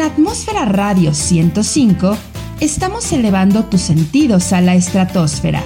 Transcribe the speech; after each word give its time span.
En 0.00 0.06
Atmósfera 0.06 0.64
Radio 0.64 1.12
105 1.12 2.16
estamos 2.60 3.12
elevando 3.12 3.66
tus 3.66 3.82
sentidos 3.82 4.54
a 4.54 4.62
la 4.62 4.74
estratosfera, 4.74 5.62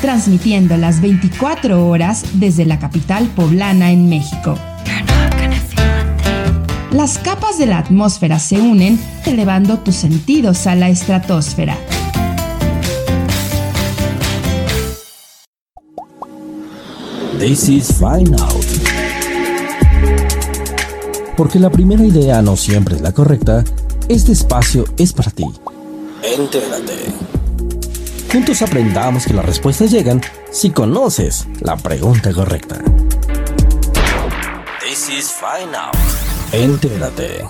transmitiendo 0.00 0.78
las 0.78 1.02
24 1.02 1.86
horas 1.86 2.24
desde 2.32 2.64
la 2.64 2.78
capital 2.78 3.26
poblana 3.36 3.92
en 3.92 4.08
México. 4.08 4.56
Las 6.92 7.18
capas 7.18 7.58
de 7.58 7.66
la 7.66 7.76
atmósfera 7.76 8.38
se 8.38 8.58
unen, 8.58 8.98
elevando 9.26 9.80
tus 9.80 9.96
sentidos 9.96 10.66
a 10.66 10.74
la 10.74 10.88
estratosfera. 10.88 11.76
This 17.38 17.68
is. 17.68 18.87
Porque 21.38 21.60
la 21.60 21.70
primera 21.70 22.02
idea 22.02 22.42
no 22.42 22.56
siempre 22.56 22.96
es 22.96 23.00
la 23.00 23.12
correcta, 23.12 23.62
este 24.08 24.32
espacio 24.32 24.84
es 24.96 25.12
para 25.12 25.30
ti. 25.30 25.44
Entérate. 26.20 27.14
Juntos 28.32 28.60
aprendamos 28.60 29.24
que 29.24 29.34
las 29.34 29.44
respuestas 29.44 29.92
llegan 29.92 30.20
si 30.50 30.70
conoces 30.70 31.46
la 31.60 31.76
pregunta 31.76 32.32
correcta. 32.32 32.80
This 34.80 35.08
is 35.16 35.32
Out. 35.40 35.94
Entérate. 36.50 37.44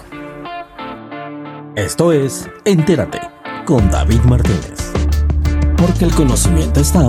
Esto 1.74 2.12
es 2.12 2.46
Entérate 2.66 3.20
con 3.64 3.90
David 3.90 4.20
Martínez. 4.24 4.92
Porque 5.78 6.04
el 6.04 6.14
conocimiento 6.14 6.80
está 6.80 7.08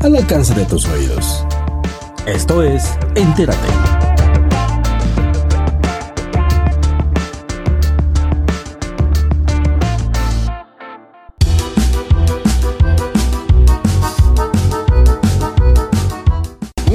al 0.00 0.16
alcance 0.16 0.54
de 0.54 0.64
tus 0.64 0.86
oídos. 0.86 1.44
Esto 2.26 2.64
es 2.64 2.82
Entérate. 3.14 3.93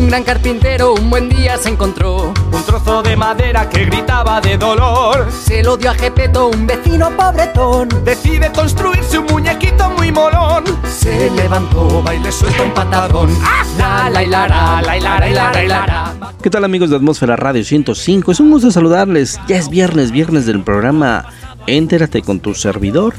Gran 0.10 0.24
carpintero 0.24 0.96
un 0.96 1.08
buen 1.12 1.30
día 1.30 1.56
se 1.58 1.70
encontró 1.70 2.34
Un 2.52 2.64
trozo 2.66 3.04
de 3.04 3.16
madera 3.16 3.70
que 3.70 3.86
gritaba 3.86 4.42
de 4.42 4.58
dolor. 4.58 5.28
Se 5.32 5.62
lo 5.62 5.78
dio 5.78 5.92
a 5.92 5.94
Gepeto, 5.94 6.48
un 6.48 6.66
vecino 6.66 7.16
pobretón 7.16 7.90
Decide 8.04 8.52
construirse 8.52 9.20
un 9.20 9.28
muñequito 9.28 9.88
muy 9.92 10.12
molón. 10.12 10.64
Se 10.84 11.30
levantó, 11.30 12.02
baile 12.02 12.32
suelto 12.32 12.64
un 12.64 12.74
patadón 12.74 13.30
La 13.78 14.10
la 14.10 14.24
y 14.24 14.28
la 14.28 14.48
la 14.82 14.98
y 14.98 15.68
la. 15.68 16.16
¿Qué 16.42 16.50
tal 16.50 16.64
amigos 16.64 16.90
de 16.90 16.96
Atmósfera 16.96 17.36
Radio 17.36 17.64
105? 17.64 18.32
Es 18.32 18.40
un 18.40 18.50
gusto 18.50 18.72
saludarles. 18.72 19.40
Ya 19.48 19.58
es 19.58 19.70
viernes, 19.70 20.12
viernes 20.12 20.48
del 20.48 20.64
programa 20.64 21.26
Entérate 21.68 22.24
con 22.24 22.40
tu 22.40 22.56
servidor, 22.56 23.14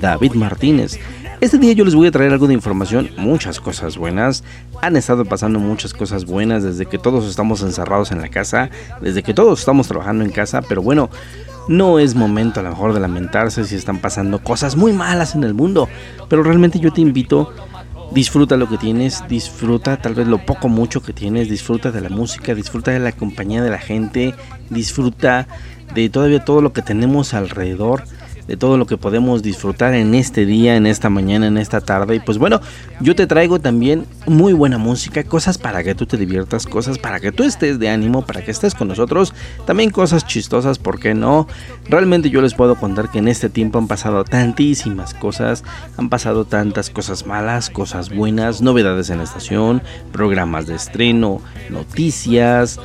David 0.00 0.34
Martínez. 0.34 1.00
Este 1.40 1.58
día 1.58 1.72
yo 1.74 1.84
les 1.84 1.94
voy 1.94 2.08
a 2.08 2.10
traer 2.10 2.32
algo 2.32 2.46
de 2.46 2.54
información, 2.54 3.10
muchas 3.18 3.60
cosas 3.60 3.98
buenas. 3.98 4.42
Han 4.80 4.96
estado 4.96 5.24
pasando 5.26 5.58
muchas 5.58 5.92
cosas 5.92 6.24
buenas 6.24 6.62
desde 6.62 6.86
que 6.86 6.98
todos 6.98 7.28
estamos 7.28 7.62
encerrados 7.62 8.10
en 8.10 8.22
la 8.22 8.28
casa, 8.28 8.70
desde 9.02 9.22
que 9.22 9.34
todos 9.34 9.60
estamos 9.60 9.86
trabajando 9.86 10.24
en 10.24 10.30
casa, 10.30 10.62
pero 10.62 10.80
bueno, 10.80 11.10
no 11.68 11.98
es 11.98 12.14
momento 12.14 12.60
a 12.60 12.62
lo 12.62 12.70
mejor 12.70 12.94
de 12.94 13.00
lamentarse 13.00 13.64
si 13.64 13.74
están 13.74 14.00
pasando 14.00 14.38
cosas 14.38 14.76
muy 14.76 14.92
malas 14.92 15.34
en 15.34 15.44
el 15.44 15.52
mundo, 15.52 15.88
pero 16.28 16.42
realmente 16.42 16.78
yo 16.78 16.92
te 16.92 17.02
invito 17.02 17.52
Disfruta 18.12 18.56
lo 18.56 18.68
que 18.68 18.78
tienes, 18.78 19.24
disfruta 19.28 19.96
tal 19.96 20.14
vez 20.14 20.28
lo 20.28 20.38
poco 20.38 20.68
mucho 20.68 21.02
que 21.02 21.12
tienes, 21.12 21.50
disfruta 21.50 21.90
de 21.90 22.00
la 22.00 22.08
música, 22.08 22.54
disfruta 22.54 22.92
de 22.92 23.00
la 23.00 23.12
compañía 23.12 23.62
de 23.62 23.70
la 23.70 23.78
gente, 23.78 24.34
disfruta 24.70 25.48
de 25.92 26.08
todavía 26.08 26.44
todo 26.44 26.62
lo 26.62 26.72
que 26.72 26.82
tenemos 26.82 27.34
alrededor, 27.34 28.04
de 28.46 28.56
todo 28.56 28.78
lo 28.78 28.86
que 28.86 28.96
podemos 28.96 29.42
disfrutar 29.42 29.94
en 29.94 30.14
este 30.14 30.46
día, 30.46 30.76
en 30.76 30.86
esta 30.86 31.10
mañana, 31.10 31.46
en 31.46 31.58
esta 31.58 31.80
tarde. 31.80 32.16
Y 32.16 32.20
pues 32.20 32.38
bueno, 32.38 32.60
yo 33.00 33.14
te 33.14 33.26
traigo 33.26 33.58
también 33.58 34.06
muy 34.26 34.52
buena 34.52 34.78
música, 34.78 35.24
cosas 35.24 35.58
para 35.58 35.82
que 35.82 35.94
tú 35.94 36.06
te 36.06 36.16
diviertas, 36.16 36.66
cosas 36.66 36.98
para 36.98 37.20
que 37.20 37.32
tú 37.32 37.42
estés 37.42 37.78
de 37.78 37.88
ánimo, 37.88 38.22
para 38.22 38.44
que 38.44 38.50
estés 38.50 38.74
con 38.74 38.88
nosotros, 38.88 39.34
también 39.66 39.90
cosas 39.90 40.26
chistosas, 40.26 40.78
¿por 40.78 41.00
qué 41.00 41.14
no? 41.14 41.46
Realmente 41.88 42.30
yo 42.30 42.40
les 42.40 42.54
puedo 42.54 42.76
contar 42.76 43.10
que 43.10 43.18
en 43.18 43.28
este 43.28 43.48
tiempo 43.48 43.78
han 43.78 43.88
pasado 43.88 44.24
tantísimas 44.24 45.14
cosas, 45.14 45.64
han 45.96 46.08
pasado 46.08 46.44
tantas 46.44 46.90
cosas 46.90 47.26
malas, 47.26 47.70
cosas 47.70 48.14
buenas, 48.14 48.62
novedades 48.62 49.10
en 49.10 49.18
la 49.18 49.24
estación, 49.24 49.82
programas 50.12 50.66
de 50.66 50.74
estreno, 50.74 51.40
noticias. 51.70 52.78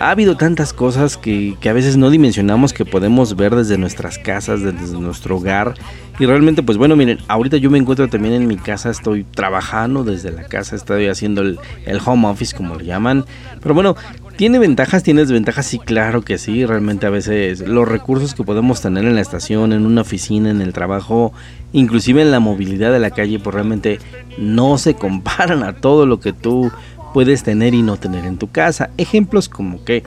Ha 0.00 0.10
habido 0.10 0.36
tantas 0.36 0.72
cosas 0.72 1.16
que, 1.16 1.56
que 1.60 1.68
a 1.68 1.72
veces 1.72 1.96
no 1.96 2.08
dimensionamos 2.10 2.72
que 2.72 2.84
podemos 2.84 3.34
ver 3.34 3.56
desde 3.56 3.78
nuestras 3.78 4.18
casas, 4.18 4.62
desde 4.62 4.98
nuestro 4.98 5.36
hogar. 5.36 5.74
Y 6.20 6.26
realmente, 6.26 6.62
pues 6.62 6.78
bueno, 6.78 6.94
miren, 6.94 7.18
ahorita 7.26 7.56
yo 7.56 7.68
me 7.68 7.78
encuentro 7.78 8.08
también 8.08 8.34
en 8.34 8.46
mi 8.46 8.56
casa, 8.56 8.90
estoy 8.90 9.24
trabajando 9.24 10.04
desde 10.04 10.30
la 10.30 10.44
casa, 10.44 10.76
estoy 10.76 11.06
haciendo 11.06 11.42
el, 11.42 11.58
el 11.84 12.00
home 12.04 12.28
office, 12.28 12.56
como 12.56 12.74
lo 12.74 12.80
llaman. 12.80 13.24
Pero 13.60 13.74
bueno, 13.74 13.96
¿tiene 14.36 14.60
ventajas? 14.60 15.02
¿Tiene 15.02 15.22
desventajas? 15.22 15.66
Sí, 15.66 15.80
claro 15.80 16.22
que 16.22 16.38
sí. 16.38 16.64
Realmente 16.64 17.06
a 17.06 17.10
veces 17.10 17.60
los 17.66 17.88
recursos 17.88 18.34
que 18.34 18.44
podemos 18.44 18.80
tener 18.80 19.04
en 19.04 19.16
la 19.16 19.20
estación, 19.20 19.72
en 19.72 19.84
una 19.84 20.02
oficina, 20.02 20.50
en 20.50 20.60
el 20.60 20.72
trabajo, 20.72 21.32
inclusive 21.72 22.22
en 22.22 22.30
la 22.30 22.40
movilidad 22.40 22.92
de 22.92 23.00
la 23.00 23.10
calle, 23.10 23.40
pues 23.40 23.54
realmente 23.54 23.98
no 24.38 24.78
se 24.78 24.94
comparan 24.94 25.64
a 25.64 25.74
todo 25.74 26.06
lo 26.06 26.20
que 26.20 26.32
tú 26.32 26.70
puedes 27.18 27.42
tener 27.42 27.74
y 27.74 27.82
no 27.82 27.96
tener 27.96 28.24
en 28.26 28.38
tu 28.38 28.48
casa. 28.48 28.90
Ejemplos 28.96 29.48
como 29.48 29.84
que, 29.84 30.04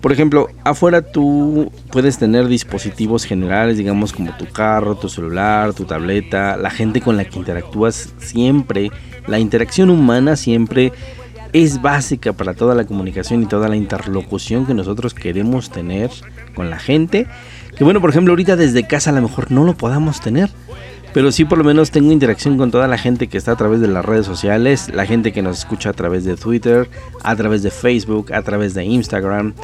por 0.00 0.10
ejemplo, 0.10 0.48
afuera 0.64 1.02
tú 1.02 1.70
puedes 1.92 2.16
tener 2.16 2.48
dispositivos 2.48 3.24
generales, 3.24 3.76
digamos 3.76 4.14
como 4.14 4.34
tu 4.38 4.46
carro, 4.46 4.94
tu 4.94 5.10
celular, 5.10 5.74
tu 5.74 5.84
tableta, 5.84 6.56
la 6.56 6.70
gente 6.70 7.02
con 7.02 7.18
la 7.18 7.26
que 7.26 7.38
interactúas 7.38 8.14
siempre, 8.16 8.90
la 9.26 9.38
interacción 9.38 9.90
humana 9.90 10.34
siempre 10.34 10.94
es 11.52 11.82
básica 11.82 12.32
para 12.32 12.54
toda 12.54 12.74
la 12.74 12.86
comunicación 12.86 13.42
y 13.42 13.46
toda 13.46 13.68
la 13.68 13.76
interlocución 13.76 14.64
que 14.64 14.72
nosotros 14.72 15.12
queremos 15.12 15.68
tener 15.68 16.08
con 16.54 16.70
la 16.70 16.78
gente. 16.78 17.26
Que 17.76 17.84
bueno, 17.84 18.00
por 18.00 18.08
ejemplo, 18.08 18.32
ahorita 18.32 18.56
desde 18.56 18.86
casa 18.86 19.10
a 19.10 19.12
lo 19.12 19.20
mejor 19.20 19.52
no 19.52 19.64
lo 19.64 19.74
podamos 19.74 20.22
tener. 20.22 20.48
Pero 21.12 21.32
sí 21.32 21.44
por 21.44 21.58
lo 21.58 21.64
menos 21.64 21.90
tengo 21.90 22.12
interacción 22.12 22.56
con 22.56 22.70
toda 22.70 22.86
la 22.86 22.98
gente 22.98 23.26
que 23.26 23.38
está 23.38 23.52
a 23.52 23.56
través 23.56 23.80
de 23.80 23.88
las 23.88 24.04
redes 24.04 24.26
sociales, 24.26 24.90
la 24.94 25.06
gente 25.06 25.32
que 25.32 25.42
nos 25.42 25.58
escucha 25.58 25.90
a 25.90 25.92
través 25.92 26.24
de 26.24 26.36
Twitter, 26.36 26.88
a 27.22 27.34
través 27.36 27.62
de 27.62 27.70
Facebook, 27.70 28.32
a 28.32 28.42
través 28.42 28.74
de 28.74 28.84
Instagram, 28.84 29.54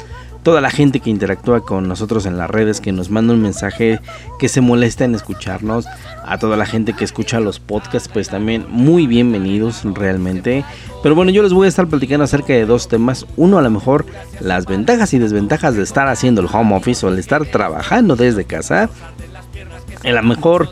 toda 0.47 0.61
la 0.61 0.69
gente 0.69 1.01
que 1.01 1.09
interactúa 1.09 1.59
con 1.59 1.89
nosotros 1.89 2.25
en 2.25 2.37
las 2.37 2.49
redes, 2.49 2.79
que 2.79 2.93
nos 2.93 3.09
manda 3.09 3.33
un 3.33 3.41
mensaje, 3.41 3.99
que 4.39 4.47
se 4.47 4.61
molesta 4.61 5.03
en 5.03 5.13
escucharnos, 5.13 5.85
a 6.25 6.37
toda 6.37 6.55
la 6.55 6.65
gente 6.65 6.93
que 6.93 7.03
escucha 7.03 7.41
los 7.41 7.59
podcasts, 7.59 8.09
pues 8.11 8.29
también 8.29 8.65
muy 8.69 9.07
bienvenidos 9.07 9.81
realmente. 9.83 10.63
Pero 11.03 11.15
bueno, 11.15 11.31
yo 11.31 11.43
les 11.43 11.51
voy 11.51 11.65
a 11.65 11.67
estar 11.67 11.87
platicando 11.87 12.23
acerca 12.23 12.53
de 12.53 12.65
dos 12.65 12.87
temas. 12.87 13.25
Uno, 13.35 13.57
a 13.57 13.61
lo 13.61 13.69
mejor 13.69 14.05
las 14.39 14.65
ventajas 14.65 15.13
y 15.13 15.19
desventajas 15.19 15.75
de 15.75 15.83
estar 15.83 16.07
haciendo 16.07 16.39
el 16.39 16.47
home 16.49 16.75
office 16.75 17.05
o 17.05 17.09
el 17.09 17.19
estar 17.19 17.45
trabajando 17.45 18.15
desde 18.15 18.45
casa. 18.45 18.89
A 20.05 20.09
lo 20.09 20.23
mejor 20.23 20.69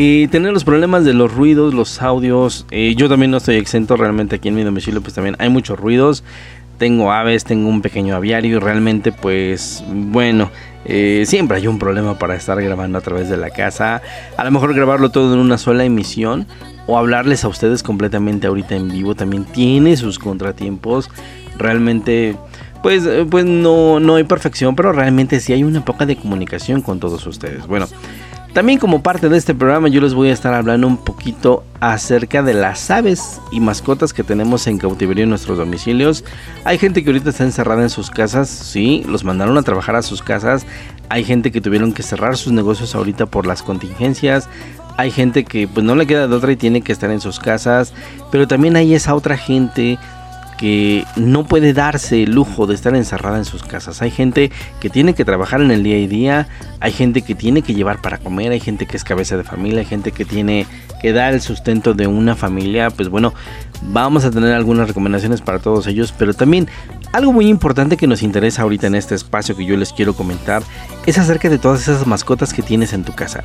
y 0.00 0.28
tener 0.28 0.52
los 0.52 0.62
problemas 0.62 1.04
de 1.04 1.12
los 1.12 1.34
ruidos, 1.34 1.74
los 1.74 2.00
audios. 2.02 2.66
eh, 2.70 2.94
yo 2.96 3.08
también 3.08 3.32
no 3.32 3.38
estoy 3.38 3.56
exento 3.56 3.96
realmente 3.96 4.36
aquí 4.36 4.46
en 4.46 4.54
mi 4.54 4.62
domicilio, 4.62 5.02
pues 5.02 5.14
también 5.14 5.34
hay 5.40 5.48
muchos 5.48 5.76
ruidos. 5.76 6.22
Tengo 6.78 7.10
aves, 7.10 7.42
tengo 7.42 7.68
un 7.68 7.82
pequeño 7.82 8.14
aviario 8.14 8.58
y 8.58 8.60
realmente 8.60 9.10
pues 9.10 9.82
bueno, 9.88 10.52
eh, 10.84 11.24
siempre 11.26 11.56
hay 11.56 11.66
un 11.66 11.80
problema 11.80 12.16
para 12.16 12.36
estar 12.36 12.62
grabando 12.62 12.96
a 12.96 13.00
través 13.00 13.28
de 13.28 13.38
la 13.38 13.50
casa. 13.50 14.00
A 14.36 14.44
lo 14.44 14.52
mejor 14.52 14.72
grabarlo 14.72 15.10
todo 15.10 15.34
en 15.34 15.40
una 15.40 15.58
sola 15.58 15.82
emisión 15.82 16.46
o 16.86 16.96
hablarles 16.96 17.42
a 17.42 17.48
ustedes 17.48 17.82
completamente 17.82 18.46
ahorita 18.46 18.76
en 18.76 18.90
vivo 18.90 19.16
también 19.16 19.46
tiene 19.46 19.96
sus 19.96 20.20
contratiempos. 20.20 21.10
Realmente 21.58 22.36
pues, 22.82 23.04
eh, 23.06 23.26
pues 23.28 23.44
no, 23.44 23.98
no 23.98 24.14
hay 24.14 24.24
perfección, 24.24 24.76
pero 24.76 24.92
realmente 24.92 25.40
sí 25.40 25.52
hay 25.52 25.64
una 25.64 25.84
poca 25.84 26.06
de 26.06 26.16
comunicación 26.16 26.82
con 26.82 27.00
todos 27.00 27.26
ustedes. 27.26 27.66
Bueno, 27.66 27.86
también 28.58 28.80
como 28.80 29.04
parte 29.04 29.28
de 29.28 29.38
este 29.38 29.54
programa 29.54 29.86
yo 29.86 30.00
les 30.00 30.14
voy 30.14 30.30
a 30.30 30.32
estar 30.32 30.52
hablando 30.52 30.88
un 30.88 30.96
poquito 30.96 31.62
acerca 31.78 32.42
de 32.42 32.54
las 32.54 32.90
aves 32.90 33.40
y 33.52 33.60
mascotas 33.60 34.12
que 34.12 34.24
tenemos 34.24 34.66
en 34.66 34.78
cautiverio 34.78 35.22
en 35.22 35.30
nuestros 35.30 35.58
domicilios. 35.58 36.24
Hay 36.64 36.76
gente 36.76 37.04
que 37.04 37.10
ahorita 37.10 37.30
está 37.30 37.44
encerrada 37.44 37.82
en 37.82 37.88
sus 37.88 38.10
casas, 38.10 38.48
sí, 38.48 39.04
los 39.06 39.22
mandaron 39.22 39.56
a 39.58 39.62
trabajar 39.62 39.94
a 39.94 40.02
sus 40.02 40.22
casas. 40.22 40.66
Hay 41.08 41.22
gente 41.22 41.52
que 41.52 41.60
tuvieron 41.60 41.92
que 41.92 42.02
cerrar 42.02 42.36
sus 42.36 42.52
negocios 42.52 42.96
ahorita 42.96 43.26
por 43.26 43.46
las 43.46 43.62
contingencias. 43.62 44.48
Hay 44.96 45.12
gente 45.12 45.44
que 45.44 45.68
pues 45.68 45.86
no 45.86 45.94
le 45.94 46.08
queda 46.08 46.26
de 46.26 46.34
otra 46.34 46.50
y 46.50 46.56
tiene 46.56 46.80
que 46.80 46.90
estar 46.90 47.12
en 47.12 47.20
sus 47.20 47.38
casas. 47.38 47.94
Pero 48.32 48.48
también 48.48 48.74
hay 48.74 48.92
esa 48.92 49.14
otra 49.14 49.36
gente 49.36 50.00
que 50.58 51.04
no 51.16 51.46
puede 51.46 51.72
darse 51.72 52.24
el 52.24 52.32
lujo 52.32 52.66
de 52.66 52.74
estar 52.74 52.94
encerrada 52.94 53.38
en 53.38 53.44
sus 53.44 53.62
casas. 53.62 54.02
Hay 54.02 54.10
gente 54.10 54.50
que 54.80 54.90
tiene 54.90 55.14
que 55.14 55.24
trabajar 55.24 55.62
en 55.62 55.70
el 55.70 55.82
día 55.82 55.96
a 55.96 56.08
día, 56.08 56.48
hay 56.80 56.92
gente 56.92 57.22
que 57.22 57.34
tiene 57.34 57.62
que 57.62 57.74
llevar 57.74 58.02
para 58.02 58.18
comer, 58.18 58.52
hay 58.52 58.60
gente 58.60 58.84
que 58.84 58.96
es 58.96 59.04
cabeza 59.04 59.36
de 59.36 59.44
familia, 59.44 59.80
hay 59.80 59.86
gente 59.86 60.12
que 60.12 60.24
tiene 60.24 60.66
que 61.00 61.12
da 61.12 61.30
el 61.30 61.40
sustento 61.40 61.94
de 61.94 62.06
una 62.06 62.34
familia, 62.34 62.90
pues 62.90 63.08
bueno, 63.08 63.32
vamos 63.82 64.24
a 64.24 64.30
tener 64.30 64.52
algunas 64.52 64.88
recomendaciones 64.88 65.40
para 65.40 65.60
todos 65.60 65.86
ellos, 65.86 66.12
pero 66.18 66.34
también 66.34 66.68
algo 67.12 67.32
muy 67.32 67.46
importante 67.46 67.96
que 67.96 68.06
nos 68.06 68.22
interesa 68.22 68.62
ahorita 68.62 68.88
en 68.88 68.96
este 68.96 69.14
espacio 69.14 69.56
que 69.56 69.64
yo 69.64 69.76
les 69.76 69.92
quiero 69.92 70.14
comentar 70.14 70.62
es 71.06 71.18
acerca 71.18 71.48
de 71.48 71.58
todas 71.58 71.82
esas 71.82 72.06
mascotas 72.06 72.52
que 72.52 72.62
tienes 72.62 72.92
en 72.92 73.04
tu 73.04 73.14
casa. 73.14 73.44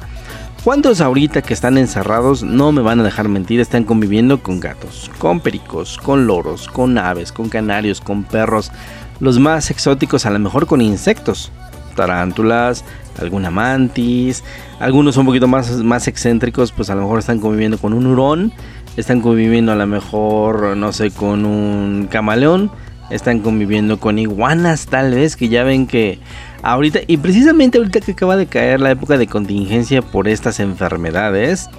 ¿Cuántos 0.63 1.01
ahorita 1.01 1.41
que 1.41 1.53
están 1.53 1.77
encerrados 1.77 2.41
no 2.41 2.71
me 2.71 2.81
van 2.81 3.01
a 3.01 3.03
dejar 3.03 3.27
mentir? 3.27 3.59
Están 3.59 3.83
conviviendo 3.83 4.41
con 4.41 4.61
gatos, 4.61 5.11
con 5.17 5.41
pericos, 5.41 5.97
con 5.97 6.25
loros, 6.25 6.69
con 6.69 6.97
aves, 6.97 7.33
con 7.33 7.49
canarios, 7.49 7.99
con 7.99 8.23
perros, 8.23 8.71
los 9.19 9.39
más 9.39 9.69
exóticos 9.71 10.25
a 10.25 10.29
lo 10.29 10.39
mejor 10.39 10.65
con 10.65 10.79
insectos, 10.79 11.51
tarántulas, 11.97 12.85
alguna 13.19 13.51
mantis, 13.51 14.41
algunos 14.79 15.17
un 15.17 15.25
poquito 15.25 15.49
más, 15.49 15.69
más 15.83 16.07
excéntricos, 16.07 16.71
pues 16.71 16.89
a 16.89 16.95
lo 16.95 17.01
mejor 17.01 17.19
están 17.19 17.41
conviviendo 17.41 17.77
con 17.77 17.91
un 17.91 18.07
hurón, 18.07 18.53
están 18.95 19.19
conviviendo 19.19 19.73
a 19.73 19.75
lo 19.75 19.85
mejor, 19.85 20.77
no 20.77 20.93
sé, 20.93 21.11
con 21.11 21.45
un 21.45 22.07
camaleón, 22.09 22.71
están 23.09 23.41
conviviendo 23.41 23.99
con 23.99 24.17
iguanas 24.17 24.85
tal 24.85 25.13
vez, 25.13 25.35
que 25.35 25.49
ya 25.49 25.65
ven 25.65 25.87
que 25.87 26.19
ahorita, 26.63 27.01
y 27.07 27.17
precisamente 27.17 27.77
ahorita 27.77 28.01
que 28.01 28.13
acaba 28.13 28.35
de 28.35 28.47
caer 28.47 28.79
la 28.79 28.91
época 28.91 29.17
de 29.17 29.27
contingencia 29.27 30.01
por 30.01 30.27
estas 30.27 30.59
enfermedades, 30.59 31.69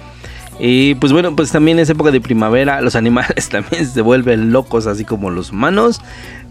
y 0.59 0.95
pues 0.95 1.11
bueno, 1.11 1.35
pues 1.35 1.51
también 1.51 1.79
es 1.79 1.89
época 1.89 2.11
de 2.11 2.21
primavera, 2.21 2.79
los 2.81 2.95
animales 2.95 3.49
también 3.51 3.85
se 3.85 4.01
vuelven 4.01 4.51
locos 4.51 4.87
así 4.87 5.03
como 5.03 5.29
los 5.29 5.51
humanos. 5.51 6.01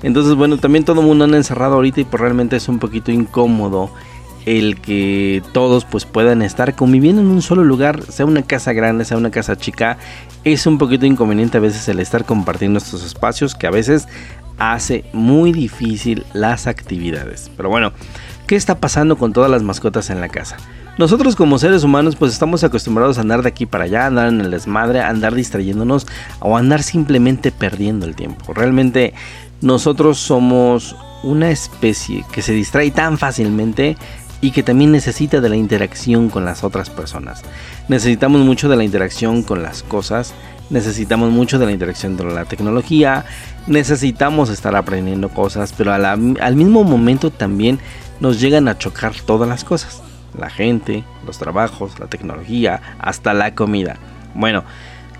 Entonces 0.02 0.34
bueno, 0.34 0.58
también 0.58 0.84
todo 0.84 1.00
el 1.00 1.06
mundo 1.06 1.24
anda 1.24 1.38
encerrado 1.38 1.76
ahorita 1.76 2.02
y 2.02 2.04
pues 2.04 2.20
realmente 2.20 2.56
es 2.56 2.68
un 2.68 2.78
poquito 2.78 3.10
incómodo 3.10 3.90
el 4.44 4.78
que 4.78 5.42
todos 5.52 5.86
pues 5.86 6.04
puedan 6.04 6.42
estar 6.42 6.74
conviviendo 6.74 7.22
en 7.22 7.28
un 7.28 7.40
solo 7.40 7.64
lugar, 7.64 8.02
sea 8.02 8.26
una 8.26 8.42
casa 8.42 8.74
grande, 8.74 9.06
sea 9.06 9.16
una 9.16 9.30
casa 9.30 9.56
chica, 9.56 9.96
es 10.44 10.66
un 10.66 10.76
poquito 10.76 11.06
inconveniente 11.06 11.56
a 11.56 11.60
veces 11.62 11.88
el 11.88 11.98
estar 11.98 12.26
compartiendo 12.26 12.76
estos 12.76 13.06
espacios 13.06 13.54
que 13.54 13.66
a 13.66 13.70
veces 13.70 14.06
hace 14.58 15.04
muy 15.14 15.52
difícil 15.52 16.24
las 16.34 16.66
actividades. 16.66 17.50
Pero 17.56 17.70
bueno, 17.70 17.92
¿qué 18.46 18.56
está 18.56 18.76
pasando 18.76 19.16
con 19.16 19.32
todas 19.32 19.50
las 19.50 19.62
mascotas 19.62 20.10
en 20.10 20.20
la 20.20 20.28
casa? 20.28 20.56
Nosotros 20.96 21.34
como 21.34 21.58
seres 21.58 21.82
humanos 21.82 22.14
pues 22.14 22.32
estamos 22.32 22.62
acostumbrados 22.62 23.18
a 23.18 23.22
andar 23.22 23.42
de 23.42 23.48
aquí 23.48 23.66
para 23.66 23.84
allá, 23.84 24.06
andar 24.06 24.28
en 24.28 24.40
el 24.40 24.50
desmadre, 24.50 25.00
andar 25.00 25.34
distrayéndonos 25.34 26.06
o 26.40 26.56
andar 26.56 26.82
simplemente 26.82 27.50
perdiendo 27.50 28.06
el 28.06 28.14
tiempo. 28.14 28.54
Realmente 28.54 29.12
nosotros 29.60 30.18
somos 30.18 30.94
una 31.24 31.50
especie 31.50 32.24
que 32.30 32.42
se 32.42 32.52
distrae 32.52 32.90
tan 32.90 33.18
fácilmente 33.18 33.96
y 34.40 34.50
que 34.50 34.62
también 34.62 34.92
necesita 34.92 35.40
de 35.40 35.48
la 35.48 35.56
interacción 35.56 36.28
con 36.28 36.44
las 36.44 36.64
otras 36.64 36.90
personas. 36.90 37.42
Necesitamos 37.88 38.42
mucho 38.42 38.68
de 38.68 38.76
la 38.76 38.84
interacción 38.84 39.42
con 39.42 39.62
las 39.62 39.82
cosas, 39.82 40.34
necesitamos 40.70 41.30
mucho 41.30 41.58
de 41.58 41.66
la 41.66 41.72
interacción 41.72 42.16
con 42.16 42.34
la 42.34 42.44
tecnología, 42.44 43.24
necesitamos 43.66 44.50
estar 44.50 44.76
aprendiendo 44.76 45.30
cosas, 45.30 45.72
pero 45.76 45.92
al 45.94 46.56
mismo 46.56 46.84
momento 46.84 47.30
también 47.30 47.80
nos 48.24 48.40
llegan 48.40 48.68
a 48.68 48.78
chocar 48.78 49.12
todas 49.26 49.46
las 49.46 49.64
cosas. 49.64 50.02
La 50.38 50.48
gente, 50.48 51.04
los 51.26 51.38
trabajos, 51.38 52.00
la 52.00 52.06
tecnología, 52.06 52.80
hasta 52.98 53.34
la 53.34 53.54
comida. 53.54 53.98
Bueno, 54.34 54.64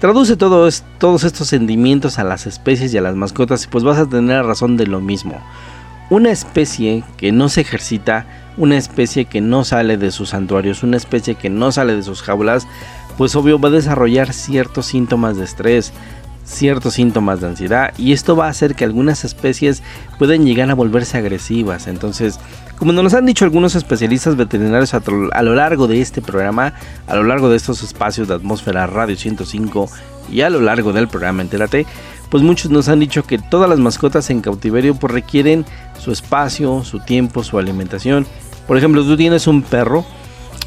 traduce 0.01 0.37
todos 0.39 0.83
estos 1.25 1.47
sentimientos 1.47 2.19
a 2.19 2.25
las 2.25 2.47
especies 2.47 2.95
y 2.95 2.99
a 2.99 3.03
las 3.03 3.15
mascotas 3.15 3.65
y 3.65 3.69
pues 3.69 3.85
vas 3.85 3.99
a 3.99 4.09
tener 4.09 4.47
razón 4.47 4.79
de 4.79 4.87
lo 4.87 5.03
mismo. 5.03 5.39
Una 6.09 6.31
especie 6.31 7.05
que 7.19 7.31
no 7.31 7.51
se 7.51 7.61
ejercita, 7.61 8.25
una 8.57 8.79
especie 8.79 9.27
que 9.27 9.43
no 9.43 9.65
sale 9.65 9.99
de 9.99 10.11
sus 10.11 10.31
santuarios, 10.31 10.83
una 10.83 10.97
especie 10.97 11.35
que 11.35 11.51
no 11.51 11.73
sale 11.73 11.95
de 11.95 12.03
sus 12.03 12.23
jaulas, 12.23 12.67
pues 13.19 13.37
obvio 13.37 13.61
va 13.61 13.69
a 13.69 13.73
desarrollar 13.73 14.33
ciertos 14.33 14.87
síntomas 14.87 15.37
de 15.37 15.45
estrés, 15.45 15.93
ciertos 16.45 16.95
síntomas 16.95 17.41
de 17.41 17.49
ansiedad 17.49 17.93
y 17.97 18.13
esto 18.13 18.37
va 18.37 18.47
a 18.47 18.51
hacer 18.51 18.75
que 18.75 18.85
algunas 18.85 19.25
especies 19.25 19.83
puedan 20.19 20.45
llegar 20.45 20.71
a 20.71 20.75
volverse 20.75 21.19
agresivas. 21.19 21.87
Entonces, 21.87 22.39
como 22.79 22.93
nos 22.93 23.15
han 23.15 23.27
dicho 23.27 23.45
algunos 23.45 23.75
especialistas 23.75 24.37
veterinarios 24.37 24.95
a, 24.95 25.01
lo 25.43 25.55
largo 25.55 25.87
de 25.87 26.01
este 26.01 26.21
programa, 26.21 26.75
a 27.07 27.15
lo 27.15 27.25
largo 27.25 27.49
de 27.49 27.57
estos 27.57 27.83
espacios 27.83 28.29
de 28.29 28.35
atmósfera 28.35 28.87
Radio 28.87 29.17
105 29.17 29.89
y 30.31 30.41
a 30.41 30.51
lo 30.51 30.61
largo 30.61 30.93
del 30.93 31.09
programa 31.09 31.43
Entérate, 31.43 31.87
pues 32.31 32.43
muchos 32.43 32.71
nos 32.71 32.89
han 32.89 33.01
dicho 33.01 33.23
que 33.25 33.39
todas 33.39 33.69
las 33.71 33.79
mascotas 33.79 34.29
en 34.31 34.41
cautiverio 34.41 34.95
pues 34.97 35.13
requieren 35.13 35.65
su 35.99 36.11
espacio, 36.11 36.83
su 36.85 37.01
tiempo, 37.01 37.45
su 37.45 37.59
alimentación. 37.59 38.27
Por 38.67 38.77
ejemplo, 38.77 39.05
tú 39.05 39.17
tienes 39.17 39.47
un 39.47 39.63
perro, 39.63 40.05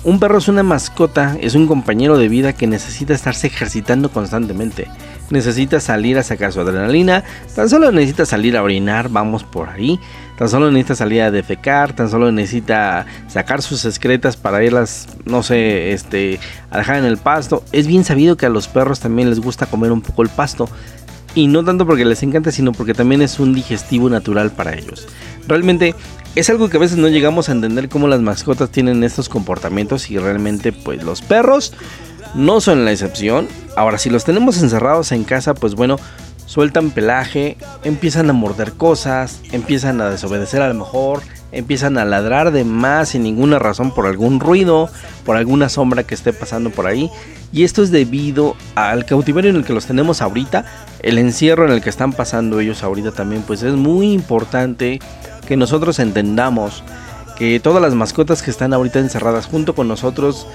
un 0.03 0.19
perro 0.19 0.37
es 0.37 0.47
una 0.47 0.63
mascota, 0.63 1.37
es 1.41 1.55
un 1.55 1.67
compañero 1.67 2.17
de 2.17 2.29
vida 2.29 2.53
que 2.53 2.67
necesita 2.67 3.13
estarse 3.13 3.47
ejercitando 3.47 4.09
constantemente. 4.09 4.87
Necesita 5.29 5.79
salir 5.79 6.17
a 6.17 6.23
sacar 6.23 6.53
su 6.53 6.61
adrenalina, 6.61 7.23
tan 7.55 7.69
solo 7.69 7.91
necesita 7.91 8.25
salir 8.25 8.55
a 8.55 8.63
orinar, 8.63 9.09
vamos 9.09 9.43
por 9.43 9.69
ahí. 9.69 9.99
Tan 10.37 10.49
solo 10.49 10.69
necesita 10.71 10.95
salir 10.95 11.21
a 11.23 11.31
defecar, 11.31 11.93
tan 11.93 12.09
solo 12.09 12.31
necesita 12.31 13.07
sacar 13.27 13.63
sus 13.63 13.85
excretas 13.85 14.37
para 14.37 14.63
irlas, 14.63 15.07
no 15.25 15.41
sé, 15.41 15.93
este, 15.93 16.39
a 16.69 16.77
dejar 16.77 16.97
en 16.97 17.05
el 17.05 17.17
pasto. 17.17 17.63
Es 17.71 17.87
bien 17.87 18.03
sabido 18.03 18.37
que 18.37 18.45
a 18.45 18.49
los 18.49 18.67
perros 18.67 18.99
también 18.99 19.29
les 19.29 19.39
gusta 19.39 19.65
comer 19.65 19.91
un 19.91 20.01
poco 20.01 20.21
el 20.21 20.29
pasto. 20.29 20.69
Y 21.33 21.47
no 21.47 21.63
tanto 21.63 21.85
porque 21.85 22.05
les 22.05 22.21
encanta, 22.23 22.51
sino 22.51 22.71
porque 22.71 22.93
también 22.93 23.21
es 23.21 23.39
un 23.39 23.53
digestivo 23.53 24.09
natural 24.09 24.51
para 24.51 24.75
ellos. 24.75 25.07
Realmente 25.47 25.95
es 26.35 26.49
algo 26.51 26.69
que 26.69 26.77
a 26.77 26.79
veces 26.79 26.97
no 26.97 27.07
llegamos 27.07 27.49
a 27.49 27.53
entender 27.53 27.89
cómo 27.89 28.07
las 28.07 28.21
mascotas 28.21 28.69
tienen 28.69 29.03
estos 29.03 29.29
comportamientos 29.29 30.11
y 30.11 30.19
realmente 30.19 30.71
pues 30.71 31.03
los 31.03 31.21
perros 31.21 31.73
no 32.37 32.61
son 32.61 32.85
la 32.85 32.91
excepción. 32.91 33.47
Ahora 33.75 33.97
si 33.97 34.09
los 34.09 34.23
tenemos 34.23 34.61
encerrados 34.61 35.11
en 35.11 35.23
casa 35.23 35.53
pues 35.53 35.75
bueno, 35.75 35.97
sueltan 36.45 36.91
pelaje, 36.91 37.57
empiezan 37.83 38.29
a 38.29 38.33
morder 38.33 38.73
cosas, 38.73 39.41
empiezan 39.51 39.99
a 39.99 40.09
desobedecer 40.09 40.61
a 40.61 40.69
lo 40.69 40.75
mejor, 40.75 41.21
empiezan 41.51 41.97
a 41.97 42.05
ladrar 42.05 42.51
de 42.51 42.63
más 42.63 43.09
sin 43.09 43.23
ninguna 43.23 43.59
razón 43.59 43.93
por 43.93 44.05
algún 44.05 44.39
ruido, 44.39 44.89
por 45.25 45.35
alguna 45.35 45.67
sombra 45.67 46.03
que 46.03 46.15
esté 46.15 46.31
pasando 46.31 46.69
por 46.69 46.87
ahí. 46.87 47.09
Y 47.51 47.63
esto 47.63 47.81
es 47.81 47.91
debido 47.91 48.55
al 48.75 49.05
cautiverio 49.05 49.49
en 49.49 49.57
el 49.57 49.65
que 49.65 49.73
los 49.73 49.85
tenemos 49.85 50.21
ahorita, 50.21 50.65
el 51.01 51.17
encierro 51.17 51.65
en 51.65 51.71
el 51.71 51.81
que 51.81 51.89
están 51.89 52.13
pasando 52.13 52.59
ellos 52.59 52.83
ahorita 52.83 53.11
también, 53.11 53.41
pues 53.43 53.63
es 53.63 53.73
muy 53.73 54.11
importante 54.11 54.99
que 55.47 55.57
nosotros 55.57 55.99
entendamos 55.99 56.83
que 57.37 57.59
todas 57.59 57.81
las 57.81 57.93
mascotas 57.93 58.41
que 58.41 58.51
están 58.51 58.73
ahorita 58.73 58.99
encerradas 58.99 59.45
junto 59.45 59.75
con 59.75 59.87
nosotros, 59.87 60.47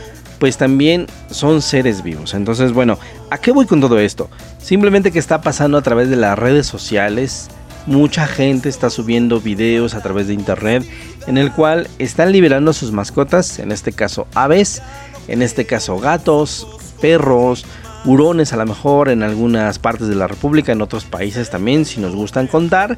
pues 0.42 0.56
también 0.56 1.06
son 1.30 1.62
seres 1.62 2.02
vivos. 2.02 2.34
Entonces, 2.34 2.72
bueno, 2.72 2.98
¿a 3.30 3.38
qué 3.38 3.52
voy 3.52 3.64
con 3.64 3.80
todo 3.80 4.00
esto? 4.00 4.28
Simplemente 4.58 5.12
que 5.12 5.20
está 5.20 5.40
pasando 5.40 5.78
a 5.78 5.82
través 5.82 6.10
de 6.10 6.16
las 6.16 6.36
redes 6.36 6.66
sociales. 6.66 7.46
Mucha 7.86 8.26
gente 8.26 8.68
está 8.68 8.90
subiendo 8.90 9.40
videos 9.40 9.94
a 9.94 10.02
través 10.02 10.26
de 10.26 10.34
internet 10.34 10.84
en 11.28 11.38
el 11.38 11.52
cual 11.52 11.86
están 12.00 12.32
liberando 12.32 12.72
sus 12.72 12.90
mascotas, 12.90 13.60
en 13.60 13.70
este 13.70 13.92
caso 13.92 14.26
aves, 14.34 14.82
en 15.28 15.42
este 15.42 15.64
caso 15.64 16.00
gatos, 16.00 16.66
perros, 17.00 17.64
hurones 18.04 18.52
a 18.52 18.56
lo 18.56 18.66
mejor 18.66 19.10
en 19.10 19.22
algunas 19.22 19.78
partes 19.78 20.08
de 20.08 20.16
la 20.16 20.26
República, 20.26 20.72
en 20.72 20.82
otros 20.82 21.04
países 21.04 21.50
también, 21.50 21.84
si 21.84 22.00
nos 22.00 22.16
gustan 22.16 22.48
contar. 22.48 22.96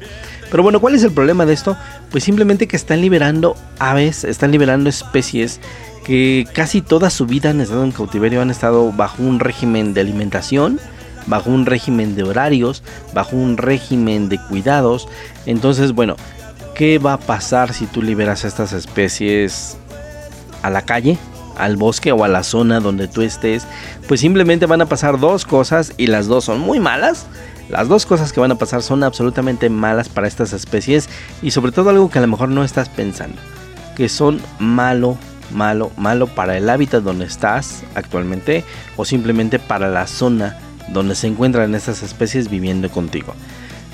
Pero 0.49 0.63
bueno, 0.63 0.79
¿cuál 0.79 0.95
es 0.95 1.03
el 1.03 1.11
problema 1.11 1.45
de 1.45 1.53
esto? 1.53 1.77
Pues 2.09 2.23
simplemente 2.23 2.67
que 2.67 2.75
están 2.75 3.01
liberando 3.01 3.55
aves, 3.77 4.23
están 4.23 4.51
liberando 4.51 4.89
especies 4.89 5.59
que 6.05 6.47
casi 6.53 6.81
toda 6.81 7.09
su 7.09 7.25
vida 7.25 7.49
han 7.49 7.59
estado 7.59 7.83
en 7.83 7.91
cautiverio, 7.91 8.41
han 8.41 8.51
estado 8.51 8.91
bajo 8.91 9.23
un 9.23 9.39
régimen 9.39 9.93
de 9.95 10.01
alimentación, 10.01 10.79
bajo 11.25 11.49
un 11.49 11.65
régimen 11.65 12.15
de 12.15 12.23
horarios, 12.23 12.83
bajo 13.13 13.35
un 13.35 13.57
régimen 13.57 14.29
de 14.29 14.39
cuidados. 14.39 15.07
Entonces, 15.47 15.93
bueno, 15.93 16.15
¿qué 16.75 16.99
va 16.99 17.13
a 17.13 17.19
pasar 17.19 17.73
si 17.73 17.87
tú 17.87 18.03
liberas 18.03 18.45
a 18.45 18.47
estas 18.47 18.71
especies 18.71 19.77
a 20.61 20.69
la 20.69 20.83
calle? 20.83 21.17
al 21.57 21.77
bosque 21.77 22.11
o 22.11 22.25
a 22.25 22.27
la 22.27 22.43
zona 22.43 22.81
donde 22.81 23.07
tú 23.07 23.21
estés, 23.21 23.65
pues 24.09 24.19
simplemente 24.19 24.65
van 24.65 24.81
a 24.81 24.87
pasar 24.87 25.17
dos 25.21 25.45
cosas 25.45 25.93
y 25.95 26.07
las 26.07 26.27
dos 26.27 26.43
son 26.43 26.59
muy 26.59 26.81
malas. 26.81 27.27
Las 27.69 27.87
dos 27.87 28.05
cosas 28.05 28.33
que 28.33 28.41
van 28.41 28.51
a 28.51 28.57
pasar 28.57 28.81
son 28.81 29.03
absolutamente 29.03 29.69
malas 29.69 30.09
para 30.09 30.27
estas 30.27 30.51
especies 30.51 31.07
y 31.41 31.51
sobre 31.51 31.71
todo 31.71 31.91
algo 31.91 32.09
que 32.09 32.19
a 32.19 32.21
lo 32.21 32.27
mejor 32.27 32.49
no 32.49 32.65
estás 32.65 32.89
pensando, 32.89 33.37
que 33.95 34.09
son 34.09 34.41
malo, 34.59 35.17
malo, 35.51 35.91
malo 35.97 36.27
para 36.27 36.57
el 36.57 36.69
hábitat 36.69 37.03
donde 37.03 37.25
estás 37.25 37.83
actualmente 37.95 38.63
o 38.97 39.05
simplemente 39.05 39.59
para 39.59 39.87
la 39.87 40.07
zona 40.07 40.57
donde 40.89 41.15
se 41.15 41.27
encuentran 41.27 41.75
estas 41.75 42.03
especies 42.03 42.49
viviendo 42.49 42.89
contigo. 42.89 43.33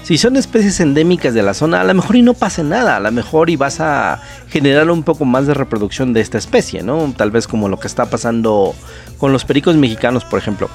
Si 0.04 0.18
son 0.18 0.36
especies 0.36 0.80
endémicas 0.80 1.34
de 1.34 1.44
la 1.44 1.54
zona, 1.54 1.82
a 1.82 1.84
lo 1.84 1.94
mejor 1.94 2.16
y 2.16 2.22
no 2.24 2.34
pase 2.34 2.64
nada, 2.64 2.98
a 2.98 3.00
lo 3.00 3.12
mejor 3.12 3.52
y 3.52 3.56
vas 3.56 3.80
a 3.80 4.20
generar 4.50 4.90
un 4.90 5.04
poco 5.04 5.26
más 5.26 5.46
de 5.46 5.54
reproducción 5.54 6.12
de 6.12 6.22
esta 6.22 6.40
especie, 6.40 6.82
¿no? 6.82 7.14
Tal 7.16 7.30
vez 7.30 7.48
como 7.48 7.70
lo 7.70 7.80
que 7.80 7.88
está 7.88 8.08
pasando 8.08 8.74
con 9.20 9.32
los 9.32 9.46
pericos 9.46 9.76
mexicanos, 9.76 10.26
por 10.26 10.40
ejemplo. 10.40 10.70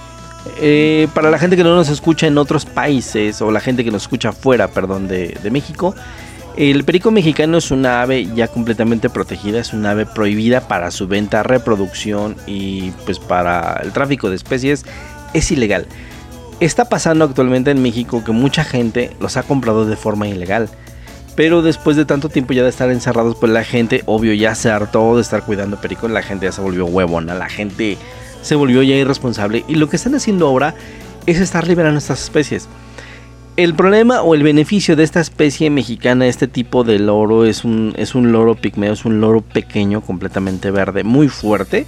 Eh, 0.60 1.08
para 1.12 1.28
la 1.28 1.40
gente 1.40 1.56
que 1.56 1.64
no 1.64 1.74
nos 1.74 1.88
escucha 1.88 2.28
en 2.28 2.38
otros 2.38 2.64
países 2.66 3.42
o 3.42 3.50
la 3.50 3.58
gente 3.58 3.84
que 3.84 3.90
nos 3.90 4.02
escucha 4.02 4.30
fuera, 4.30 4.68
perdón, 4.68 5.08
de 5.08 5.50
México, 5.50 5.94
El 6.56 6.84
perico 6.84 7.10
mexicano 7.10 7.58
es 7.58 7.70
una 7.70 8.00
ave 8.00 8.26
ya 8.34 8.48
completamente 8.48 9.10
protegida, 9.10 9.60
es 9.60 9.74
una 9.74 9.90
ave 9.90 10.06
prohibida 10.06 10.66
para 10.66 10.90
su 10.90 11.06
venta, 11.06 11.42
reproducción 11.42 12.34
y 12.46 12.92
pues 13.04 13.18
para 13.18 13.78
el 13.82 13.92
tráfico 13.92 14.30
de 14.30 14.36
especies 14.36 14.86
es 15.34 15.50
ilegal. 15.50 15.86
Está 16.58 16.88
pasando 16.88 17.26
actualmente 17.26 17.70
en 17.70 17.82
México 17.82 18.24
que 18.24 18.32
mucha 18.32 18.64
gente 18.64 19.14
los 19.20 19.36
ha 19.36 19.42
comprado 19.42 19.84
de 19.84 19.96
forma 19.96 20.28
ilegal. 20.28 20.70
Pero 21.34 21.60
después 21.60 21.98
de 21.98 22.06
tanto 22.06 22.30
tiempo 22.30 22.54
ya 22.54 22.62
de 22.62 22.70
estar 22.70 22.90
encerrados, 22.90 23.36
pues 23.38 23.52
la 23.52 23.62
gente, 23.62 24.02
obvio, 24.06 24.32
ya 24.32 24.54
se 24.54 24.70
hartó 24.70 25.16
de 25.16 25.20
estar 25.20 25.42
cuidando 25.42 25.78
pericos. 25.78 26.10
La 26.10 26.22
gente 26.22 26.46
ya 26.46 26.52
se 26.52 26.62
volvió 26.62 26.86
huevona, 26.86 27.34
la 27.34 27.50
gente 27.50 27.98
se 28.40 28.54
volvió 28.54 28.82
ya 28.82 28.94
irresponsable. 28.94 29.62
Y 29.68 29.74
lo 29.74 29.90
que 29.90 29.96
están 29.96 30.14
haciendo 30.14 30.46
ahora 30.46 30.74
es 31.26 31.38
estar 31.38 31.68
liberando 31.68 31.98
estas 31.98 32.22
especies. 32.22 32.66
El 33.56 33.74
problema 33.74 34.20
o 34.20 34.34
el 34.34 34.42
beneficio 34.42 34.96
de 34.96 35.04
esta 35.04 35.20
especie 35.20 35.70
mexicana, 35.70 36.26
este 36.26 36.46
tipo 36.46 36.84
de 36.84 36.98
loro, 36.98 37.46
es 37.46 37.64
un, 37.64 37.94
es 37.96 38.14
un 38.14 38.30
loro 38.30 38.54
pigmeo, 38.54 38.92
es 38.92 39.06
un 39.06 39.22
loro 39.22 39.40
pequeño, 39.40 40.02
completamente 40.02 40.70
verde, 40.70 41.04
muy 41.04 41.28
fuerte. 41.28 41.86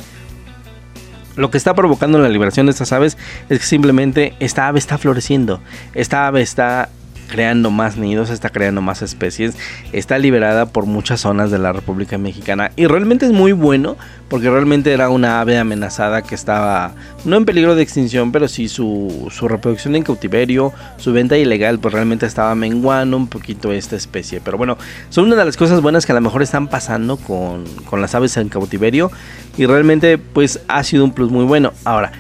Lo 1.37 1.51
que 1.51 1.59
está 1.59 1.75
provocando 1.75 2.19
la 2.19 2.31
liberación 2.31 2.65
de 2.67 2.73
estas 2.73 2.93
aves 2.93 3.19
es 3.51 3.59
que 3.59 3.67
simplemente 3.67 4.33
esta 4.41 4.67
ave 4.67 4.79
está 4.79 4.97
floreciendo. 4.97 5.61
Esta 5.93 6.27
ave 6.27 6.41
está 6.41 6.89
creando 7.29 7.71
más 7.71 7.97
nidos, 7.97 8.31
está 8.31 8.51
creando 8.51 8.83
más 8.83 9.03
especies, 9.03 9.57
está 9.93 10.19
liberada 10.19 10.67
por 10.67 10.87
muchas 10.87 11.21
zonas 11.21 11.51
de 11.51 11.59
la 11.59 11.73
República 11.73 12.19
Mexicana 12.19 12.73
y 12.77 12.87
realmente 12.87 13.27
es 13.27 13.33
muy 13.33 13.53
bueno 13.53 13.97
porque 14.29 14.51
realmente 14.51 14.93
era 14.93 15.09
una 15.09 15.41
ave 15.41 15.59
amenazada 15.59 16.23
que 16.23 16.35
estaba 16.35 16.93
no 17.25 17.37
en 17.37 17.45
peligro 17.45 17.75
de 17.75 17.83
extinción, 17.83 18.33
pero 18.33 18.49
sí 18.49 18.69
su, 18.69 19.31
reproducción 19.41 19.97
en 19.97 20.03
cautiverio, 20.03 20.73
su 20.97 21.13
venta 21.13 21.37
ilegal, 21.39 21.79
pues 21.79 21.95
realmente 21.95 22.27
estaba 22.27 22.55
menguando 22.55 23.17
un 23.17 23.27
poquito 23.27 23.73
esta 23.73 23.97
especie. 23.97 24.41
Pero 24.45 24.59
bueno, 24.59 24.77
son 25.09 25.27
una 25.27 25.37
de 25.37 25.45
las 25.45 25.57
cosas 25.57 25.81
buenas 25.81 26.05
que 26.05 26.13
a 26.13 26.15
lo 26.15 26.21
mejor 26.21 26.43
están 26.43 26.69
pasando 26.69 27.17
con, 27.17 27.65
con 27.85 28.01
las 28.01 28.15
aves 28.15 28.37
en 28.37 28.49
cautiverio 28.49 29.11
y 29.57 29.67
realmente 29.67 30.19
pues 30.19 30.61
ha 30.69 30.85
sido 30.85 31.05
un 31.05 31.13
plus 31.13 31.31
muy 31.31 31.45
bueno. 31.45 31.73
Ahora, 31.85 32.13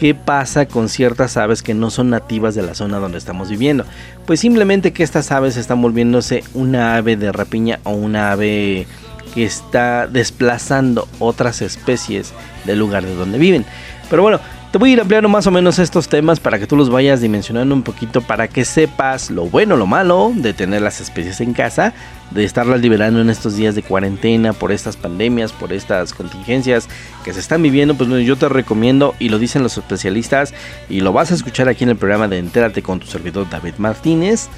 ¿Qué 0.00 0.14
pasa 0.14 0.64
con 0.64 0.88
ciertas 0.88 1.36
aves 1.36 1.62
que 1.62 1.74
no 1.74 1.90
son 1.90 2.08
nativas 2.08 2.54
de 2.54 2.62
la 2.62 2.74
zona 2.74 2.96
donde 2.96 3.18
estamos 3.18 3.50
viviendo? 3.50 3.84
Pues 4.24 4.40
simplemente 4.40 4.94
que 4.94 5.02
estas 5.02 5.30
aves 5.30 5.58
están 5.58 5.82
volviéndose 5.82 6.42
una 6.54 6.96
ave 6.96 7.18
de 7.18 7.30
rapiña 7.30 7.80
o 7.84 7.90
una 7.90 8.32
ave 8.32 8.86
que 9.34 9.44
está 9.44 10.06
desplazando 10.06 11.06
otras 11.18 11.60
especies 11.60 12.32
del 12.64 12.78
lugar 12.78 13.04
de 13.04 13.14
donde 13.14 13.36
viven. 13.36 13.66
Pero 14.08 14.22
bueno, 14.22 14.40
te 14.70 14.78
voy 14.78 14.90
a 14.90 14.92
ir 14.92 15.00
ampliando 15.00 15.28
más 15.28 15.48
o 15.48 15.50
menos 15.50 15.80
estos 15.80 16.08
temas 16.08 16.38
para 16.38 16.60
que 16.60 16.66
tú 16.68 16.76
los 16.76 16.90
vayas 16.90 17.20
dimensionando 17.20 17.74
un 17.74 17.82
poquito, 17.82 18.20
para 18.20 18.46
que 18.46 18.64
sepas 18.64 19.28
lo 19.28 19.46
bueno, 19.46 19.76
lo 19.76 19.86
malo 19.86 20.32
de 20.32 20.52
tener 20.52 20.80
las 20.80 21.00
especies 21.00 21.40
en 21.40 21.54
casa, 21.54 21.92
de 22.30 22.44
estarlas 22.44 22.80
liberando 22.80 23.20
en 23.20 23.30
estos 23.30 23.56
días 23.56 23.74
de 23.74 23.82
cuarentena, 23.82 24.52
por 24.52 24.70
estas 24.70 24.96
pandemias, 24.96 25.50
por 25.50 25.72
estas 25.72 26.14
contingencias 26.14 26.88
que 27.24 27.32
se 27.32 27.40
están 27.40 27.62
viviendo. 27.62 27.96
Pues 27.96 28.08
yo 28.24 28.36
te 28.36 28.48
recomiendo, 28.48 29.16
y 29.18 29.28
lo 29.28 29.40
dicen 29.40 29.64
los 29.64 29.76
especialistas, 29.76 30.54
y 30.88 31.00
lo 31.00 31.12
vas 31.12 31.32
a 31.32 31.34
escuchar 31.34 31.68
aquí 31.68 31.82
en 31.82 31.90
el 31.90 31.96
programa 31.96 32.28
de 32.28 32.38
Entérate 32.38 32.80
con 32.80 33.00
tu 33.00 33.06
servidor 33.06 33.50
David 33.50 33.74
Martínez. 33.78 34.48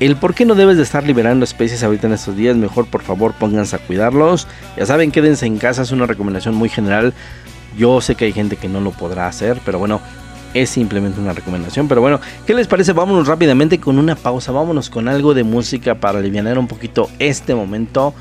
El 0.00 0.16
por 0.16 0.34
qué 0.34 0.44
no 0.44 0.54
debes 0.54 0.76
de 0.76 0.82
estar 0.82 1.04
liberando 1.04 1.44
especies 1.44 1.82
ahorita 1.82 2.06
en 2.08 2.12
estos 2.12 2.36
días, 2.36 2.54
mejor 2.56 2.86
por 2.86 3.00
favor 3.00 3.32
pónganse 3.32 3.76
a 3.76 3.78
cuidarlos. 3.78 4.46
Ya 4.76 4.84
saben, 4.84 5.10
quédense 5.10 5.46
en 5.46 5.56
casa, 5.56 5.80
es 5.80 5.92
una 5.92 6.04
recomendación 6.04 6.54
muy 6.54 6.68
general 6.68 7.14
yo 7.76 8.00
sé 8.00 8.14
que 8.14 8.26
hay 8.26 8.32
gente 8.32 8.56
que 8.56 8.68
no 8.68 8.80
lo 8.80 8.90
podrá 8.90 9.26
hacer, 9.26 9.60
pero 9.64 9.78
bueno, 9.78 10.00
es 10.54 10.70
simplemente 10.70 11.20
una 11.20 11.32
recomendación. 11.32 11.88
Pero 11.88 12.00
bueno, 12.00 12.20
¿qué 12.46 12.54
les 12.54 12.66
parece? 12.66 12.92
Vámonos 12.92 13.26
rápidamente 13.26 13.78
con 13.78 13.98
una 13.98 14.16
pausa, 14.16 14.52
vámonos 14.52 14.90
con 14.90 15.08
algo 15.08 15.34
de 15.34 15.44
música 15.44 15.94
para 15.96 16.18
aliviar 16.18 16.58
un 16.58 16.66
poquito 16.66 17.10
este 17.18 17.54
momento, 17.54 18.14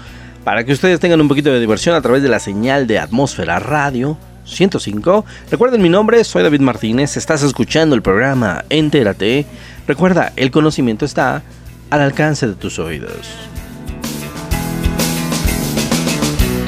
para 0.44 0.64
que 0.64 0.74
ustedes 0.74 1.00
tengan 1.00 1.22
un 1.22 1.28
poquito 1.28 1.52
de 1.52 1.60
diversión 1.60 1.96
a 1.96 2.02
través 2.02 2.22
de 2.24 2.30
la 2.30 2.40
señal 2.40 2.88
de 2.88 3.00
Atmósfera 3.00 3.60
Radio. 3.60 4.18
105. 4.46 5.26
Recuerden 5.50 5.82
mi 5.82 5.90
nombre, 5.90 6.24
soy 6.24 6.44
David 6.44 6.62
Martínez, 6.62 7.18
estás 7.18 7.42
escuchando 7.42 7.96
el 7.96 8.04
programa 8.04 8.64
Entérate. 8.70 9.44
Recuerda, 9.88 10.34
el 10.36 10.52
conocimiento 10.52 11.04
está 11.04 11.42
al 11.90 12.02
alcance 12.02 12.46
de 12.46 12.54
tus 12.54 12.78
oídos. 12.78 13.28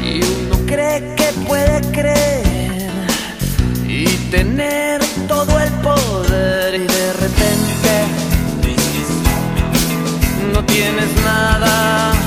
Y 0.03 0.21
uno 0.23 0.57
cree 0.65 1.15
que 1.15 1.31
puede 1.47 1.81
creer 1.91 2.46
tener 4.31 5.01
todo 5.27 5.59
el 5.59 5.71
poder 5.73 6.75
y 6.75 6.85
de 6.85 7.13
repente 7.13 7.91
no 10.53 10.63
tienes 10.65 11.15
nada. 11.23 12.26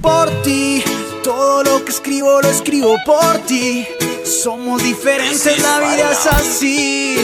Por 0.00 0.30
ti, 0.42 0.82
todo 1.22 1.62
lo 1.62 1.84
que 1.84 1.90
escribo 1.90 2.40
lo 2.40 2.48
escribo 2.48 2.96
por 3.04 3.38
ti. 3.46 3.86
Somos 4.24 4.82
diferentes, 4.82 5.60
la 5.60 5.78
vida 5.80 6.12
es 6.12 6.26
así. 6.26 7.16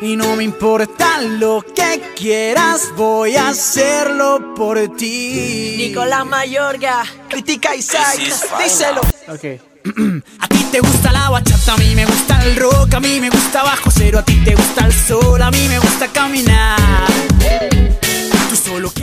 Y 0.00 0.16
no 0.16 0.36
me 0.36 0.44
importa 0.44 1.20
lo 1.22 1.62
que 1.62 2.02
quieras, 2.16 2.90
voy 2.96 3.36
a 3.36 3.48
hacerlo 3.48 4.54
por 4.54 4.96
ti. 4.96 5.74
Nicolás 5.78 6.26
Mayorga, 6.26 7.04
critica 7.28 7.74
y 7.74 7.78
díselo. 7.78 9.00
Ok. 9.28 9.60
A 10.40 10.48
ti 10.48 10.66
te 10.72 10.80
gusta 10.80 11.12
la 11.12 11.30
bachata, 11.30 11.74
a 11.74 11.76
mí 11.76 11.94
me 11.94 12.04
gusta 12.04 12.42
el 12.44 12.56
rock, 12.56 12.94
a 12.94 13.00
mí 13.00 13.20
me 13.20 13.30
gusta 13.30 13.62
bajo 13.62 13.88
cero, 13.90 14.18
a 14.18 14.24
ti 14.24 14.34
te 14.44 14.54
gusta 14.56 14.84
el 14.84 14.92
sol, 14.92 15.40
a 15.40 15.50
mí 15.52 15.68
me 15.68 15.78
gusta 15.78 16.08
caminar. 16.08 17.06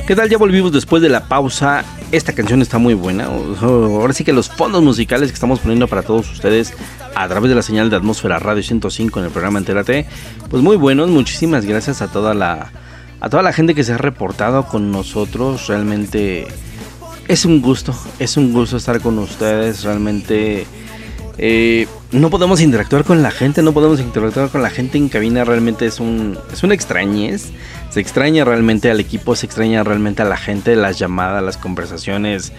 ¿Qué 0.07 0.15
tal? 0.15 0.29
Ya 0.29 0.37
volvimos 0.37 0.71
después 0.71 1.01
de 1.01 1.09
la 1.09 1.27
pausa. 1.27 1.83
Esta 2.11 2.33
canción 2.33 2.61
está 2.61 2.77
muy 2.77 2.93
buena. 2.93 3.25
Ahora 3.61 4.13
sí 4.13 4.23
que 4.23 4.33
los 4.33 4.49
fondos 4.49 4.81
musicales 4.81 5.29
que 5.29 5.35
estamos 5.35 5.59
poniendo 5.59 5.87
para 5.87 6.01
todos 6.01 6.31
ustedes 6.31 6.73
a 7.15 7.27
través 7.27 7.49
de 7.49 7.55
la 7.55 7.61
señal 7.61 7.89
de 7.89 7.95
Atmósfera 7.95 8.39
Radio 8.39 8.63
105 8.63 9.19
en 9.19 9.25
el 9.25 9.31
programa 9.31 9.59
Entérate, 9.59 10.07
pues 10.49 10.63
muy 10.63 10.75
buenos. 10.75 11.09
Muchísimas 11.09 11.65
gracias 11.65 12.01
a 12.01 12.07
toda 12.07 12.33
la 12.33 12.71
a 13.21 13.29
toda 13.29 13.43
la 13.43 13.53
gente 13.53 13.75
que 13.75 13.83
se 13.83 13.93
ha 13.93 13.97
reportado 13.97 14.65
con 14.65 14.91
nosotros. 14.91 15.67
Realmente 15.67 16.47
es 17.27 17.45
un 17.45 17.61
gusto, 17.61 17.95
es 18.19 18.37
un 18.37 18.53
gusto 18.53 18.77
estar 18.77 19.01
con 19.01 19.19
ustedes. 19.19 19.83
Realmente 19.83 20.65
eh, 21.37 21.87
no 22.11 22.29
podemos 22.29 22.61
interactuar 22.61 23.03
con 23.03 23.23
la 23.23 23.31
gente, 23.31 23.63
no 23.63 23.73
podemos 23.73 23.99
interactuar 23.99 24.49
con 24.49 24.61
la 24.61 24.69
gente 24.69 24.97
en 24.97 25.09
cabina. 25.09 25.43
Realmente 25.43 25.85
es 25.85 25.99
un 25.99 26.37
es 26.51 26.63
una 26.63 26.73
extrañez. 26.73 27.51
Se 27.89 27.99
extraña 27.99 28.45
realmente 28.45 28.91
al 28.91 28.99
equipo, 28.99 29.35
se 29.35 29.45
extraña 29.45 29.83
realmente 29.83 30.21
a 30.21 30.25
la 30.25 30.37
gente, 30.37 30.75
las 30.75 30.99
llamadas, 30.99 31.43
las 31.43 31.57
conversaciones. 31.57 32.51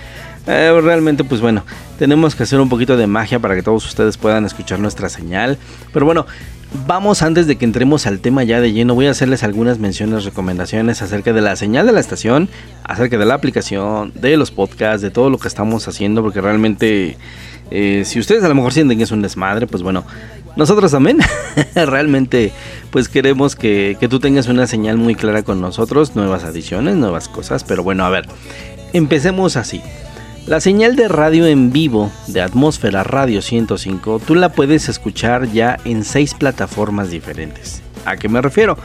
Eh, 0.46 0.78
realmente, 0.82 1.24
pues 1.24 1.40
bueno, 1.40 1.64
tenemos 1.98 2.34
que 2.34 2.42
hacer 2.42 2.60
un 2.60 2.68
poquito 2.68 2.96
de 2.96 3.06
magia 3.06 3.38
para 3.38 3.54
que 3.54 3.62
todos 3.62 3.86
ustedes 3.86 4.18
puedan 4.18 4.44
escuchar 4.44 4.78
nuestra 4.78 5.08
señal. 5.08 5.58
Pero 5.92 6.04
bueno, 6.04 6.26
vamos 6.86 7.22
antes 7.22 7.46
de 7.46 7.56
que 7.56 7.64
entremos 7.64 8.06
al 8.06 8.20
tema 8.20 8.44
ya 8.44 8.60
de 8.60 8.72
lleno, 8.72 8.94
voy 8.94 9.06
a 9.06 9.12
hacerles 9.12 9.42
algunas 9.42 9.78
menciones, 9.78 10.24
recomendaciones 10.24 11.00
acerca 11.02 11.32
de 11.32 11.40
la 11.40 11.56
señal 11.56 11.86
de 11.86 11.92
la 11.92 12.00
estación, 12.00 12.48
acerca 12.82 13.16
de 13.16 13.24
la 13.24 13.34
aplicación, 13.34 14.12
de 14.14 14.36
los 14.36 14.50
podcasts, 14.50 15.00
de 15.00 15.10
todo 15.10 15.30
lo 15.30 15.38
que 15.38 15.48
estamos 15.48 15.88
haciendo, 15.88 16.22
porque 16.22 16.40
realmente, 16.40 17.16
eh, 17.70 18.02
si 18.04 18.18
ustedes 18.18 18.44
a 18.44 18.48
lo 18.48 18.54
mejor 18.54 18.72
sienten 18.72 18.98
que 18.98 19.04
es 19.04 19.12
un 19.12 19.22
desmadre, 19.22 19.66
pues 19.66 19.82
bueno, 19.82 20.04
nosotros 20.56 20.92
también 20.92 21.18
realmente 21.74 22.52
pues 22.90 23.08
queremos 23.08 23.56
que, 23.56 23.96
que, 23.98 24.08
tú 24.08 24.20
tengas 24.20 24.46
una 24.46 24.66
señal 24.66 24.98
muy 24.98 25.14
clara 25.14 25.42
con 25.42 25.60
nosotros, 25.60 26.14
nuevas 26.14 26.44
adiciones, 26.44 26.96
nuevas 26.96 27.28
cosas, 27.28 27.64
pero 27.64 27.82
bueno, 27.82 28.04
a 28.04 28.10
ver, 28.10 28.28
empecemos 28.92 29.56
así. 29.56 29.80
La 30.46 30.60
señal 30.60 30.94
de 30.94 31.08
radio 31.08 31.46
en 31.46 31.72
vivo 31.72 32.12
de 32.26 32.42
Atmósfera 32.42 33.02
Radio 33.02 33.40
105 33.40 34.20
tú 34.26 34.34
la 34.34 34.50
puedes 34.50 34.90
escuchar 34.90 35.50
ya 35.50 35.78
en 35.86 36.04
seis 36.04 36.34
plataformas 36.34 37.10
diferentes. 37.10 37.80
¿A 38.04 38.18
qué 38.18 38.28
me 38.28 38.42
refiero? 38.42 38.76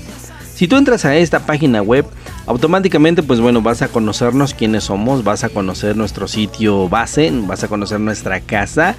Si 0.61 0.67
tú 0.67 0.75
entras 0.75 1.05
a 1.05 1.15
esta 1.15 1.39
página 1.39 1.81
web, 1.81 2.05
automáticamente 2.45 3.23
pues 3.23 3.39
bueno, 3.39 3.63
vas 3.63 3.81
a 3.81 3.87
conocernos 3.87 4.53
quiénes 4.53 4.83
somos, 4.83 5.23
vas 5.23 5.43
a 5.43 5.49
conocer 5.49 5.97
nuestro 5.97 6.27
sitio 6.27 6.87
base, 6.87 7.31
vas 7.33 7.63
a 7.63 7.67
conocer 7.67 7.99
nuestra 7.99 8.41
casa, 8.41 8.95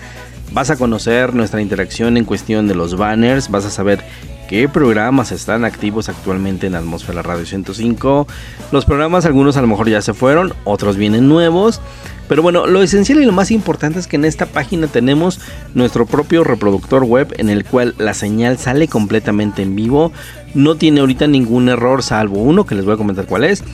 vas 0.53 0.71
a 0.71 0.77
conocer 0.77 1.37
nuestra 1.37 1.63
interacción 1.63 2.17
en 2.17 2.25
cuestión 2.25 2.67
de 2.67 2.75
los 2.75 2.97
banners, 2.97 3.49
vas 3.49 3.65
a 3.65 3.71
saber 3.71 4.03
qué 4.53 4.69
programas 4.69 5.33
están 5.33 5.65
activos 5.65 6.11
actualmente 6.11 6.67
en 6.67 6.75
Atmósfera 6.75 7.23
Radio 7.23 7.47
105. 7.47 8.27
Los 8.71 8.85
programas 8.85 9.25
algunos 9.25 9.57
a 9.57 9.63
lo 9.63 9.67
mejor 9.67 9.89
ya 9.89 10.03
se 10.03 10.13
fueron, 10.13 10.53
otros 10.65 10.99
vienen 10.99 11.27
nuevos. 11.27 11.81
Pero 12.29 12.43
bueno, 12.43 12.67
lo 12.67 12.83
esencial 12.83 13.23
y 13.23 13.25
lo 13.25 13.33
más 13.33 13.51
importante 13.51 13.99
es 13.99 14.07
que 14.07 14.17
en 14.17 14.27
esta 14.27 14.45
página 14.45 14.89
tenemos 14.89 15.41
nuestro 15.73 16.05
propio 16.05 16.45
reproductor 16.45 17.05
web 17.05 17.35
en 17.39 17.49
el 17.49 17.65
cual 17.65 17.95
la 17.97 18.13
señal 18.13 18.59
sale 18.59 18.89
completamente 18.89 19.63
en 19.63 19.75
vivo. 19.75 20.13
No 20.53 20.75
tiene 20.75 21.01
ahorita 21.01 21.27
ningún 21.27 21.71
error 21.71 22.03
salvo 22.03 22.43
uno 22.43 22.67
que 22.67 22.75
les 22.75 22.85
voy 22.85 22.93
a 22.93 22.99
comentar 22.99 23.25
cuál 23.25 23.45
es. 23.45 23.65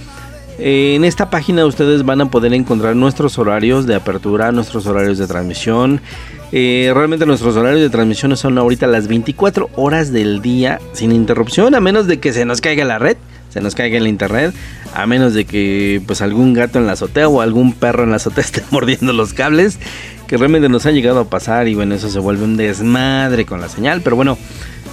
En 0.59 1.05
esta 1.05 1.31
página 1.31 1.64
ustedes 1.66 2.05
van 2.05 2.21
a 2.21 2.31
poder 2.31 2.53
encontrar 2.53 2.97
nuestros 2.97 3.38
horarios 3.38 3.87
de 3.87 3.94
apertura, 3.94 4.51
nuestros 4.51 4.87
horarios 4.87 5.16
de 5.18 5.27
transmisión. 5.27 6.01
Eh, 6.51 6.90
realmente 6.94 7.27
nuestros 7.27 7.57
horarios 7.57 7.81
de 7.81 7.90
transmisión 7.90 8.37
son 8.37 8.59
ahorita 8.59 8.87
las 8.87 9.07
24 9.07 9.71
horas 9.77 10.12
del 10.12 10.42
día 10.42 10.81
sin 10.92 11.12
interrupción, 11.12 11.75
a 11.75 11.81
menos 11.81 12.07
de 12.07 12.18
que 12.18 12.33
se 12.33 12.44
nos 12.44 12.61
caiga 12.61 12.85
la 12.85 12.99
red 12.99 13.16
se 13.49 13.61
nos 13.61 13.75
caiga 13.75 13.99
el 13.99 14.07
internet, 14.07 14.55
a 14.94 15.07
menos 15.07 15.35
de 15.35 15.44
que 15.44 16.03
pues 16.07 16.21
algún 16.21 16.53
gato 16.53 16.79
en 16.79 16.87
la 16.87 16.92
azotea 16.92 17.29
o 17.29 17.40
algún 17.40 17.73
perro 17.73 18.05
en 18.05 18.11
la 18.11 18.16
azotea 18.16 18.44
esté 18.44 18.62
mordiendo 18.71 19.12
los 19.12 19.33
cables, 19.33 19.79
que 20.27 20.37
realmente 20.37 20.68
nos 20.68 20.87
ha 20.87 20.90
llegado 20.90 21.21
a 21.21 21.31
pasar 21.31 21.68
y 21.68 21.75
bueno, 21.75 21.94
eso 21.94 22.11
se 22.11 22.18
vuelve 22.18 22.44
un 22.44 22.57
desmadre 22.57 23.47
con 23.47 23.61
la 23.61 23.68
señal, 23.68 24.03
pero 24.03 24.16
bueno, 24.16 24.37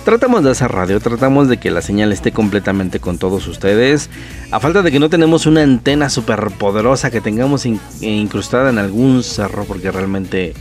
tratamos 0.06 0.44
de 0.44 0.52
hacer 0.52 0.72
radio, 0.72 1.00
tratamos 1.00 1.50
de 1.50 1.58
que 1.58 1.72
la 1.72 1.82
señal 1.82 2.14
esté 2.14 2.32
completamente 2.32 3.00
con 3.00 3.18
todos 3.18 3.48
ustedes, 3.48 4.12
a 4.52 4.60
falta 4.60 4.84
de 4.84 4.92
que 4.92 5.00
no 5.00 5.10
tenemos 5.10 5.48
una 5.48 5.64
antena 5.64 6.12
súper 6.12 6.52
poderosa 6.52 7.10
que 7.10 7.22
tengamos 7.22 7.66
incrustada 7.66 8.70
en 8.70 8.78
algún 8.78 9.24
cerro, 9.24 9.66
porque 9.66 9.90
realmente 9.92 10.54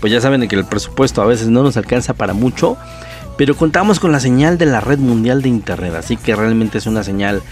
pues 0.00 0.12
ya 0.12 0.20
saben 0.22 0.48
que 0.48 0.56
el 0.56 0.64
presupuesto 0.64 1.20
a 1.20 1.26
veces 1.26 1.48
no 1.48 1.62
nos 1.62 1.76
alcanza 1.76 2.14
para 2.14 2.32
mucho, 2.32 2.78
pero 3.36 3.54
contamos 3.54 4.00
con 4.00 4.12
la 4.12 4.20
señal 4.20 4.56
de 4.56 4.64
la 4.64 4.80
red 4.80 4.98
mundial 4.98 5.42
de 5.42 5.50
internet, 5.50 5.94
así 5.94 6.16
que 6.16 6.34
realmente 6.34 6.78
es 6.78 6.86
una 6.86 7.04
señal 7.04 7.42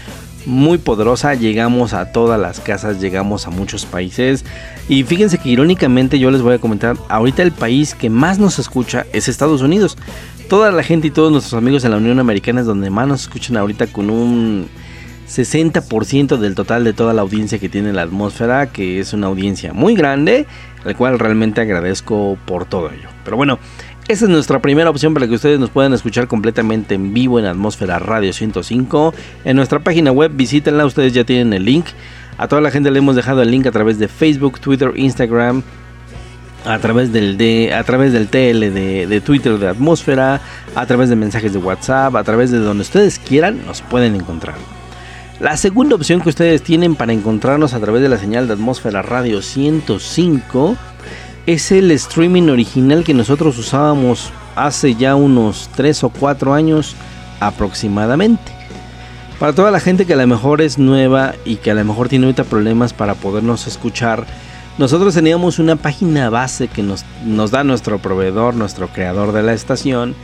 muy 0.45 0.77
poderosa, 0.77 1.33
llegamos 1.33 1.93
a 1.93 2.11
todas 2.11 2.39
las 2.39 2.59
casas, 2.59 3.01
llegamos 3.01 3.47
a 3.47 3.49
muchos 3.49 3.85
países 3.85 4.45
y 4.87 5.03
fíjense 5.03 5.37
que 5.37 5.49
irónicamente 5.49 6.19
yo 6.19 6.31
les 6.31 6.41
voy 6.41 6.55
a 6.55 6.59
comentar, 6.59 6.97
ahorita 7.09 7.43
el 7.43 7.51
país 7.51 7.95
que 7.95 8.09
más 8.09 8.39
nos 8.39 8.59
escucha 8.59 9.05
es 9.13 9.27
Estados 9.27 9.61
Unidos. 9.61 9.97
Toda 10.49 10.71
la 10.71 10.83
gente 10.83 11.07
y 11.07 11.11
todos 11.11 11.31
nuestros 11.31 11.55
amigos 11.55 11.83
en 11.85 11.91
la 11.91 11.97
Unión 11.97 12.19
Americana 12.19 12.61
es 12.61 12.67
donde 12.67 12.89
más 12.89 13.07
nos 13.07 13.21
escuchan 13.21 13.57
ahorita 13.57 13.87
con 13.87 14.09
un 14.09 14.67
60% 15.27 16.37
del 16.37 16.55
total 16.55 16.83
de 16.83 16.93
toda 16.93 17.13
la 17.13 17.23
audiencia 17.23 17.57
que 17.57 17.69
tiene 17.69 17.93
la 17.93 18.03
atmósfera, 18.03 18.67
que 18.67 18.99
es 18.99 19.13
una 19.13 19.27
audiencia 19.27 19.73
muy 19.73 19.95
grande, 19.95 20.45
al 20.83 20.95
cual 20.95 21.17
realmente 21.17 21.61
agradezco 21.61 22.37
por 22.45 22.65
todo 22.65 22.91
ello. 22.91 23.09
Pero 23.23 23.37
bueno, 23.37 23.57
esa 24.07 24.25
es 24.25 24.29
nuestra 24.29 24.59
primera 24.59 24.91
opción 24.91 25.15
para 25.15 25.27
que 25.27 25.33
ustedes 25.33 25.59
nos 25.59 25.71
puedan 25.71 25.91
escuchar 25.93 26.27
completamente 26.27 26.93
en 26.93 27.11
vivo 27.11 27.39
en 27.39 27.45
Atmósfera 27.45 27.97
Radio 27.97 28.33
105. 28.33 29.15
En 29.45 29.55
nuestra 29.55 29.79
página 29.79 30.11
web, 30.11 30.31
visítenla, 30.35 30.85
ustedes 30.85 31.11
ya 31.13 31.23
tienen 31.23 31.53
el 31.53 31.65
link. 31.65 31.87
A 32.37 32.47
toda 32.47 32.61
la 32.61 32.69
gente 32.69 32.91
le 32.91 32.99
hemos 32.99 33.15
dejado 33.15 33.41
el 33.41 33.49
link 33.49 33.65
a 33.65 33.71
través 33.71 33.97
de 33.97 34.07
Facebook, 34.07 34.59
Twitter, 34.59 34.91
Instagram, 34.95 35.63
a 36.65 36.77
través 36.77 37.11
del, 37.11 37.35
de, 37.37 37.73
a 37.73 37.83
través 37.83 38.13
del 38.13 38.27
TL 38.27 38.73
de, 38.73 39.07
de, 39.07 39.21
Twitter 39.21 39.57
de 39.57 39.69
Atmósfera, 39.69 40.39
a 40.75 40.85
través 40.85 41.09
de 41.09 41.15
mensajes 41.15 41.53
de 41.53 41.59
WhatsApp, 41.59 42.15
a 42.15 42.23
través 42.23 42.51
de 42.51 42.59
donde 42.59 42.83
ustedes 42.83 43.17
quieran, 43.17 43.65
nos 43.65 43.81
pueden 43.81 44.13
encontrar. 44.13 44.55
La 45.39 45.57
segunda 45.57 45.95
opción 45.95 46.21
que 46.21 46.29
ustedes 46.29 46.61
tienen 46.61 46.95
para 46.95 47.11
encontrarnos 47.11 47.73
a 47.73 47.79
través 47.79 48.03
de 48.03 48.09
la 48.09 48.17
señal 48.17 48.47
de 48.47 48.53
Atmósfera 48.53 49.01
Radio 49.01 49.41
105 49.41 50.77
es 51.45 51.71
el 51.71 51.91
streaming 51.91 52.49
original 52.49 53.03
que 53.03 53.13
nosotros 53.13 53.57
usábamos 53.57 54.31
hace 54.55 54.95
ya 54.95 55.15
unos 55.15 55.69
3 55.75 56.05
o 56.05 56.09
4 56.09 56.53
años 56.53 56.95
aproximadamente. 57.39 58.51
Para 59.39 59.53
toda 59.53 59.69
la 59.69 59.79
gente 59.79 60.05
que 60.05 60.13
a 60.13 60.17
lo 60.17 60.25
mejor 60.27 60.61
es 60.61 60.77
nueva 60.77 61.35
y 61.43 61.57
que 61.57 61.71
a 61.71 61.73
lo 61.75 61.83
mejor 61.83 62.09
tiene 62.09 62.25
ahorita 62.25 62.45
problemas 62.45 62.93
para 62.93 63.15
podernos 63.15 63.67
escuchar, 63.67 64.25
nosotros 64.77 65.13
teníamos 65.13 65.59
una 65.59 65.75
página 65.75 66.29
base 66.29 66.67
que 66.67 66.81
nos, 66.81 67.05
nos 67.25 67.51
da 67.51 67.63
nuestro 67.63 67.99
proveedor, 67.99 68.55
nuestro 68.55 68.87
creador 68.87 69.31
de 69.31 69.43
la 69.43 69.53
estación, 69.53 70.15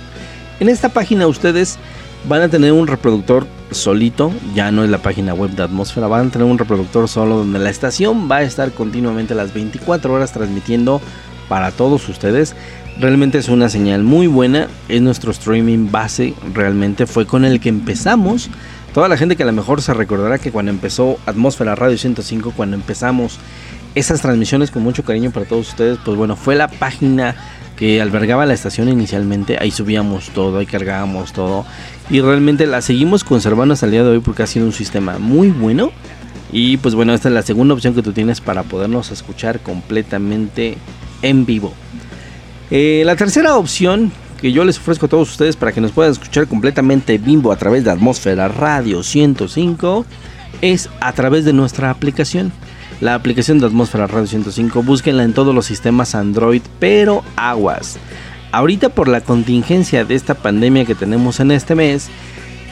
En 0.60 0.70
esta 0.70 0.89
página 0.89 1.28
ustedes 1.28 1.78
van 2.28 2.41
a 2.41 2.50
tener 2.50 2.72
un 2.72 2.88
reproductor 2.88 3.48
solito, 3.72 4.32
ya 4.54 4.72
no 4.72 4.84
es 4.84 4.89
la 4.89 5.00
página 5.00 5.34
web 5.34 5.52
de 5.52 5.63
Atmósfera, 5.63 6.08
van 6.08 6.28
a 6.28 6.32
tener 6.32 6.48
un 6.48 6.58
reproductor 6.58 7.08
solo 7.08 7.38
donde 7.38 7.60
la 7.60 7.70
estación 7.70 8.30
va 8.30 8.38
a 8.38 8.44
estar 8.44 8.72
continuamente 8.72 9.34
las 9.34 9.54
24 9.54 10.13
horas 10.13 10.32
transmitiendo 10.32 11.02
para 11.48 11.72
todos 11.72 12.08
ustedes. 12.10 12.56
Realmente 13.00 13.38
es 13.38 13.50
una 13.50 13.70
señal 13.70 14.04
muy 14.04 14.28
buena, 14.28 14.67
es 14.88 15.02
nuestro 15.02 15.32
streaming 15.32 15.89
base, 15.91 16.34
realmente 16.54 17.08
fue 17.08 17.26
con 17.26 17.46
el 17.46 17.60
que 17.60 17.70
empezamos. 17.70 18.50
Toda 18.94 19.08
la 19.08 19.17
gente 19.17 19.38
que 19.38 19.44
a 19.44 19.48
lo 19.48 19.54
mejor 19.54 19.82
se 19.82 19.94
recordará 19.94 20.38
que 20.38 20.52
cuando 20.52 20.70
empezó 20.70 21.17
Atmósfera 21.26 21.76
Radio 21.76 21.98
105, 21.98 22.54
cuando 22.56 22.76
empezamos 22.76 23.39
esas 23.95 24.21
transmisiones 24.21 24.71
con 24.71 24.84
mucho 24.84 25.04
cariño 25.04 25.32
para 25.32 25.45
todos 25.45 25.69
ustedes, 25.69 25.97
pues 26.04 26.17
bueno, 26.17 26.36
fue 26.36 26.56
la 26.56 26.67
página 26.67 27.36
que 27.75 28.01
albergaba 28.01 28.45
la 28.45 28.54
estación 28.54 28.89
inicialmente, 28.89 29.58
ahí 29.60 29.71
subíamos 29.71 30.30
todo, 30.30 30.60
ahí 30.60 30.65
cargábamos 30.65 31.34
todo 31.34 31.65
y 32.10 32.21
realmente 32.21 32.67
la 32.67 32.82
seguimos 32.82 33.23
conservando 33.23 33.73
hasta 33.73 33.88
el 33.88 33.91
día 33.93 34.04
de 34.04 34.10
hoy 34.10 34.19
porque 34.19 34.43
ha 34.43 34.47
sido 34.47 34.65
un 34.65 34.71
sistema 34.71 35.17
muy 35.17 35.49
bueno 35.49 35.91
y 36.51 36.77
pues 36.77 36.95
bueno, 36.95 37.13
esta 37.13 37.30
es 37.30 37.34
la 37.34 37.41
segunda 37.41 37.73
opción 37.73 37.95
que 37.95 38.04
tú 38.04 38.13
tienes 38.13 38.41
para 38.41 38.63
podernos 38.63 39.12
escuchar 39.12 39.62
completamente 39.62 40.77
en 41.21 41.45
vivo. 41.45 41.73
Eh, 42.69 43.04
la 43.06 43.15
tercera 43.15 43.56
opción 43.56 44.12
que 44.39 44.51
yo 44.51 44.63
les 44.63 44.77
ofrezco 44.77 45.06
a 45.06 45.10
todos 45.10 45.32
ustedes 45.32 45.56
para 45.56 45.71
que 45.71 45.82
nos 45.82 45.91
puedan 45.91 46.12
escuchar 46.12 46.47
completamente 46.47 47.17
vivo 47.17 47.51
a 47.51 47.56
través 47.56 47.84
de 47.84 47.91
Atmósfera 47.91 48.47
Radio 48.47 49.04
105 49.04 50.06
es 50.62 50.89
a 50.99 51.13
través 51.13 51.45
de 51.45 51.54
nuestra 51.54 51.89
aplicación 51.89 52.51
la 53.01 53.15
aplicación 53.15 53.59
de 53.59 53.65
Atmósfera 53.65 54.07
Radio 54.07 54.27
105. 54.27 54.83
Búsquenla 54.83 55.23
en 55.23 55.33
todos 55.33 55.53
los 55.53 55.65
sistemas 55.65 56.15
Android, 56.15 56.61
pero 56.79 57.23
aguas. 57.35 57.97
Ahorita 58.51 58.89
por 58.89 59.07
la 59.07 59.21
contingencia 59.21 60.05
de 60.05 60.15
esta 60.15 60.35
pandemia 60.35 60.85
que 60.85 60.95
tenemos 60.95 61.39
en 61.39 61.51
este 61.51 61.73
mes, 61.73 62.09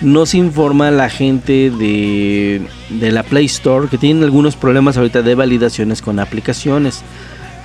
nos 0.02 0.36
informa 0.36 0.92
la 0.92 1.10
gente 1.10 1.72
de, 1.72 2.62
de 2.90 3.12
la 3.12 3.24
Play 3.24 3.46
Store 3.46 3.88
que 3.90 3.98
tienen 3.98 4.24
algunos 4.24 4.56
problemas 4.56 4.98
ahorita 4.98 5.24
de 5.24 5.36
validaciones 5.36 6.02
con 6.02 6.20
aplicaciones. 6.20 7.02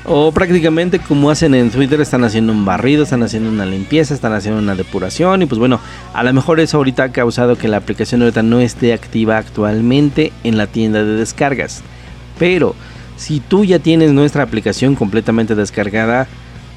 O 0.07 0.33
prácticamente 0.33 0.99
como 0.99 1.31
hacen 1.31 1.55
en 1.55 1.71
Twitter, 1.71 2.01
están 2.01 2.25
haciendo 2.25 2.53
un 2.53 2.65
barrido, 2.65 3.05
están 3.05 3.23
haciendo 3.23 3.51
una 3.51 3.65
limpieza, 3.65 4.15
están 4.15 4.33
haciendo 4.33 4.61
una 4.61 4.75
depuración. 4.75 5.43
Y 5.43 5.47
pues 5.47 5.59
bueno, 5.59 5.81
a 6.13 6.23
lo 6.23 6.33
mejor 6.33 6.61
eso 6.61 6.79
ahorita 6.79 7.05
ha 7.05 7.13
causado 7.13 7.57
que 7.57 7.69
la 7.69 7.79
aplicación 7.79 8.23
ahorita 8.23 8.43
no 8.43 8.61
esté 8.61 8.93
activa 8.93 9.39
actualmente 9.39 10.33
en 10.45 10.57
la 10.57 10.67
tienda 10.67 11.05
de 11.05 11.17
descargas. 11.17 11.83
Pero 12.39 12.75
si 13.17 13.41
tú 13.41 13.65
ya 13.65 13.79
tienes 13.79 14.13
nuestra 14.13 14.43
aplicación 14.43 14.95
completamente 14.95 15.55
descargada, 15.55 16.27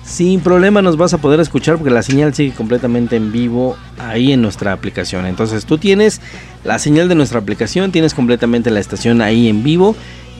sin 0.03 0.39
problema 0.39 0.81
nos 0.81 0.95
vas 0.95 1.13
a 1.13 1.17
poder 1.17 1.39
escuchar 1.41 1.77
porque 1.77 1.91
la 1.91 2.01
señal 2.01 2.33
sigue 2.33 2.53
completamente 2.53 3.17
en 3.17 3.31
vivo 3.31 3.75
ahí 3.99 4.31
en 4.31 4.41
nuestra 4.41 4.71
aplicación. 4.71 5.25
Entonces 5.25 5.65
tú 5.65 5.77
tienes 5.77 6.21
la 6.63 6.79
señal 6.79 7.09
de 7.09 7.15
nuestra 7.15 7.39
aplicación, 7.39 7.91
tienes 7.91 8.13
completamente 8.13 8.71
la 8.71 8.79
estación 8.79 9.21
ahí 9.21 9.49
en 9.49 9.63
vivo 9.63 9.95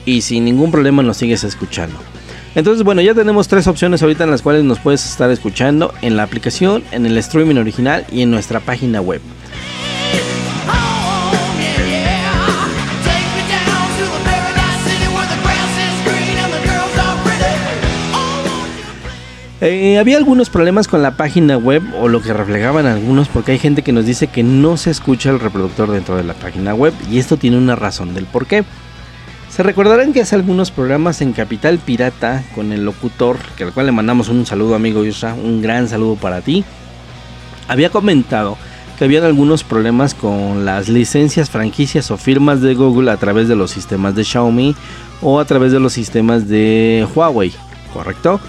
y 0.06 0.22
sin 0.22 0.46
ningún 0.46 0.70
problema 0.70 1.02
nos 1.02 1.18
sigues 1.18 1.44
escuchando. 1.44 1.98
Entonces 2.54 2.82
bueno, 2.82 3.02
ya 3.02 3.12
tenemos 3.12 3.46
tres 3.46 3.66
opciones 3.66 4.02
ahorita 4.02 4.24
en 4.24 4.30
las 4.30 4.40
cuales 4.40 4.64
nos 4.64 4.78
puedes 4.78 5.04
estar 5.04 5.30
escuchando 5.30 5.92
en 6.00 6.16
la 6.16 6.22
aplicación, 6.22 6.82
en 6.92 7.04
el 7.04 7.18
streaming 7.18 7.56
original 7.56 8.06
y 8.10 8.22
en 8.22 8.30
nuestra 8.30 8.60
página 8.60 9.02
web. 9.02 9.20
Eh, 19.60 19.98
había 19.98 20.18
algunos 20.18 20.50
problemas 20.50 20.86
con 20.86 21.02
la 21.02 21.16
página 21.16 21.56
web 21.56 21.82
o 22.00 22.06
lo 22.06 22.22
que 22.22 22.32
reflejaban 22.32 22.86
algunos 22.86 23.26
porque 23.26 23.52
hay 23.52 23.58
gente 23.58 23.82
que 23.82 23.92
nos 23.92 24.06
dice 24.06 24.28
que 24.28 24.44
no 24.44 24.76
se 24.76 24.92
escucha 24.92 25.30
el 25.30 25.40
reproductor 25.40 25.90
dentro 25.90 26.16
de 26.16 26.22
la 26.22 26.34
página 26.34 26.74
web 26.74 26.94
y 27.10 27.18
esto 27.18 27.36
tiene 27.36 27.58
una 27.58 27.74
razón 27.74 28.14
del 28.14 28.26
por 28.26 28.46
qué. 28.46 28.64
Se 29.50 29.64
recordarán 29.64 30.12
que 30.12 30.20
hace 30.20 30.36
algunos 30.36 30.70
programas 30.70 31.20
en 31.22 31.32
Capital 31.32 31.78
Pirata 31.78 32.44
con 32.54 32.70
el 32.70 32.84
locutor, 32.84 33.36
que 33.56 33.64
al 33.64 33.72
cual 33.72 33.86
le 33.86 33.92
mandamos 33.92 34.28
un 34.28 34.46
saludo 34.46 34.76
amigo 34.76 35.02
Yusra, 35.02 35.34
un 35.34 35.60
gran 35.60 35.88
saludo 35.88 36.14
para 36.14 36.40
ti. 36.40 36.64
Había 37.66 37.90
comentado 37.90 38.56
que 38.96 39.06
habían 39.06 39.24
algunos 39.24 39.64
problemas 39.64 40.14
con 40.14 40.64
las 40.64 40.88
licencias, 40.88 41.50
franquicias 41.50 42.12
o 42.12 42.16
firmas 42.16 42.60
de 42.60 42.74
Google 42.74 43.10
a 43.10 43.16
través 43.16 43.48
de 43.48 43.56
los 43.56 43.72
sistemas 43.72 44.14
de 44.14 44.22
Xiaomi 44.22 44.76
o 45.20 45.40
a 45.40 45.44
través 45.44 45.72
de 45.72 45.80
los 45.80 45.92
sistemas 45.92 46.46
de 46.46 47.08
Huawei, 47.12 47.52
¿correcto? 47.92 48.40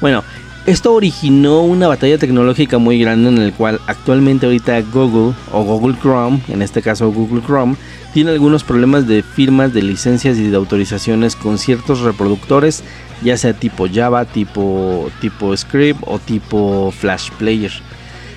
Bueno, 0.00 0.24
esto 0.66 0.92
originó 0.92 1.62
una 1.62 1.88
batalla 1.88 2.18
tecnológica 2.18 2.78
muy 2.78 2.98
grande 2.98 3.30
en 3.30 3.38
el 3.38 3.52
cual 3.52 3.80
actualmente 3.86 4.46
ahorita 4.46 4.80
Google 4.92 5.34
o 5.52 5.62
Google 5.62 5.96
Chrome, 6.00 6.40
en 6.48 6.62
este 6.62 6.82
caso 6.82 7.10
Google 7.10 7.42
Chrome, 7.42 7.76
tiene 8.12 8.30
algunos 8.32 8.64
problemas 8.64 9.06
de 9.06 9.22
firmas 9.22 9.72
de 9.72 9.82
licencias 9.82 10.36
y 10.36 10.48
de 10.48 10.56
autorizaciones 10.56 11.36
con 11.36 11.58
ciertos 11.58 12.00
reproductores, 12.00 12.82
ya 13.22 13.36
sea 13.36 13.54
tipo 13.54 13.86
Java, 13.92 14.24
tipo, 14.24 15.10
tipo 15.20 15.56
Script 15.56 16.02
o 16.06 16.18
tipo 16.18 16.90
Flash 16.90 17.30
Player. 17.38 17.72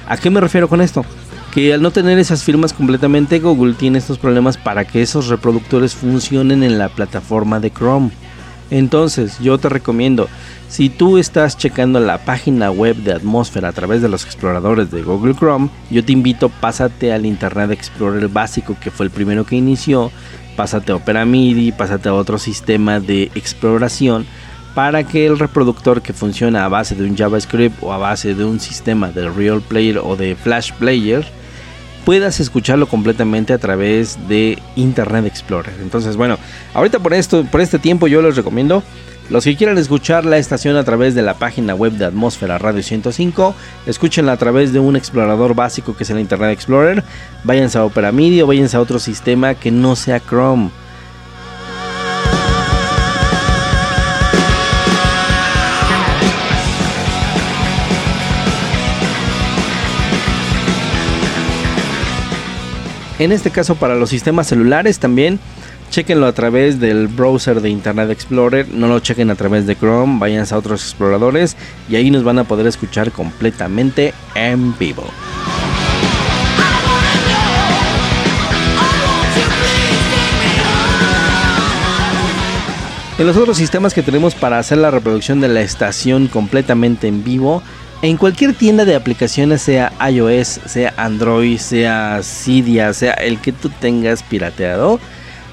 ¿A 0.07 0.17
qué 0.17 0.29
me 0.29 0.41
refiero 0.41 0.67
con 0.67 0.81
esto? 0.81 1.05
Que 1.53 1.73
al 1.73 1.81
no 1.81 1.91
tener 1.91 2.19
esas 2.19 2.43
firmas 2.43 2.73
completamente, 2.73 3.39
Google 3.39 3.73
tiene 3.73 3.99
estos 3.99 4.17
problemas 4.17 4.57
para 4.57 4.85
que 4.85 5.01
esos 5.01 5.27
reproductores 5.27 5.93
funcionen 5.93 6.63
en 6.63 6.77
la 6.77 6.89
plataforma 6.89 7.59
de 7.59 7.71
Chrome. 7.71 8.11
Entonces, 8.73 9.37
yo 9.37 9.59
te 9.59 9.69
recomiendo, 9.69 10.27
si 10.67 10.89
tú 10.89 11.19
estás 11.19 11.55
checando 11.55 11.99
la 11.99 12.25
página 12.25 12.71
web 12.71 12.95
de 12.95 13.13
Atmósfera 13.13 13.67
a 13.67 13.71
través 13.71 14.01
de 14.01 14.09
los 14.09 14.25
exploradores 14.25 14.89
de 14.89 15.03
Google 15.03 15.35
Chrome, 15.35 15.69
yo 15.91 16.03
te 16.03 16.11
invito, 16.11 16.49
pásate 16.49 17.13
al 17.13 17.27
Internet 17.27 17.69
Explorer 17.69 18.27
básico 18.29 18.75
que 18.81 18.89
fue 18.89 19.05
el 19.05 19.11
primero 19.11 19.45
que 19.45 19.57
inició, 19.57 20.11
pásate 20.55 20.91
a 20.91 20.95
Opera 20.95 21.23
MIDI, 21.23 21.71
pásate 21.71 22.09
a 22.09 22.15
otro 22.15 22.39
sistema 22.39 22.99
de 22.99 23.25
exploración 23.35 24.25
para 24.73 25.03
que 25.03 25.27
el 25.27 25.37
reproductor 25.37 26.01
que 26.01 26.13
funciona 26.13 26.65
a 26.65 26.69
base 26.69 26.95
de 26.95 27.07
un 27.07 27.15
JavaScript 27.15 27.77
o 27.83 27.93
a 27.93 27.97
base 27.99 28.33
de 28.33 28.43
un 28.43 28.59
sistema 28.59 29.11
de 29.11 29.29
Real 29.29 29.61
Player 29.61 29.99
o 29.99 30.15
de 30.15 30.35
Flash 30.35 30.71
Player 30.79 31.23
puedas 32.05 32.39
escucharlo 32.39 32.87
completamente 32.87 33.53
a 33.53 33.57
través 33.57 34.17
de 34.27 34.59
Internet 34.75 35.25
Explorer. 35.25 35.73
Entonces, 35.81 36.15
bueno, 36.15 36.37
ahorita 36.73 36.99
por 36.99 37.13
esto, 37.13 37.45
por 37.45 37.61
este 37.61 37.79
tiempo 37.79 38.07
yo 38.07 38.21
les 38.21 38.35
recomiendo 38.35 38.83
los 39.29 39.45
que 39.45 39.55
quieran 39.55 39.77
escuchar 39.77 40.25
la 40.25 40.37
estación 40.37 40.75
a 40.75 40.83
través 40.83 41.15
de 41.15 41.21
la 41.21 41.35
página 41.35 41.73
web 41.73 41.93
de 41.93 42.05
Atmósfera 42.05 42.57
Radio 42.57 42.83
105, 42.83 43.55
escúchenla 43.85 44.33
a 44.33 44.37
través 44.37 44.73
de 44.73 44.79
un 44.79 44.95
explorador 44.95 45.55
básico 45.55 45.95
que 45.95 46.03
es 46.03 46.09
el 46.09 46.19
Internet 46.19 46.51
Explorer. 46.51 47.03
Váyanse 47.43 47.77
a 47.77 47.85
Opera 47.85 48.11
MIDI 48.11 48.41
o 48.41 48.47
váyanse 48.47 48.75
a 48.75 48.81
otro 48.81 48.99
sistema 48.99 49.55
que 49.55 49.71
no 49.71 49.95
sea 49.95 50.19
Chrome. 50.19 50.69
En 63.23 63.31
este 63.31 63.51
caso 63.51 63.75
para 63.75 63.95
los 63.95 64.09
sistemas 64.09 64.47
celulares 64.47 64.99
también 64.99 65.39
chequenlo 65.89 66.27
a 66.27 66.33
través 66.33 66.81
del 66.81 67.07
browser 67.07 67.61
de 67.61 67.69
Internet 67.69 68.09
Explorer, 68.09 68.67
no 68.67 68.89
lo 68.89 68.99
chequen 68.99 69.31
a 69.31 69.35
través 69.35 69.65
de 69.65 69.77
Chrome, 69.77 70.19
vayan 70.19 70.45
a 70.51 70.57
otros 70.57 70.83
exploradores 70.83 71.55
y 71.87 71.95
ahí 71.95 72.11
nos 72.11 72.25
van 72.25 72.39
a 72.39 72.43
poder 72.43 72.67
escuchar 72.67 73.13
completamente 73.13 74.13
en 74.35 74.77
vivo. 74.77 75.05
En 83.17 83.25
los 83.25 83.37
otros 83.37 83.55
sistemas 83.55 83.93
que 83.93 84.03
tenemos 84.03 84.35
para 84.35 84.59
hacer 84.59 84.79
la 84.79 84.91
reproducción 84.91 85.39
de 85.39 85.47
la 85.47 85.61
estación 85.61 86.27
completamente 86.27 87.07
en 87.07 87.23
vivo, 87.23 87.63
en 88.03 88.17
cualquier 88.17 88.53
tienda 88.53 88.83
de 88.83 88.95
aplicaciones, 88.95 89.61
sea 89.61 89.93
iOS, 90.11 90.59
sea 90.65 90.93
Android, 90.97 91.57
sea 91.57 92.19
Cydia, 92.21 92.93
sea 92.93 93.13
el 93.13 93.39
que 93.39 93.53
tú 93.53 93.69
tengas 93.69 94.21
pirateado, 94.23 94.99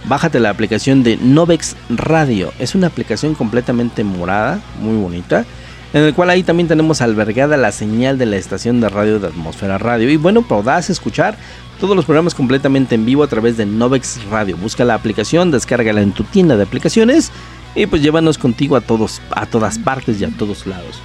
bájate 0.06 0.40
la 0.40 0.50
aplicación 0.50 1.04
de 1.04 1.16
Novex 1.16 1.76
Radio. 1.90 2.52
Es 2.58 2.74
una 2.74 2.88
aplicación 2.88 3.36
completamente 3.36 4.02
morada, 4.02 4.58
muy 4.80 5.00
bonita, 5.00 5.46
en 5.92 6.02
el 6.02 6.12
cual 6.12 6.28
ahí 6.30 6.42
también 6.42 6.66
tenemos 6.66 7.00
albergada 7.02 7.56
la 7.56 7.70
señal 7.70 8.18
de 8.18 8.26
la 8.26 8.36
estación 8.36 8.80
de 8.80 8.88
radio 8.88 9.20
de 9.20 9.28
Atmósfera 9.28 9.78
Radio. 9.78 10.10
Y 10.10 10.16
bueno, 10.16 10.42
podrás 10.42 10.90
escuchar 10.90 11.36
todos 11.78 11.94
los 11.94 12.04
programas 12.04 12.34
completamente 12.34 12.96
en 12.96 13.06
vivo 13.06 13.22
a 13.22 13.28
través 13.28 13.58
de 13.58 13.64
Novex 13.64 14.24
Radio. 14.28 14.56
Busca 14.56 14.84
la 14.84 14.94
aplicación, 14.94 15.52
descárgala 15.52 16.02
en 16.02 16.10
tu 16.10 16.24
tienda 16.24 16.56
de 16.56 16.64
aplicaciones 16.64 17.30
y 17.76 17.86
pues 17.86 18.02
llévanos 18.02 18.38
contigo 18.38 18.74
a 18.74 18.80
todos, 18.80 19.22
a 19.30 19.46
todas 19.46 19.78
partes 19.78 20.20
y 20.20 20.24
a 20.24 20.30
todos 20.30 20.66
lados. 20.66 21.00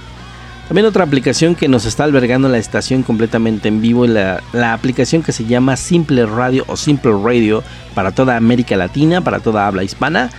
También 0.68 0.86
otra 0.86 1.04
aplicación 1.04 1.54
que 1.54 1.68
nos 1.68 1.84
está 1.84 2.04
albergando 2.04 2.48
la 2.48 2.58
estación 2.58 3.04
completamente 3.04 3.68
en 3.68 3.80
vivo, 3.80 4.06
la, 4.06 4.42
la 4.52 4.72
aplicación 4.72 5.22
que 5.22 5.32
se 5.32 5.44
llama 5.44 5.76
Simple 5.76 6.26
Radio 6.26 6.64
o 6.66 6.76
Simple 6.76 7.12
Radio 7.22 7.62
para 7.94 8.10
toda 8.10 8.36
América 8.36 8.76
Latina, 8.76 9.20
para 9.20 9.38
toda 9.38 9.66
habla 9.66 9.84
hispana. 9.84 10.30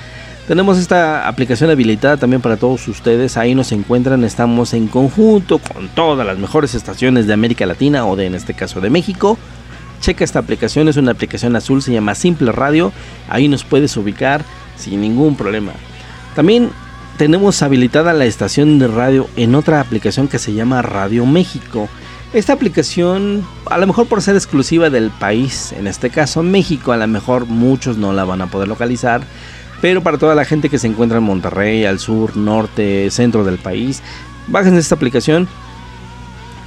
Tenemos 0.47 0.77
esta 0.77 1.27
aplicación 1.27 1.69
habilitada 1.69 2.15
también 2.15 2.41
para 2.41 2.55
todos 2.55 2.87
ustedes. 2.87 3.35
Ahí 3.35 3.53
nos 3.53 3.73
encuentran. 3.73 4.23
Estamos 4.23 4.73
en 4.73 4.87
conjunto 4.87 5.59
con 5.59 5.89
todas 5.89 6.25
las 6.25 6.37
mejores 6.37 6.73
estaciones 6.73 7.27
de 7.27 7.33
América 7.33 7.65
Latina 7.65 8.05
o 8.05 8.15
de 8.15 8.27
en 8.27 8.35
este 8.35 8.53
caso 8.53 8.79
de 8.79 8.89
México. 8.89 9.37
Checa 9.99 10.23
esta 10.23 10.39
aplicación. 10.39 10.87
Es 10.87 10.95
una 10.95 11.11
aplicación 11.11 11.53
azul. 11.57 11.81
Se 11.81 11.91
llama 11.91 12.15
Simple 12.15 12.53
Radio. 12.53 12.93
Ahí 13.27 13.49
nos 13.49 13.65
puedes 13.65 13.97
ubicar 13.97 14.45
sin 14.77 15.01
ningún 15.01 15.35
problema. 15.35 15.73
También 16.33 16.69
tenemos 17.17 17.63
habilitada 17.63 18.13
la 18.13 18.25
estación 18.25 18.77
de 18.77 18.87
radio 18.87 19.27
en 19.35 19.55
otra 19.55 19.81
aplicación 19.81 20.27
que 20.27 20.37
se 20.37 20.53
llama 20.53 20.83
Radio 20.83 21.25
México. 21.25 21.89
Esta 22.31 22.53
aplicación, 22.53 23.43
a 23.65 23.77
lo 23.79 23.87
mejor 23.87 24.07
por 24.07 24.21
ser 24.21 24.35
exclusiva 24.35 24.89
del 24.91 25.09
país, 25.09 25.71
en 25.71 25.87
este 25.87 26.11
caso 26.11 26.43
México, 26.43 26.91
a 26.91 26.97
lo 26.97 27.07
mejor 27.07 27.47
muchos 27.47 27.97
no 27.97 28.13
la 28.13 28.23
van 28.23 28.41
a 28.41 28.47
poder 28.47 28.67
localizar, 28.67 29.21
pero 29.81 30.03
para 30.03 30.19
toda 30.19 30.35
la 30.35 30.45
gente 30.45 30.69
que 30.69 30.77
se 30.77 30.87
encuentra 30.87 31.17
en 31.17 31.23
Monterrey, 31.23 31.85
al 31.85 31.99
sur, 31.99 32.37
norte, 32.37 33.09
centro 33.09 33.43
del 33.43 33.57
país, 33.57 34.03
bajen 34.47 34.77
esta 34.77 34.95
aplicación 34.95 35.47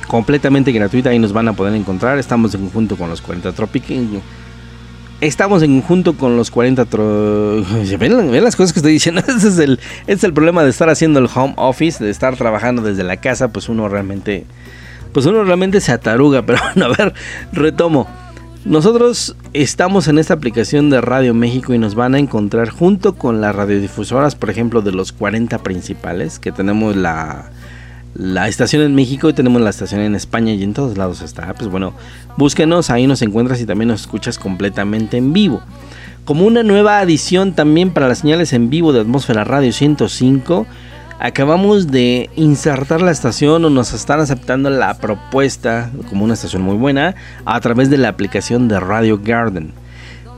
completamente 0.08 0.72
gratuita 0.72 1.14
y 1.14 1.20
nos 1.20 1.32
van 1.32 1.46
a 1.46 1.52
poder 1.52 1.74
encontrar. 1.74 2.18
Estamos 2.18 2.52
en 2.54 2.62
conjunto 2.62 2.96
con 2.96 3.08
los 3.08 3.20
40 3.20 3.52
Tropic 3.52 3.84
Estamos 5.20 5.62
en 5.62 5.80
conjunto 5.80 6.14
con 6.14 6.38
los 6.38 6.50
40 6.50 6.84
¿Ven, 7.98 8.42
las 8.42 8.56
cosas 8.56 8.72
que 8.72 8.78
estoy 8.78 8.92
diciendo. 8.92 9.20
Ese 9.28 9.48
es, 9.48 9.58
el, 9.58 9.78
es 10.06 10.24
el 10.24 10.32
problema 10.32 10.64
de 10.64 10.70
estar 10.70 10.88
haciendo 10.88 11.18
el 11.18 11.28
home 11.32 11.52
office, 11.56 12.02
de 12.02 12.10
estar 12.10 12.36
trabajando 12.36 12.80
desde 12.80 13.04
la 13.04 13.18
casa. 13.18 13.48
Pues 13.48 13.68
uno 13.68 13.88
realmente. 13.88 14.46
Pues 15.12 15.26
uno 15.26 15.44
realmente 15.44 15.80
se 15.80 15.92
ataruga. 15.92 16.42
Pero 16.46 16.60
bueno, 16.62 16.86
a 16.86 16.96
ver, 16.96 17.14
retomo. 17.52 18.08
Nosotros 18.64 19.36
estamos 19.52 20.08
en 20.08 20.18
esta 20.18 20.34
aplicación 20.34 20.90
de 20.90 21.00
Radio 21.00 21.34
México 21.34 21.74
y 21.74 21.78
nos 21.78 21.94
van 21.94 22.14
a 22.14 22.18
encontrar 22.18 22.70
junto 22.70 23.14
con 23.14 23.40
las 23.40 23.54
radiodifusoras, 23.54 24.36
por 24.36 24.50
ejemplo, 24.50 24.82
de 24.82 24.92
los 24.92 25.12
40 25.12 25.58
principales, 25.58 26.38
que 26.38 26.52
tenemos 26.52 26.94
la, 26.94 27.50
la 28.14 28.48
estación 28.48 28.82
en 28.82 28.94
México 28.94 29.28
y 29.28 29.32
tenemos 29.32 29.62
la 29.62 29.70
estación 29.70 30.00
en 30.00 30.14
España 30.14 30.52
y 30.52 30.62
en 30.62 30.74
todos 30.74 30.98
lados 30.98 31.22
está. 31.22 31.54
Pues 31.54 31.70
bueno, 31.70 31.94
búsquenos, 32.36 32.90
ahí 32.90 33.06
nos 33.06 33.22
encuentras 33.22 33.60
y 33.60 33.66
también 33.66 33.88
nos 33.88 34.02
escuchas 34.02 34.38
completamente 34.38 35.16
en 35.16 35.32
vivo. 35.32 35.62
Como 36.24 36.44
una 36.44 36.62
nueva 36.62 36.98
adición 36.98 37.54
también 37.54 37.90
para 37.90 38.08
las 38.08 38.18
señales 38.18 38.52
en 38.52 38.70
vivo 38.70 38.92
de 38.92 39.00
Atmósfera 39.00 39.44
Radio 39.44 39.72
105, 39.72 40.66
acabamos 41.18 41.88
de 41.88 42.30
insertar 42.36 43.02
la 43.02 43.10
estación 43.10 43.64
o 43.64 43.70
nos 43.70 43.92
están 43.92 44.20
aceptando 44.20 44.70
la 44.70 44.94
propuesta 44.94 45.90
como 46.08 46.24
una 46.24 46.34
estación 46.34 46.62
muy 46.62 46.76
buena 46.76 47.14
a 47.44 47.60
través 47.60 47.90
de 47.90 47.98
la 47.98 48.08
aplicación 48.08 48.68
de 48.68 48.80
Radio 48.80 49.20
Garden. 49.22 49.72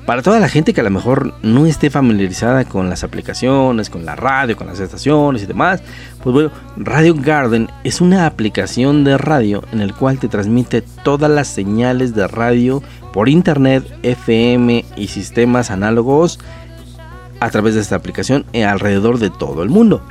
Para 0.07 0.23
toda 0.23 0.41
la 0.41 0.49
gente 0.49 0.75
que 0.75 0.81
a 0.81 0.85
lo 0.85 0.91
mejor 0.91 1.33
no 1.43 1.65
esté 1.65 1.89
familiarizada 1.89 2.65
con 2.65 2.91
las 2.91 3.05
aplicaciones, 3.05 3.89
con 3.89 4.05
la 4.05 4.17
radio, 4.17 4.57
con 4.57 4.67
las 4.67 4.81
estaciones 4.81 5.43
y 5.43 5.47
demás, 5.47 5.81
pues 6.23 6.35
bueno, 6.35 6.51
Radio 6.77 7.15
Garden 7.17 7.69
es 7.85 8.01
una 8.01 8.27
aplicación 8.27 9.05
de 9.05 9.17
radio 9.17 9.63
en 9.73 9.81
el 9.81 9.95
cual 9.95 10.19
te 10.19 10.27
transmite 10.27 10.83
todas 11.05 11.31
las 11.31 11.47
señales 11.47 12.17
de 12.17 12.27
radio 12.27 12.83
por 13.13 13.29
internet, 13.29 13.85
FM 14.03 14.85
y 14.97 15.07
sistemas 15.07 15.71
análogos 15.71 16.41
a 17.39 17.51
través 17.51 17.75
de 17.75 17.81
esta 17.81 17.95
aplicación 17.97 18.45
alrededor 18.55 19.19
de 19.19 19.31
todo 19.31 19.63
el 19.63 19.69
mundo. 19.69 20.05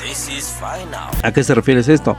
¿A 1.23 1.32
qué 1.34 1.43
se 1.43 1.54
refiere 1.54 1.82
esto? 1.82 2.15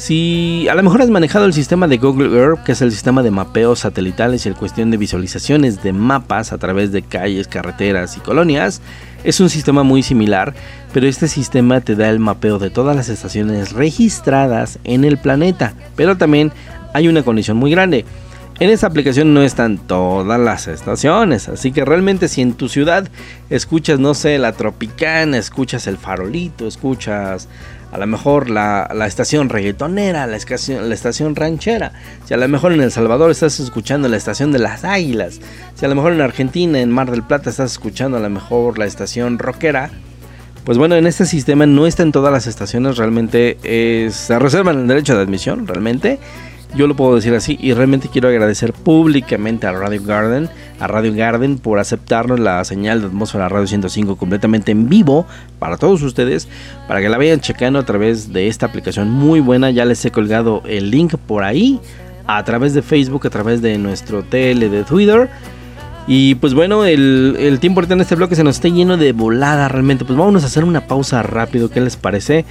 Si 0.00 0.66
a 0.66 0.74
lo 0.74 0.82
mejor 0.82 1.02
has 1.02 1.10
manejado 1.10 1.44
el 1.44 1.52
sistema 1.52 1.86
de 1.86 1.98
Google 1.98 2.34
Earth, 2.34 2.64
que 2.64 2.72
es 2.72 2.80
el 2.80 2.90
sistema 2.90 3.22
de 3.22 3.30
mapeos 3.30 3.80
satelitales 3.80 4.46
y 4.46 4.48
el 4.48 4.54
cuestión 4.54 4.90
de 4.90 4.96
visualizaciones 4.96 5.82
de 5.82 5.92
mapas 5.92 6.54
a 6.54 6.58
través 6.58 6.90
de 6.90 7.02
calles, 7.02 7.48
carreteras 7.48 8.16
y 8.16 8.20
colonias, 8.20 8.80
es 9.24 9.40
un 9.40 9.50
sistema 9.50 9.82
muy 9.82 10.02
similar, 10.02 10.54
pero 10.94 11.06
este 11.06 11.28
sistema 11.28 11.82
te 11.82 11.96
da 11.96 12.08
el 12.08 12.18
mapeo 12.18 12.58
de 12.58 12.70
todas 12.70 12.96
las 12.96 13.10
estaciones 13.10 13.72
registradas 13.72 14.78
en 14.84 15.04
el 15.04 15.18
planeta, 15.18 15.74
pero 15.96 16.16
también 16.16 16.50
hay 16.94 17.06
una 17.06 17.22
condición 17.22 17.58
muy 17.58 17.70
grande. 17.70 18.06
En 18.58 18.70
esta 18.70 18.86
aplicación 18.86 19.34
no 19.34 19.42
están 19.42 19.76
todas 19.76 20.40
las 20.40 20.66
estaciones, 20.66 21.50
así 21.50 21.72
que 21.72 21.84
realmente 21.84 22.28
si 22.28 22.40
en 22.40 22.54
tu 22.54 22.70
ciudad 22.70 23.06
escuchas, 23.50 23.98
no 23.98 24.14
sé, 24.14 24.38
la 24.38 24.52
Tropicana, 24.52 25.36
escuchas 25.36 25.86
el 25.86 25.98
Farolito, 25.98 26.66
escuchas 26.66 27.48
a 27.92 27.98
lo 27.98 28.06
mejor 28.06 28.50
la, 28.50 28.88
estación 29.06 29.48
reggaetonera, 29.48 30.26
la 30.26 30.36
estación, 30.36 30.88
la 30.88 30.94
estación 30.94 31.34
ranchera, 31.36 31.92
si 32.26 32.34
a 32.34 32.36
lo 32.36 32.46
mejor 32.48 32.72
en 32.72 32.80
El 32.80 32.92
Salvador 32.92 33.30
estás 33.30 33.60
escuchando 33.60 34.08
la 34.08 34.16
estación 34.16 34.52
de 34.52 34.58
las 34.58 34.84
águilas, 34.84 35.40
si 35.74 35.84
a 35.84 35.88
lo 35.88 35.94
mejor 35.94 36.12
en 36.12 36.20
Argentina, 36.20 36.80
en 36.80 36.90
Mar 36.90 37.10
del 37.10 37.22
Plata, 37.22 37.50
estás 37.50 37.72
escuchando 37.72 38.16
a 38.16 38.20
lo 38.20 38.30
mejor 38.30 38.78
la 38.78 38.86
estación 38.86 39.38
rockera, 39.38 39.90
pues 40.64 40.78
bueno, 40.78 40.94
en 40.94 41.06
este 41.06 41.26
sistema 41.26 41.66
no 41.66 41.86
están 41.86 42.12
todas 42.12 42.32
las 42.32 42.46
estaciones, 42.46 42.96
realmente 42.96 43.56
se 44.12 44.38
reservan 44.38 44.80
el 44.80 44.86
derecho 44.86 45.16
de 45.16 45.22
admisión, 45.22 45.66
realmente. 45.66 46.18
Yo 46.76 46.86
lo 46.86 46.94
puedo 46.94 47.16
decir 47.16 47.34
así 47.34 47.58
y 47.60 47.72
realmente 47.72 48.08
quiero 48.08 48.28
agradecer 48.28 48.72
públicamente 48.72 49.66
a 49.66 49.72
Radio 49.72 50.02
Garden, 50.04 50.48
a 50.78 50.86
Radio 50.86 51.12
Garden 51.12 51.58
por 51.58 51.80
aceptarnos 51.80 52.38
la 52.38 52.64
señal 52.64 53.00
de 53.00 53.08
atmósfera 53.08 53.48
Radio 53.48 53.66
105 53.66 54.16
completamente 54.16 54.70
en 54.70 54.88
vivo 54.88 55.26
para 55.58 55.76
todos 55.76 56.00
ustedes, 56.02 56.48
para 56.86 57.00
que 57.00 57.08
la 57.08 57.18
vayan 57.18 57.40
checando 57.40 57.80
a 57.80 57.84
través 57.84 58.32
de 58.32 58.46
esta 58.46 58.66
aplicación 58.66 59.10
muy 59.10 59.40
buena. 59.40 59.70
Ya 59.70 59.84
les 59.84 60.04
he 60.04 60.12
colgado 60.12 60.62
el 60.64 60.90
link 60.90 61.16
por 61.26 61.42
ahí, 61.42 61.80
a 62.26 62.44
través 62.44 62.72
de 62.72 62.82
Facebook, 62.82 63.26
a 63.26 63.30
través 63.30 63.60
de 63.62 63.76
nuestro 63.76 64.22
tele 64.22 64.68
de 64.68 64.84
Twitter. 64.84 65.28
Y 66.06 66.34
pues 66.36 66.54
bueno, 66.54 66.84
el, 66.84 67.36
el, 67.38 67.60
tiempo 67.60 67.80
ahorita 67.80 67.94
en 67.94 68.00
este 68.00 68.16
bloque 68.16 68.34
se 68.34 68.42
nos 68.42 68.56
está 68.56 68.68
lleno 68.68 68.96
de 68.96 69.12
volada 69.12 69.68
realmente. 69.68 70.04
Pues 70.04 70.18
vámonos 70.18 70.42
a 70.42 70.46
hacer 70.46 70.64
una 70.64 70.86
pausa 70.86 71.22
rápido, 71.22 71.70
¿qué 71.70 71.80
les 71.80 71.96
parece? 71.96 72.44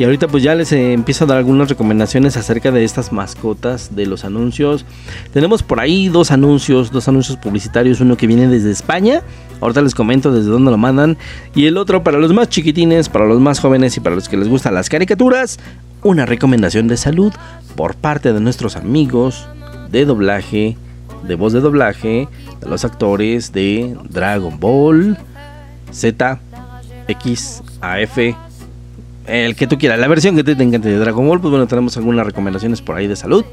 Y 0.00 0.04
ahorita 0.04 0.28
pues 0.28 0.42
ya 0.42 0.54
les 0.54 0.72
eh, 0.72 0.94
empiezo 0.94 1.24
a 1.24 1.26
dar 1.26 1.36
algunas 1.36 1.68
recomendaciones 1.68 2.38
acerca 2.38 2.70
de 2.70 2.84
estas 2.84 3.12
mascotas, 3.12 3.94
de 3.94 4.06
los 4.06 4.24
anuncios. 4.24 4.86
Tenemos 5.34 5.62
por 5.62 5.78
ahí 5.78 6.08
dos 6.08 6.30
anuncios, 6.30 6.90
dos 6.90 7.06
anuncios 7.08 7.36
publicitarios, 7.36 8.00
uno 8.00 8.16
que 8.16 8.26
viene 8.26 8.48
desde 8.48 8.70
España, 8.70 9.22
ahorita 9.60 9.82
les 9.82 9.94
comento 9.94 10.32
desde 10.32 10.48
dónde 10.48 10.70
lo 10.70 10.78
mandan, 10.78 11.18
y 11.54 11.66
el 11.66 11.76
otro 11.76 12.02
para 12.02 12.18
los 12.18 12.32
más 12.32 12.48
chiquitines, 12.48 13.10
para 13.10 13.26
los 13.26 13.40
más 13.40 13.60
jóvenes 13.60 13.94
y 13.98 14.00
para 14.00 14.14
los 14.14 14.28
que 14.28 14.38
les 14.38 14.48
gustan 14.48 14.72
las 14.72 14.88
caricaturas, 14.88 15.58
una 16.02 16.24
recomendación 16.24 16.88
de 16.88 16.96
salud 16.96 17.34
por 17.76 17.94
parte 17.94 18.32
de 18.32 18.40
nuestros 18.40 18.76
amigos 18.76 19.48
de 19.90 20.06
doblaje, 20.06 20.78
de 21.22 21.34
voz 21.34 21.52
de 21.52 21.60
doblaje, 21.60 22.28
de 22.60 22.68
los 22.68 22.84
actores 22.84 23.52
de 23.52 23.96
Dragon 24.08 24.58
Ball, 24.58 25.18
Z, 25.90 26.40
X, 27.08 27.62
AF, 27.80 28.18
el 29.26 29.54
que 29.54 29.66
tú 29.66 29.78
quieras, 29.78 29.98
la 29.98 30.08
versión 30.08 30.34
que 30.36 30.44
te 30.44 30.52
encante 30.52 30.88
de 30.88 30.98
Dragon 30.98 31.26
Ball, 31.26 31.40
pues 31.40 31.50
bueno, 31.50 31.66
tenemos 31.66 31.96
algunas 31.96 32.26
recomendaciones 32.26 32.82
por 32.82 32.96
ahí 32.96 33.06
de 33.06 33.16
salud 33.16 33.44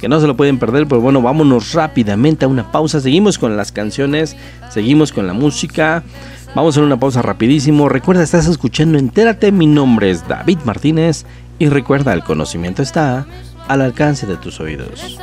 que 0.00 0.08
no 0.08 0.20
se 0.20 0.26
lo 0.26 0.36
pueden 0.36 0.58
perder, 0.58 0.86
pero 0.86 1.00
bueno, 1.00 1.22
vámonos 1.22 1.72
rápidamente 1.72 2.44
a 2.44 2.48
una 2.48 2.70
pausa. 2.70 3.00
Seguimos 3.00 3.38
con 3.38 3.56
las 3.56 3.72
canciones, 3.72 4.36
seguimos 4.70 5.12
con 5.12 5.26
la 5.26 5.32
música. 5.32 6.02
Vamos 6.54 6.76
a 6.76 6.82
una 6.82 6.98
pausa 6.98 7.22
rapidísimo. 7.22 7.88
Recuerda, 7.88 8.22
estás 8.22 8.46
escuchando 8.46 8.98
Entérate, 8.98 9.52
mi 9.52 9.66
nombre 9.66 10.10
es 10.10 10.26
David 10.28 10.58
Martínez 10.64 11.24
y 11.58 11.68
recuerda, 11.68 12.12
el 12.12 12.22
conocimiento 12.22 12.82
está 12.82 13.26
al 13.68 13.80
alcance 13.80 14.26
de 14.26 14.36
tus 14.36 14.60
oídos. 14.60 15.18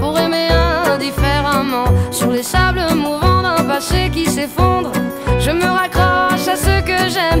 Pour 0.00 0.18
aimer 0.18 0.48
indifféremment 0.50 1.84
Sur 2.10 2.32
les 2.32 2.42
sables 2.42 2.82
mouvants 2.94 3.42
d'un 3.42 3.62
passé 3.62 4.10
qui 4.12 4.26
s'effondre 4.26 4.90
Je 5.38 5.52
me 5.52 5.64
raccroche 5.64 6.48
à 6.48 6.56
ce 6.56 6.80
que 6.80 7.08
j'aime. 7.08 7.40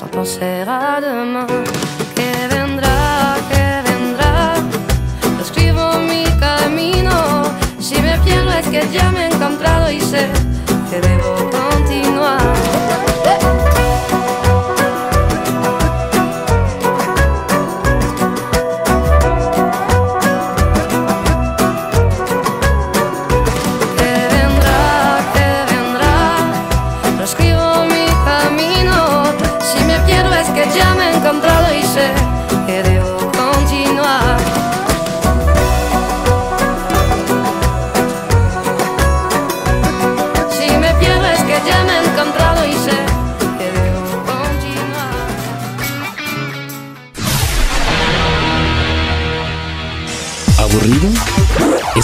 sans 0.00 0.06
penser 0.06 0.64
à 0.66 0.98
demain. 0.98 1.46
Que 2.16 2.32
vendra, 2.54 3.36
que 3.50 3.66
vendra, 3.86 4.54
lo 5.36 5.42
escribo 5.42 5.98
mi 6.10 6.24
camino, 6.38 7.44
si 7.78 8.00
me 8.00 8.16
pierdo 8.24 8.50
es 8.60 8.66
que 8.68 8.82
ya 8.90 9.10
me 9.10 9.24
he 9.24 9.26
encontrado 9.26 9.90
y 9.90 10.00
sé 10.00 10.26
que 10.88 11.00
debo 11.06 11.34
continuar. 11.58 12.99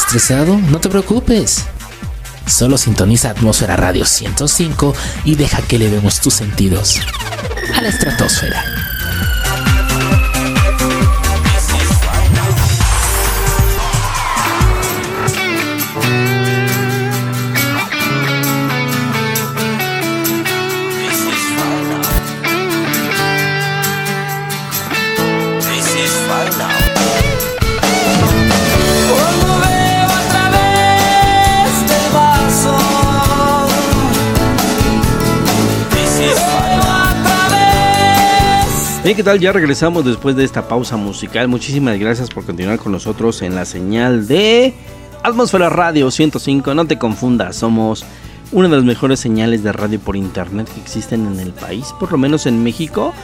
¿Estresado? 0.06 0.56
No 0.56 0.78
te 0.78 0.88
preocupes. 0.88 1.64
Solo 2.46 2.78
sintoniza 2.78 3.30
Atmósfera 3.30 3.76
Radio 3.76 4.04
105 4.04 4.94
y 5.24 5.34
deja 5.34 5.62
que 5.62 5.80
le 5.80 5.90
vemos 5.90 6.20
tus 6.20 6.34
sentidos 6.34 7.00
a 7.74 7.82
la 7.82 7.88
estratosfera. 7.88 8.75
Bien, 39.06 39.16
¿qué 39.16 39.22
tal? 39.22 39.38
Ya 39.38 39.52
regresamos 39.52 40.04
después 40.04 40.34
de 40.34 40.42
esta 40.42 40.66
pausa 40.66 40.96
musical. 40.96 41.46
Muchísimas 41.46 41.96
gracias 41.96 42.28
por 42.28 42.44
continuar 42.44 42.80
con 42.80 42.90
nosotros 42.90 43.40
en 43.42 43.54
la 43.54 43.64
señal 43.64 44.26
de 44.26 44.74
Atmósfera 45.22 45.68
Radio 45.68 46.10
105. 46.10 46.74
No 46.74 46.88
te 46.88 46.98
confundas, 46.98 47.54
somos 47.54 48.04
una 48.50 48.68
de 48.68 48.74
las 48.74 48.84
mejores 48.84 49.20
señales 49.20 49.62
de 49.62 49.70
radio 49.70 50.00
por 50.00 50.16
internet 50.16 50.68
que 50.74 50.80
existen 50.80 51.24
en 51.24 51.38
el 51.38 51.52
país, 51.52 51.94
por 52.00 52.10
lo 52.10 52.18
menos 52.18 52.46
en 52.46 52.64
México. 52.64 53.14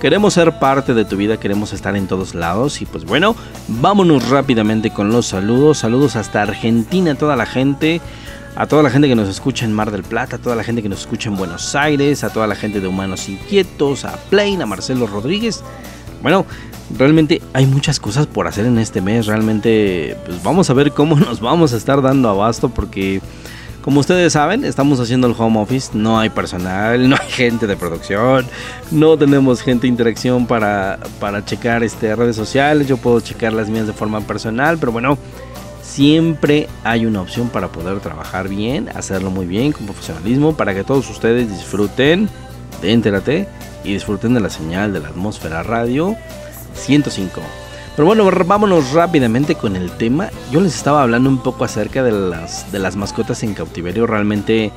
Queremos 0.00 0.34
ser 0.34 0.60
parte 0.60 0.94
de 0.94 1.04
tu 1.04 1.16
vida, 1.16 1.38
queremos 1.38 1.72
estar 1.72 1.96
en 1.96 2.06
todos 2.06 2.36
lados 2.36 2.80
y 2.80 2.86
pues 2.86 3.04
bueno, 3.04 3.34
vámonos 3.66 4.28
rápidamente 4.28 4.90
con 4.90 5.10
los 5.10 5.26
saludos. 5.26 5.78
Saludos 5.78 6.14
hasta 6.14 6.42
Argentina, 6.42 7.16
toda 7.16 7.34
la 7.34 7.46
gente, 7.46 8.00
a 8.54 8.66
toda 8.66 8.82
la 8.82 8.90
gente 8.90 9.08
que 9.08 9.14
nos 9.14 9.28
escucha 9.28 9.64
en 9.64 9.72
Mar 9.72 9.90
del 9.90 10.02
Plata, 10.02 10.36
a 10.36 10.38
toda 10.38 10.56
la 10.56 10.64
gente 10.64 10.82
que 10.82 10.88
nos 10.88 11.00
escucha 11.00 11.30
en 11.30 11.36
Buenos 11.36 11.74
Aires, 11.74 12.22
a 12.22 12.30
toda 12.30 12.46
la 12.46 12.54
gente 12.54 12.80
de 12.80 12.86
Humanos 12.86 13.28
Inquietos, 13.28 14.04
a 14.04 14.16
Plain, 14.28 14.60
a 14.60 14.66
Marcelo 14.66 15.06
Rodríguez. 15.06 15.62
Bueno, 16.22 16.44
realmente 16.96 17.40
hay 17.54 17.66
muchas 17.66 17.98
cosas 17.98 18.26
por 18.26 18.46
hacer 18.46 18.66
en 18.66 18.78
este 18.78 19.00
mes. 19.00 19.26
Realmente, 19.26 20.16
pues 20.26 20.42
vamos 20.42 20.68
a 20.68 20.74
ver 20.74 20.92
cómo 20.92 21.16
nos 21.18 21.40
vamos 21.40 21.72
a 21.72 21.76
estar 21.76 22.02
dando 22.02 22.28
abasto 22.28 22.68
porque, 22.68 23.22
como 23.80 24.00
ustedes 24.00 24.34
saben, 24.34 24.64
estamos 24.64 25.00
haciendo 25.00 25.26
el 25.26 25.34
home 25.36 25.58
office. 25.58 25.90
No 25.94 26.20
hay 26.20 26.28
personal, 26.28 27.08
no 27.08 27.16
hay 27.18 27.30
gente 27.30 27.66
de 27.66 27.76
producción, 27.76 28.46
no 28.90 29.16
tenemos 29.16 29.62
gente 29.62 29.82
de 29.82 29.88
interacción 29.88 30.46
para, 30.46 30.98
para 31.18 31.42
checar 31.44 31.82
este, 31.82 32.14
redes 32.14 32.36
sociales. 32.36 32.86
Yo 32.86 32.98
puedo 32.98 33.20
checar 33.20 33.54
las 33.54 33.70
mías 33.70 33.86
de 33.86 33.94
forma 33.94 34.20
personal, 34.20 34.76
pero 34.78 34.92
bueno, 34.92 35.16
siempre 35.82 36.68
hay 36.84 37.04
una 37.06 37.20
opción 37.20 37.48
para 37.48 37.68
poder 37.68 38.00
trabajar 38.00 38.48
bien, 38.48 38.88
hacerlo 38.94 39.30
muy 39.30 39.46
bien, 39.46 39.72
con 39.72 39.86
profesionalismo, 39.86 40.56
para 40.56 40.74
que 40.74 40.84
todos 40.84 41.08
ustedes 41.10 41.50
disfruten 41.50 42.28
de 42.80 42.92
Entérate 42.92 43.48
y 43.84 43.92
disfruten 43.92 44.34
de 44.34 44.40
la 44.40 44.50
señal 44.50 44.92
de 44.92 45.00
la 45.00 45.08
atmósfera 45.08 45.62
radio 45.62 46.16
105. 46.74 47.40
Pero 47.94 48.06
bueno, 48.06 48.30
vámonos 48.46 48.92
rápidamente 48.92 49.54
con 49.54 49.76
el 49.76 49.90
tema. 49.90 50.30
Yo 50.50 50.60
les 50.60 50.74
estaba 50.74 51.02
hablando 51.02 51.28
un 51.28 51.42
poco 51.42 51.64
acerca 51.64 52.02
de 52.02 52.12
las, 52.12 52.72
de 52.72 52.78
las 52.78 52.96
mascotas 52.96 53.42
en 53.42 53.52
cautiverio. 53.52 54.06
Realmente 54.06 54.72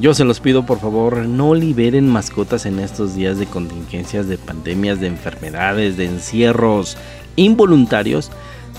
yo 0.00 0.14
se 0.14 0.24
los 0.24 0.40
pido 0.40 0.64
por 0.64 0.78
favor, 0.78 1.18
no 1.26 1.54
liberen 1.54 2.08
mascotas 2.08 2.64
en 2.64 2.78
estos 2.78 3.14
días 3.14 3.38
de 3.38 3.46
contingencias, 3.46 4.28
de 4.28 4.38
pandemias, 4.38 5.00
de 5.00 5.08
enfermedades, 5.08 5.96
de 5.96 6.06
encierros 6.06 6.96
involuntarios. 7.36 8.30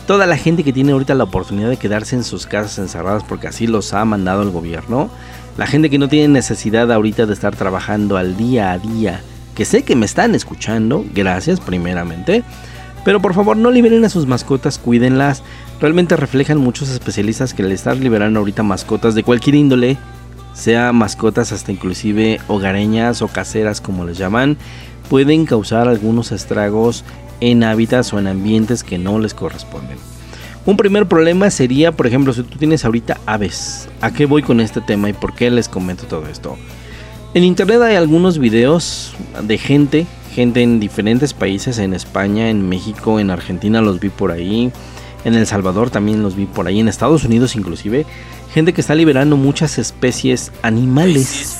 Toda 0.10 0.26
la 0.26 0.38
gente 0.38 0.64
que 0.64 0.74
tiene 0.74 0.94
ahorita 0.94 1.14
la 1.14 1.26
oportunidad 1.26 1.70
de 1.70 1.78
quedarse 1.78 2.16
en 2.16 2.24
sus 2.24 2.48
casas 2.48 2.80
encerradas 2.80 3.24
porque 3.24 3.48
así 3.48 3.68
los 3.68 3.94
ha 3.94 4.04
mandado 4.06 4.42
el 4.42 4.50
gobierno. 4.50 5.08
La 5.56 5.68
gente 5.68 5.92
que 5.92 6.00
no 6.00 6.08
tiene 6.08 6.30
necesidad 6.30 6.92
ahorita 6.92 7.28
de 7.28 7.34
estar 7.36 7.56
trabajando 7.56 8.18
al 8.18 8.36
día 8.36 8.72
a 8.72 8.80
día. 8.80 9.22
Que 9.54 9.66
sé 9.66 9.84
que 9.84 9.96
me 9.96 10.08
están 10.08 10.34
escuchando, 10.34 11.06
gracias 11.14 11.60
primeramente. 11.60 12.44
Pero 13.06 13.22
por 13.22 13.36
favor 13.36 13.56
no 13.56 13.70
liberen 13.70 14.04
a 14.04 14.10
sus 14.10 14.26
mascotas, 14.26 14.80
cuídenlas. 14.80 15.44
Realmente 15.80 16.16
reflejan 16.16 16.58
muchos 16.58 16.90
especialistas 16.90 17.54
que 17.54 17.62
le 17.62 17.76
están 17.76 18.00
liberando 18.00 18.40
ahorita 18.40 18.64
mascotas 18.64 19.14
de 19.14 19.22
cualquier 19.22 19.58
índole. 19.58 19.96
Sea 20.56 20.92
mascotas 20.92 21.52
hasta 21.52 21.72
inclusive 21.72 22.42
hogareñas 22.48 23.22
o 23.22 23.28
caseras 23.28 23.80
como 23.80 24.06
les 24.06 24.18
llaman. 24.18 24.58
Pueden 25.08 25.46
causar 25.46 25.88
algunos 25.88 26.32
estragos 26.32 27.06
en 27.42 27.64
hábitats 27.64 28.14
o 28.14 28.20
en 28.20 28.28
ambientes 28.28 28.84
que 28.84 28.98
no 28.98 29.20
les 29.20 29.34
corresponden. 29.34 29.98
Un 30.66 30.78
primer 30.78 31.08
problema 31.08 31.50
sería, 31.50 31.92
por 31.92 32.06
ejemplo, 32.06 32.34
si 32.34 32.44
tú 32.44 32.58
tienes 32.58 32.86
ahorita 32.86 33.18
aves. 33.26 33.88
¿A 34.02 34.12
qué 34.12 34.26
voy 34.26 34.44
con 34.44 34.60
este 34.60 34.82
tema 34.82 35.10
y 35.10 35.14
por 35.14 35.34
qué 35.34 35.50
les 35.50 35.70
comento 35.70 36.06
todo 36.06 36.28
esto? 36.28 36.58
En 37.34 37.44
internet 37.44 37.82
hay 37.82 37.96
algunos 37.96 38.40
videos 38.40 39.14
de 39.42 39.58
gente, 39.58 40.08
gente 40.34 40.62
en 40.62 40.80
diferentes 40.80 41.34
países, 41.34 41.78
en 41.78 41.94
España, 41.94 42.50
en 42.50 42.68
México, 42.68 43.20
en 43.20 43.30
Argentina 43.30 43.82
los 43.82 44.00
vi 44.00 44.10
por 44.10 44.32
ahí, 44.32 44.72
en 45.26 45.34
El 45.36 45.46
Salvador 45.46 45.90
también 45.90 46.24
los 46.24 46.36
vi 46.36 46.46
por 46.46 46.68
ahí, 46.68 46.80
en 46.80 46.88
Estados 46.88 47.24
Unidos 47.24 47.56
inclusive, 47.56 48.06
gente 48.54 48.74
que 48.74 48.82
está 48.82 48.96
liberando 48.96 49.38
muchas 49.38 49.78
especies 49.78 50.52
animales 50.62 51.60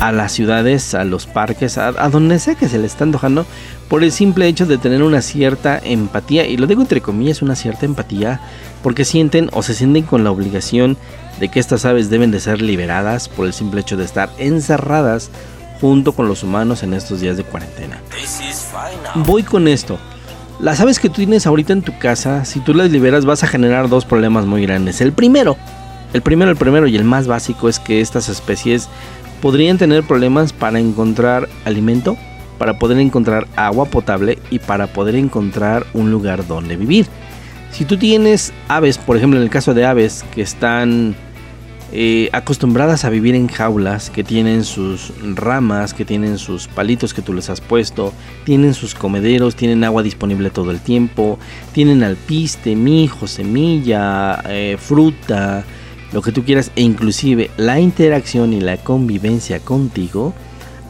a 0.00 0.12
las 0.12 0.32
ciudades, 0.32 0.94
a 0.94 1.04
los 1.04 1.26
parques, 1.26 1.78
a, 1.78 1.88
a 1.88 2.08
donde 2.10 2.38
sea 2.38 2.54
que 2.54 2.68
se 2.68 2.78
le 2.78 2.86
está 2.86 3.04
antojando, 3.04 3.46
por 3.88 4.04
el 4.04 4.12
simple 4.12 4.46
hecho 4.46 4.66
de 4.66 4.78
tener 4.78 5.02
una 5.02 5.22
cierta 5.22 5.80
empatía, 5.82 6.46
y 6.46 6.56
lo 6.56 6.66
digo 6.66 6.82
entre 6.82 7.00
comillas, 7.00 7.42
una 7.42 7.56
cierta 7.56 7.86
empatía, 7.86 8.40
porque 8.82 9.04
sienten 9.04 9.48
o 9.52 9.62
se 9.62 9.74
sienten 9.74 10.04
con 10.04 10.24
la 10.24 10.30
obligación 10.30 10.96
de 11.40 11.48
que 11.48 11.60
estas 11.60 11.84
aves 11.84 12.10
deben 12.10 12.30
de 12.30 12.40
ser 12.40 12.60
liberadas 12.60 13.28
por 13.28 13.46
el 13.46 13.52
simple 13.52 13.80
hecho 13.80 13.96
de 13.96 14.04
estar 14.04 14.30
encerradas 14.38 15.30
junto 15.80 16.12
con 16.12 16.28
los 16.28 16.42
humanos 16.42 16.82
en 16.82 16.94
estos 16.94 17.20
días 17.20 17.36
de 17.36 17.44
cuarentena. 17.44 18.00
Voy 19.14 19.42
con 19.42 19.68
esto. 19.68 19.98
Las 20.60 20.80
aves 20.80 20.98
que 20.98 21.08
tú 21.08 21.16
tienes 21.16 21.46
ahorita 21.46 21.72
en 21.72 21.82
tu 21.82 21.96
casa, 21.98 22.44
si 22.44 22.58
tú 22.58 22.74
las 22.74 22.90
liberas 22.90 23.24
vas 23.24 23.44
a 23.44 23.46
generar 23.46 23.88
dos 23.88 24.04
problemas 24.04 24.44
muy 24.44 24.62
grandes. 24.62 25.00
El 25.00 25.12
primero, 25.12 25.56
el 26.12 26.22
primero, 26.22 26.50
el 26.50 26.56
primero 26.56 26.86
y 26.86 26.96
el 26.96 27.04
más 27.04 27.26
básico 27.26 27.68
es 27.68 27.78
que 27.78 28.00
estas 28.00 28.28
especies 28.28 28.88
podrían 29.40 29.78
tener 29.78 30.02
problemas 30.02 30.52
para 30.52 30.78
encontrar 30.78 31.48
alimento, 31.64 32.16
para 32.58 32.78
poder 32.78 32.98
encontrar 32.98 33.46
agua 33.56 33.86
potable 33.86 34.38
y 34.50 34.58
para 34.58 34.88
poder 34.88 35.14
encontrar 35.14 35.86
un 35.94 36.10
lugar 36.10 36.46
donde 36.46 36.76
vivir. 36.76 37.06
Si 37.70 37.84
tú 37.84 37.96
tienes 37.96 38.52
aves, 38.68 38.98
por 38.98 39.16
ejemplo 39.16 39.38
en 39.38 39.44
el 39.44 39.50
caso 39.50 39.74
de 39.74 39.84
aves 39.84 40.24
que 40.34 40.42
están 40.42 41.14
eh, 41.92 42.28
acostumbradas 42.32 43.04
a 43.06 43.10
vivir 43.10 43.34
en 43.34 43.48
jaulas 43.48 44.10
que 44.10 44.24
tienen 44.24 44.64
sus 44.64 45.12
ramas, 45.34 45.94
que 45.94 46.04
tienen 46.04 46.36
sus 46.36 46.68
palitos 46.68 47.14
que 47.14 47.22
tú 47.22 47.32
les 47.32 47.48
has 47.48 47.60
puesto, 47.60 48.12
tienen 48.44 48.74
sus 48.74 48.94
comederos, 48.94 49.56
tienen 49.56 49.84
agua 49.84 50.02
disponible 50.02 50.50
todo 50.50 50.70
el 50.70 50.80
tiempo, 50.80 51.38
tienen 51.72 52.02
alpiste, 52.02 52.74
mijo, 52.74 53.26
semilla, 53.26 54.42
eh, 54.48 54.76
fruta, 54.78 55.64
lo 56.12 56.22
que 56.22 56.32
tú 56.32 56.44
quieras, 56.44 56.70
e 56.76 56.82
inclusive 56.82 57.50
la 57.56 57.80
interacción 57.80 58.52
y 58.52 58.60
la 58.60 58.76
convivencia 58.78 59.60
contigo, 59.60 60.34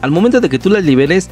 al 0.01 0.11
momento 0.11 0.39
de 0.39 0.49
que 0.49 0.59
tú 0.59 0.69
las 0.69 0.83
liberes, 0.83 1.29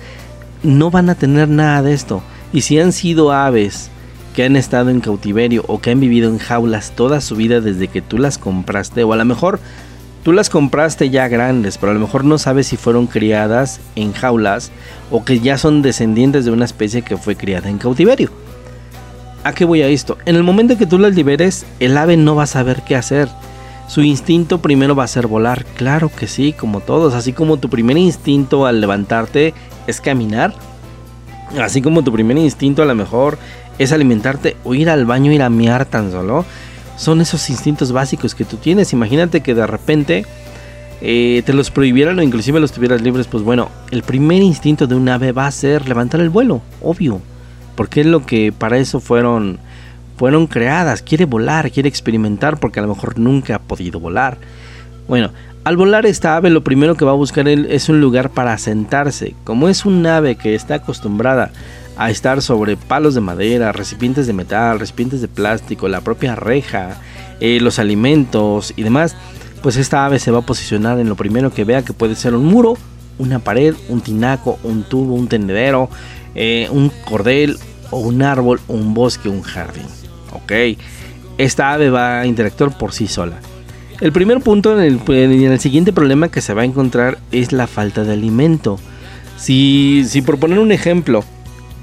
no 0.63 0.91
van 0.91 1.09
a 1.09 1.15
tener 1.15 1.47
nada 1.47 1.81
de 1.81 1.93
esto. 1.93 2.21
Y 2.53 2.61
si 2.61 2.79
han 2.79 2.91
sido 2.91 3.31
aves 3.31 3.89
que 4.35 4.43
han 4.43 4.55
estado 4.55 4.89
en 4.89 5.01
cautiverio 5.01 5.63
o 5.67 5.79
que 5.79 5.91
han 5.91 5.99
vivido 5.99 6.29
en 6.29 6.37
jaulas 6.37 6.91
toda 6.91 7.21
su 7.21 7.35
vida 7.35 7.61
desde 7.61 7.87
que 7.87 8.01
tú 8.01 8.17
las 8.17 8.37
compraste, 8.37 9.03
o 9.03 9.13
a 9.13 9.17
lo 9.17 9.25
mejor 9.25 9.59
tú 10.23 10.33
las 10.33 10.49
compraste 10.49 11.09
ya 11.09 11.27
grandes, 11.27 11.77
pero 11.77 11.91
a 11.91 11.95
lo 11.95 12.01
mejor 12.01 12.25
no 12.25 12.37
sabes 12.37 12.67
si 12.67 12.77
fueron 12.77 13.07
criadas 13.07 13.79
en 13.95 14.13
jaulas 14.13 14.71
o 15.09 15.23
que 15.23 15.39
ya 15.39 15.57
son 15.57 15.81
descendientes 15.81 16.45
de 16.45 16.51
una 16.51 16.65
especie 16.65 17.01
que 17.01 17.17
fue 17.17 17.35
criada 17.35 17.69
en 17.69 17.77
cautiverio. 17.77 18.29
¿A 19.43 19.53
qué 19.53 19.63
voy 19.63 19.81
a 19.81 19.87
esto? 19.87 20.17
En 20.25 20.35
el 20.35 20.43
momento 20.43 20.77
que 20.77 20.85
tú 20.85 20.99
las 20.99 21.15
liberes, 21.15 21.65
el 21.79 21.97
ave 21.97 22.17
no 22.17 22.35
va 22.35 22.43
a 22.43 22.47
saber 22.47 22.81
qué 22.85 22.95
hacer. 22.95 23.29
Su 23.87 24.01
instinto 24.01 24.59
primero 24.59 24.95
va 24.95 25.05
a 25.05 25.07
ser 25.07 25.27
volar, 25.27 25.65
claro 25.75 26.11
que 26.13 26.27
sí, 26.27 26.53
como 26.53 26.81
todos, 26.81 27.13
así 27.13 27.31
como 27.31 27.57
tu 27.57 27.69
primer 27.69 27.97
instinto 27.97 28.65
al 28.65 28.81
levantarte 28.81 29.53
es 29.87 30.01
caminar, 30.01 30.53
así 31.59 31.81
como 31.81 32.03
tu 32.03 32.11
primer 32.11 32.37
instinto 32.37 32.83
a 32.83 32.85
lo 32.85 32.95
mejor 32.95 33.37
es 33.79 33.91
alimentarte 33.91 34.57
o 34.63 34.73
ir 34.73 34.89
al 34.89 35.05
baño, 35.05 35.31
ir 35.31 35.41
a 35.41 35.49
miar 35.49 35.85
tan 35.85 36.11
solo. 36.11 36.45
Son 36.97 37.21
esos 37.21 37.49
instintos 37.49 37.91
básicos 37.91 38.33
que 38.33 38.43
tú 38.43 38.57
tienes. 38.57 38.91
Imagínate 38.91 39.41
que 39.41 39.53
de 39.53 39.67
repente 39.67 40.25
eh, 41.01 41.43
te 41.45 41.53
los 41.53 41.69
prohibieran 41.69 42.17
o 42.17 42.23
inclusive 42.23 42.59
los 42.59 42.71
tuvieras 42.71 43.01
libres. 43.01 43.27
Pues 43.27 43.43
bueno, 43.43 43.69
el 43.91 44.03
primer 44.03 44.41
instinto 44.41 44.87
de 44.87 44.95
un 44.95 45.07
ave 45.07 45.31
va 45.31 45.45
a 45.45 45.51
ser 45.51 45.87
levantar 45.87 46.21
el 46.21 46.29
vuelo, 46.29 46.61
obvio. 46.81 47.21
Porque 47.75 48.01
es 48.01 48.07
lo 48.07 48.25
que 48.25 48.51
para 48.51 48.79
eso 48.79 48.99
fueron, 48.99 49.59
fueron 50.17 50.47
creadas. 50.47 51.01
Quiere 51.01 51.25
volar, 51.25 51.71
quiere 51.71 51.87
experimentar 51.87 52.59
porque 52.59 52.79
a 52.79 52.83
lo 52.83 52.89
mejor 52.89 53.17
nunca 53.17 53.55
ha 53.55 53.59
podido 53.59 53.99
volar. 53.99 54.37
Bueno, 55.07 55.31
al 55.63 55.77
volar 55.77 56.05
esta 56.05 56.35
ave 56.35 56.49
lo 56.49 56.63
primero 56.63 56.95
que 56.95 57.05
va 57.05 57.11
a 57.11 57.15
buscar 57.15 57.47
es 57.47 57.89
un 57.89 58.01
lugar 58.01 58.31
para 58.31 58.57
sentarse. 58.57 59.35
Como 59.43 59.69
es 59.69 59.85
un 59.85 60.05
ave 60.05 60.35
que 60.35 60.55
está 60.55 60.75
acostumbrada 60.75 61.51
a 61.97 62.09
estar 62.09 62.41
sobre 62.41 62.77
palos 62.77 63.15
de 63.15 63.21
madera, 63.21 63.71
recipientes 63.71 64.27
de 64.27 64.33
metal, 64.33 64.79
recipientes 64.79 65.21
de 65.21 65.27
plástico, 65.27 65.87
la 65.87 66.01
propia 66.01 66.35
reja, 66.35 66.97
eh, 67.39 67.59
los 67.59 67.79
alimentos 67.79 68.73
y 68.75 68.83
demás, 68.83 69.15
pues 69.61 69.77
esta 69.77 70.05
ave 70.05 70.19
se 70.19 70.31
va 70.31 70.39
a 70.39 70.45
posicionar 70.45 70.99
en 70.99 71.09
lo 71.09 71.15
primero 71.15 71.51
que 71.51 71.63
vea 71.63 71.83
que 71.83 71.93
puede 71.93 72.15
ser 72.15 72.35
un 72.35 72.45
muro, 72.45 72.77
una 73.17 73.39
pared, 73.39 73.75
un 73.89 74.01
tinaco, 74.01 74.59
un 74.63 74.83
tubo, 74.83 75.15
un 75.15 75.27
tendedero, 75.27 75.89
eh, 76.35 76.67
un 76.71 76.91
cordel 77.05 77.57
o 77.89 77.99
un 77.99 78.21
árbol, 78.21 78.59
un 78.67 78.93
bosque, 78.93 79.27
un 79.27 79.41
jardín. 79.41 79.85
Ok, 80.43 80.51
esta 81.37 81.73
ave 81.73 81.89
va 81.89 82.21
a 82.21 82.25
interactuar 82.25 82.77
por 82.77 82.93
sí 82.93 83.07
sola. 83.07 83.39
El 83.99 84.11
primer 84.11 84.41
punto 84.41 84.79
en 84.79 84.83
el, 84.83 85.15
en 85.15 85.51
el 85.51 85.59
siguiente 85.59 85.91
problema 85.91 86.29
que 86.29 86.41
se 86.41 86.53
va 86.53 86.61
a 86.61 86.65
encontrar 86.65 87.17
es 87.31 87.51
la 87.51 87.65
falta 87.65 88.03
de 88.03 88.13
alimento. 88.13 88.79
Si, 89.37 90.03
si 90.07 90.21
por 90.21 90.39
poner 90.39 90.59
un 90.59 90.71
ejemplo, 90.71 91.23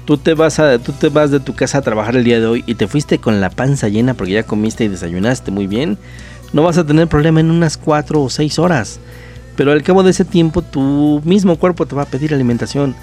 tú 0.05 0.17
te 0.17 0.33
vas 0.33 0.59
a 0.59 0.79
tú 0.79 0.93
te 0.93 1.09
vas 1.09 1.31
de 1.31 1.39
tu 1.39 1.55
casa 1.55 1.79
a 1.79 1.81
trabajar 1.81 2.15
el 2.15 2.23
día 2.23 2.39
de 2.39 2.45
hoy 2.45 2.63
y 2.67 2.75
te 2.75 2.87
fuiste 2.87 3.17
con 3.17 3.41
la 3.41 3.49
panza 3.49 3.89
llena 3.89 4.13
porque 4.13 4.33
ya 4.33 4.43
comiste 4.43 4.85
y 4.85 4.87
desayunaste 4.87 5.51
muy 5.51 5.67
bien, 5.67 5.97
no 6.53 6.63
vas 6.63 6.77
a 6.77 6.85
tener 6.85 7.07
problema 7.07 7.41
en 7.41 7.51
unas 7.51 7.77
4 7.77 8.21
o 8.21 8.29
6 8.29 8.59
horas. 8.59 8.99
Pero 9.57 9.71
al 9.71 9.83
cabo 9.83 10.03
de 10.03 10.11
ese 10.11 10.25
tiempo 10.25 10.61
tu 10.61 11.21
mismo 11.25 11.57
cuerpo 11.57 11.85
te 11.85 11.95
va 11.95 12.03
a 12.03 12.07
pedir 12.07 12.33
alimentación. 12.33 12.95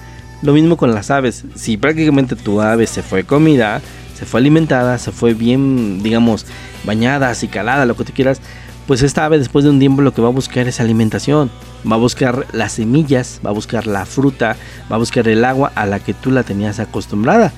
Lo 0.43 0.53
mismo 0.53 0.77
con 0.77 0.95
las 0.95 1.11
aves. 1.11 1.45
Si 1.55 1.77
prácticamente 1.77 2.35
tu 2.35 2.61
ave 2.61 2.87
se 2.87 3.03
fue 3.03 3.25
comida, 3.25 3.81
se 4.23 4.27
fue 4.27 4.39
alimentada, 4.39 4.99
se 4.99 5.11
fue 5.11 5.35
bien, 5.35 6.01
digamos, 6.01 6.47
bañada, 6.85 7.29
acicalada, 7.29 7.87
lo 7.87 7.97
que 7.97 8.05
tú 8.05 8.13
quieras, 8.13 8.41
pues 8.87 9.03
esta 9.03 9.25
ave 9.25 9.37
después 9.37 9.65
de 9.65 9.71
un 9.71 9.81
tiempo 9.81 10.01
lo 10.01 10.15
que 10.15 10.23
va 10.23 10.29
a 10.29 10.31
buscar 10.31 10.69
es 10.69 10.79
alimentación. 10.79 11.51
Va 11.91 11.97
a 11.97 11.99
buscar 11.99 12.47
las 12.53 12.71
semillas, 12.71 13.41
va 13.45 13.51
a 13.51 13.53
buscar 13.53 13.89
la 13.89 14.07
fruta, 14.07 14.55
va 14.89 14.95
a 14.95 14.99
buscar 15.01 15.27
el 15.27 15.45
agua 15.45 15.73
a 15.75 15.87
la 15.87 15.99
que 15.99 16.15
tú 16.15 16.31
la 16.31 16.45
tenías 16.45 16.79
acostumbrada. 16.79 17.53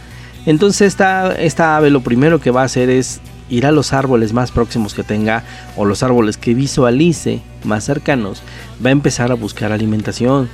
Entonces 0.47 0.89
esta, 0.89 1.35
esta 1.35 1.77
ave 1.77 1.91
lo 1.91 2.01
primero 2.01 2.41
que 2.41 2.51
va 2.51 2.63
a 2.63 2.65
hacer 2.65 2.89
es 2.89 3.21
ir 3.51 3.67
a 3.67 3.71
los 3.71 3.93
árboles 3.93 4.33
más 4.33 4.51
próximos 4.51 4.95
que 4.95 5.03
tenga 5.03 5.45
o 5.77 5.85
los 5.85 6.03
árboles 6.03 6.39
que 6.39 6.55
visualice 6.55 7.43
más 7.65 7.85
cercanos. 7.85 8.41
Va 8.83 8.89
a 8.89 8.93
empezar 8.93 9.31
a 9.33 9.35
buscar 9.35 9.71
alimentación. 9.71 10.49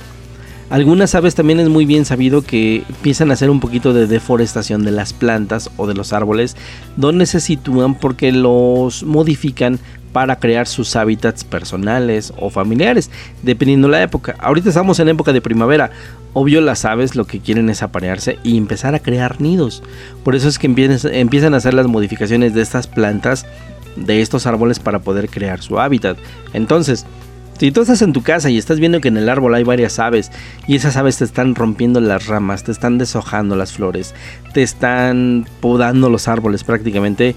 Algunas 0.71 1.15
aves 1.15 1.35
también 1.35 1.59
es 1.59 1.67
muy 1.67 1.85
bien 1.85 2.05
sabido 2.05 2.43
que 2.43 2.85
empiezan 2.87 3.29
a 3.29 3.33
hacer 3.33 3.49
un 3.49 3.59
poquito 3.59 3.91
de 3.91 4.07
deforestación 4.07 4.85
de 4.85 4.91
las 4.91 5.11
plantas 5.11 5.69
o 5.75 5.85
de 5.85 5.93
los 5.93 6.13
árboles 6.13 6.55
donde 6.95 7.25
se 7.25 7.41
sitúan 7.41 7.93
porque 7.93 8.31
los 8.31 9.03
modifican 9.03 9.79
para 10.13 10.37
crear 10.37 10.69
sus 10.69 10.95
hábitats 10.95 11.43
personales 11.43 12.31
o 12.37 12.49
familiares, 12.49 13.11
dependiendo 13.43 13.89
la 13.89 14.01
época. 14.01 14.37
Ahorita 14.39 14.69
estamos 14.69 14.97
en 15.01 15.09
época 15.09 15.33
de 15.33 15.41
primavera. 15.41 15.91
Obvio 16.31 16.61
las 16.61 16.85
aves 16.85 17.17
lo 17.17 17.27
que 17.27 17.41
quieren 17.41 17.69
es 17.69 17.83
aparearse 17.83 18.39
y 18.41 18.55
empezar 18.55 18.95
a 18.95 18.99
crear 18.99 19.41
nidos. 19.41 19.83
Por 20.23 20.35
eso 20.35 20.47
es 20.47 20.57
que 20.57 20.67
empiezan 20.67 21.53
a 21.53 21.57
hacer 21.57 21.73
las 21.73 21.87
modificaciones 21.87 22.53
de 22.53 22.61
estas 22.61 22.87
plantas, 22.87 23.45
de 23.97 24.21
estos 24.21 24.47
árboles 24.47 24.79
para 24.79 24.99
poder 24.99 25.27
crear 25.27 25.61
su 25.61 25.81
hábitat. 25.81 26.17
Entonces, 26.53 27.05
si 27.61 27.71
tú 27.71 27.81
estás 27.81 28.01
en 28.01 28.11
tu 28.11 28.23
casa 28.23 28.49
y 28.49 28.57
estás 28.57 28.79
viendo 28.79 29.01
que 29.01 29.09
en 29.09 29.17
el 29.17 29.29
árbol 29.29 29.53
hay 29.53 29.63
varias 29.63 29.99
aves 29.99 30.31
y 30.65 30.75
esas 30.75 30.97
aves 30.97 31.17
te 31.17 31.25
están 31.25 31.53
rompiendo 31.53 32.01
las 32.01 32.25
ramas, 32.25 32.63
te 32.63 32.71
están 32.71 32.97
deshojando 32.97 33.55
las 33.55 33.73
flores, 33.73 34.15
te 34.51 34.63
están 34.63 35.45
podando 35.59 36.09
los 36.09 36.27
árboles 36.27 36.63
prácticamente, 36.63 37.35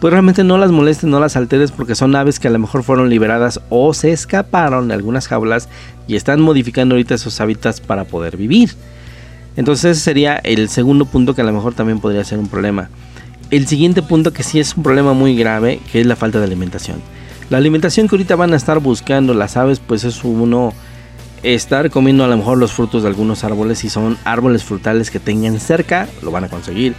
pues 0.00 0.10
realmente 0.10 0.42
no 0.42 0.58
las 0.58 0.72
molestes, 0.72 1.08
no 1.08 1.20
las 1.20 1.36
alteres 1.36 1.70
porque 1.70 1.94
son 1.94 2.16
aves 2.16 2.40
que 2.40 2.48
a 2.48 2.50
lo 2.50 2.58
mejor 2.58 2.82
fueron 2.82 3.08
liberadas 3.08 3.60
o 3.68 3.94
se 3.94 4.10
escaparon 4.10 4.88
de 4.88 4.94
algunas 4.94 5.28
jaulas 5.28 5.68
y 6.08 6.16
están 6.16 6.40
modificando 6.40 6.96
ahorita 6.96 7.14
esos 7.14 7.40
hábitats 7.40 7.80
para 7.80 8.06
poder 8.06 8.36
vivir. 8.36 8.70
Entonces 9.54 9.92
ese 9.92 10.00
sería 10.00 10.34
el 10.34 10.68
segundo 10.68 11.04
punto 11.04 11.36
que 11.36 11.42
a 11.42 11.44
lo 11.44 11.52
mejor 11.52 11.74
también 11.74 12.00
podría 12.00 12.24
ser 12.24 12.40
un 12.40 12.48
problema. 12.48 12.90
El 13.52 13.68
siguiente 13.68 14.02
punto 14.02 14.32
que 14.32 14.42
sí 14.42 14.58
es 14.58 14.76
un 14.76 14.82
problema 14.82 15.12
muy 15.12 15.36
grave, 15.36 15.78
que 15.92 16.00
es 16.00 16.08
la 16.08 16.16
falta 16.16 16.40
de 16.40 16.46
alimentación. 16.46 17.14
La 17.54 17.58
alimentación 17.58 18.08
que 18.08 18.16
ahorita 18.16 18.34
van 18.34 18.52
a 18.52 18.56
estar 18.56 18.80
buscando 18.80 19.32
las 19.32 19.56
aves, 19.56 19.78
pues 19.78 20.02
es 20.02 20.24
uno 20.24 20.72
estar 21.44 21.88
comiendo 21.88 22.24
a 22.24 22.26
lo 22.26 22.36
mejor 22.36 22.58
los 22.58 22.72
frutos 22.72 23.04
de 23.04 23.08
algunos 23.08 23.44
árboles. 23.44 23.78
Si 23.78 23.88
son 23.88 24.18
árboles 24.24 24.64
frutales 24.64 25.08
que 25.08 25.20
tengan 25.20 25.60
cerca, 25.60 26.08
lo 26.22 26.32
van 26.32 26.42
a 26.42 26.48
conseguir. 26.48 26.96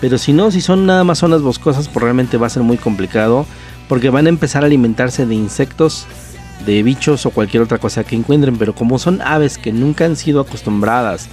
Pero 0.00 0.16
si 0.16 0.32
no, 0.32 0.50
si 0.50 0.62
son 0.62 0.86
nada 0.86 1.04
más 1.04 1.18
zonas 1.18 1.42
boscosas, 1.42 1.88
pues 1.88 2.02
realmente 2.02 2.38
va 2.38 2.46
a 2.46 2.48
ser 2.48 2.62
muy 2.62 2.78
complicado. 2.78 3.44
Porque 3.86 4.08
van 4.08 4.24
a 4.24 4.30
empezar 4.30 4.62
a 4.62 4.66
alimentarse 4.68 5.26
de 5.26 5.34
insectos, 5.34 6.06
de 6.64 6.82
bichos 6.82 7.26
o 7.26 7.30
cualquier 7.30 7.62
otra 7.62 7.76
cosa 7.76 8.04
que 8.04 8.16
encuentren. 8.16 8.56
Pero 8.56 8.74
como 8.74 8.98
son 8.98 9.20
aves 9.20 9.58
que 9.58 9.70
nunca 9.70 10.06
han 10.06 10.16
sido 10.16 10.40
acostumbradas 10.40 11.28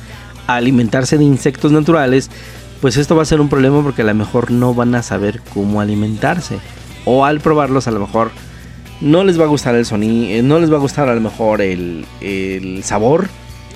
a 0.48 0.56
alimentarse 0.56 1.18
de 1.18 1.24
insectos 1.24 1.72
naturales, 1.72 2.30
pues 2.82 2.98
esto 2.98 3.16
va 3.16 3.22
a 3.22 3.26
ser 3.26 3.40
un 3.40 3.48
problema 3.48 3.82
porque 3.82 4.02
a 4.02 4.06
lo 4.06 4.14
mejor 4.14 4.52
no 4.52 4.74
van 4.74 4.94
a 4.94 5.04
saber 5.04 5.42
cómo 5.54 5.80
alimentarse. 5.80 6.60
O 7.06 7.26
al 7.26 7.40
probarlos 7.40 7.88
a 7.88 7.92
lo 7.92 8.00
mejor 8.00 8.32
no 9.02 9.24
les 9.24 9.40
va 9.40 9.46
a 9.46 9.48
gustar 9.48 9.76
el 9.76 9.86
sonido, 9.86 10.28
eh, 10.28 10.42
no 10.44 10.60
les 10.60 10.72
va 10.72 10.76
a 10.76 10.80
gustar 10.80 11.10
a 11.10 11.16
lo 11.16 11.22
mejor 11.22 11.62
el, 11.62 12.06
sabor, 12.84 13.28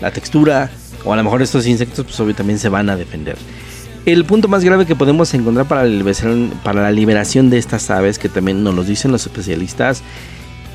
la 0.02 0.12
textura, 0.12 0.70
o 1.04 1.14
a 1.14 1.16
lo 1.16 1.24
mejor 1.24 1.42
estos 1.42 1.66
insectos 1.66 2.06
pues 2.06 2.20
obvio 2.20 2.36
también 2.36 2.60
se 2.60 2.70
van 2.70 2.90
a 2.90 2.96
defender. 2.96 3.38
El 4.06 4.24
punto 4.26 4.48
más 4.48 4.64
grave 4.64 4.86
que 4.86 4.96
podemos 4.96 5.34
encontrar 5.34 5.68
para 5.68 5.84
la, 5.84 5.90
liberación, 5.90 6.54
para 6.64 6.84
la 6.84 6.92
liberación 6.92 7.50
de 7.50 7.58
estas 7.58 7.90
aves, 7.90 8.20
que 8.20 8.30
también 8.30 8.64
nos 8.64 8.76
lo 8.76 8.84
dicen 8.84 9.12
los 9.12 9.26
especialistas, 9.26 10.04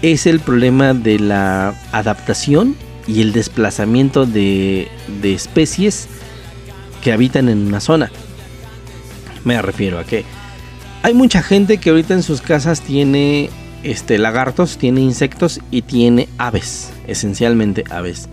es 0.02 0.26
el 0.26 0.40
problema 0.40 0.94
de 0.94 1.18
la 1.18 1.74
adaptación 1.92 2.74
y 3.06 3.22
el 3.22 3.32
desplazamiento 3.32 4.26
de, 4.26 4.88
especies 5.22 6.08
que 7.02 7.12
habitan 7.12 7.48
en 7.48 7.66
una 7.66 7.80
zona. 7.80 8.10
Me 9.44 9.60
refiero 9.62 9.98
a 9.98 10.04
que 10.04 10.24
hay 11.02 11.14
mucha 11.14 11.42
gente 11.42 11.78
que 11.78 11.90
ahorita 11.90 12.14
en 12.14 12.22
sus 12.22 12.42
casas 12.42 12.82
tiene 12.82 13.50
este, 13.82 14.18
lagartos, 14.18 14.76
tiene 14.76 15.00
insectos 15.00 15.60
y 15.70 15.82
tiene 15.82 16.28
aves, 16.38 16.92
esencialmente 17.06 17.84
aves. 17.90 18.28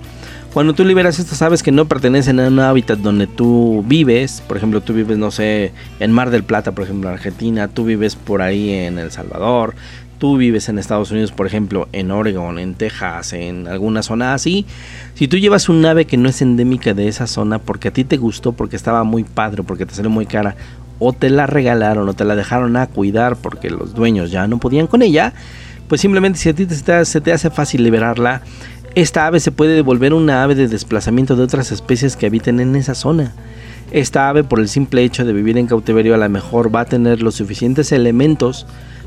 Cuando 0.53 0.73
tú 0.73 0.83
liberas 0.83 1.19
estas 1.19 1.41
aves 1.41 1.61
que 1.61 1.71
no 1.71 1.85
pertenecen 1.85 2.39
a 2.39 2.47
un 2.47 2.59
hábitat 2.59 2.99
donde 2.99 3.27
tú 3.27 3.83
vives, 3.87 4.43
por 4.47 4.57
ejemplo, 4.57 4.81
tú 4.81 4.93
vives, 4.93 5.17
no 5.17 5.29
sé, 5.29 5.71
en 5.99 6.11
Mar 6.11 6.29
del 6.29 6.43
Plata, 6.43 6.71
por 6.71 6.83
ejemplo, 6.83 7.09
en 7.09 7.15
Argentina, 7.15 7.67
tú 7.67 7.85
vives 7.85 8.15
por 8.15 8.41
ahí 8.41 8.71
en 8.71 8.97
El 8.97 9.11
Salvador, 9.11 9.75
tú 10.17 10.35
vives 10.35 10.67
en 10.67 10.79
Estados 10.79 11.11
Unidos, 11.11 11.31
por 11.31 11.45
ejemplo, 11.45 11.87
en 11.93 12.11
Oregon, 12.11 12.57
en 12.59 12.73
Texas, 12.73 13.33
en 13.33 13.67
alguna 13.67 14.01
zona 14.01 14.33
así, 14.33 14.65
si 15.13 15.27
tú 15.27 15.37
llevas 15.37 15.69
un 15.69 15.85
ave 15.85 16.05
que 16.05 16.17
no 16.17 16.27
es 16.27 16.41
endémica 16.41 16.93
de 16.93 17.07
esa 17.07 17.27
zona 17.27 17.59
porque 17.59 17.89
a 17.89 17.93
ti 17.93 18.03
te 18.03 18.17
gustó, 18.17 18.53
porque 18.53 18.75
estaba 18.75 19.03
muy 19.03 19.23
padre, 19.23 19.63
porque 19.63 19.85
te 19.85 19.93
salió 19.93 20.09
muy 20.09 20.25
cara, 20.25 20.55
o 20.99 21.13
te 21.13 21.29
la 21.29 21.47
regalaron 21.47 22.07
o 22.09 22.13
te 22.13 22.25
la 22.25 22.35
dejaron 22.35 22.75
a 22.77 22.87
cuidar 22.87 23.35
porque 23.35 23.69
los 23.69 23.93
dueños 23.93 24.31
ya 24.31 24.47
no 24.47 24.59
podían 24.59 24.87
con 24.87 25.01
ella, 25.01 25.33
pues 25.87 26.01
simplemente 26.01 26.39
si 26.39 26.49
a 26.49 26.53
ti 26.53 26.67
se 26.69 27.21
te 27.21 27.33
hace 27.33 27.49
fácil 27.49 27.83
liberarla, 27.83 28.41
esta 28.95 29.27
ave 29.27 29.39
se 29.39 29.51
puede 29.51 29.75
devolver 29.75 30.13
una 30.13 30.41
ave 30.41 30.55
de 30.55 30.67
desplazamiento 30.67 31.35
de 31.35 31.43
otras 31.43 31.71
especies 31.71 32.15
que 32.15 32.25
habiten 32.25 32.59
en 32.59 32.75
esa 32.75 32.95
zona. 32.95 33.33
Esta 33.91 34.27
ave 34.27 34.43
por 34.43 34.59
el 34.59 34.67
simple 34.67 35.03
hecho 35.03 35.23
de 35.23 35.33
vivir 35.33 35.57
en 35.57 35.67
cautiverio 35.67 36.15
a 36.15 36.17
lo 36.17 36.27
mejor 36.29 36.75
va 36.75 36.81
a 36.81 36.85
tener 36.85 37.21
los 37.21 37.35
suficientes 37.35 37.91
elementos 37.91 38.65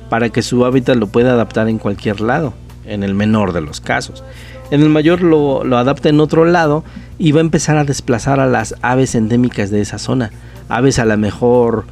para 0.09 0.29
que 0.29 0.43
su 0.43 0.65
hábitat 0.65 0.97
lo 0.97 1.09
pueda 1.09 1.33
adaptar 1.33 1.69
en 1.69 1.79
cualquier 1.79 2.21
lado, 2.21 2.55
en 2.87 3.03
el 3.03 3.15
menor 3.15 3.53
de 3.53 3.63
los 3.63 3.81
casos. 3.81 4.23
En 4.71 4.81
el 4.83 4.89
mayor 4.89 5.23
lo, 5.23 5.65
lo 5.65 5.77
adapta 5.77 6.09
en 6.09 6.21
otro 6.21 6.45
lado 6.45 6.85
y 7.19 7.33
va 7.33 7.41
a 7.41 7.43
empezar 7.43 7.77
a 7.77 7.85
desplazar 7.85 8.39
a 8.39 8.47
las 8.47 8.77
aves 8.83 9.17
endémicas 9.17 9.71
de 9.71 9.81
esa 9.81 9.99
zona. 9.99 10.31
Aves 10.71 10.99
a 10.99 11.05
lo 11.05 11.19
mejor 11.19 11.85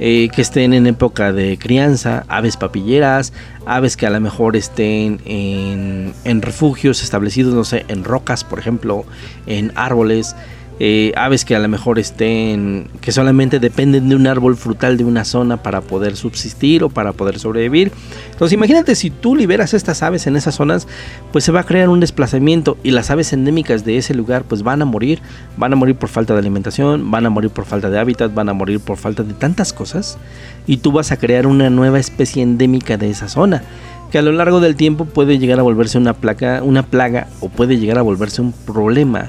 eh, 0.00 0.28
que 0.34 0.42
estén 0.42 0.74
en 0.74 0.86
época 0.86 1.32
de 1.32 1.56
crianza, 1.56 2.24
aves 2.28 2.56
papilleras, 2.56 3.32
aves 3.64 3.96
que 3.96 4.06
a 4.06 4.10
lo 4.10 4.20
mejor 4.20 4.56
estén 4.56 5.20
en, 5.24 6.12
en 6.24 6.42
refugios 6.42 7.02
establecidos, 7.02 7.54
no 7.54 7.64
sé, 7.64 7.84
en 7.88 8.02
rocas, 8.02 8.42
por 8.42 8.58
ejemplo, 8.58 9.04
en 9.46 9.72
árboles, 9.76 10.34
eh, 10.80 11.12
aves 11.16 11.44
que 11.44 11.54
a 11.54 11.60
lo 11.60 11.68
mejor 11.68 12.00
estén, 12.00 12.88
que 13.00 13.12
solamente 13.12 13.60
dependen 13.60 14.08
de 14.08 14.16
un 14.16 14.26
árbol 14.26 14.56
frutal 14.56 14.96
de 14.96 15.04
una 15.04 15.24
zona 15.24 15.62
para 15.62 15.80
poder 15.80 16.16
subsistir 16.16 16.82
o 16.82 16.88
para 16.88 17.12
poder 17.12 17.38
sobrevivir. 17.38 17.92
Entonces 18.32 18.54
imagínate 18.54 18.96
si 18.96 19.10
tú 19.10 19.36
liberas 19.36 19.72
estas 19.72 20.02
aves 20.02 20.26
en 20.26 20.34
esas 20.34 20.56
zonas, 20.56 20.88
pues 21.30 21.44
se 21.44 21.52
va 21.52 21.60
a 21.60 21.64
crear 21.64 21.88
un 21.88 22.00
desplazamiento 22.00 22.76
y 22.82 22.90
las 22.90 23.10
aves 23.10 23.32
endémicas 23.32 23.84
de 23.84 23.98
ese 23.98 24.14
lugar 24.14 24.42
pues 24.42 24.62
van 24.62 24.82
a 24.82 24.84
morir, 24.84 25.20
van 25.56 25.72
a 25.72 25.76
morir 25.76 25.94
por 25.94 26.08
falta 26.08 26.32
de 26.32 26.40
alimentación, 26.40 27.08
van 27.10 27.26
a 27.26 27.30
morir 27.30 27.50
por 27.50 27.66
falta 27.66 27.88
de 27.88 27.98
hábitat, 27.98 28.34
van 28.34 28.48
a 28.48 28.52
morir 28.52 28.80
por 28.80 28.96
falta 28.96 29.22
de 29.22 29.34
tantas 29.34 29.72
cosas. 29.72 30.18
Y 30.66 30.78
tú 30.78 30.90
vas 30.90 31.12
a 31.12 31.18
crear 31.18 31.46
una 31.46 31.70
nueva 31.70 32.00
especie 32.00 32.42
endémica 32.42 32.96
de 32.96 33.10
esa 33.10 33.28
zona 33.28 33.62
que 34.10 34.18
a 34.18 34.22
lo 34.22 34.30
largo 34.30 34.60
del 34.60 34.76
tiempo 34.76 35.06
puede 35.06 35.38
llegar 35.38 35.58
a 35.58 35.62
volverse 35.62 35.98
una 35.98 36.14
plaga, 36.14 36.62
una 36.62 36.84
plaga 36.84 37.26
o 37.40 37.48
puede 37.48 37.78
llegar 37.78 37.98
a 37.98 38.02
volverse 38.02 38.42
un 38.42 38.52
problema 38.52 39.28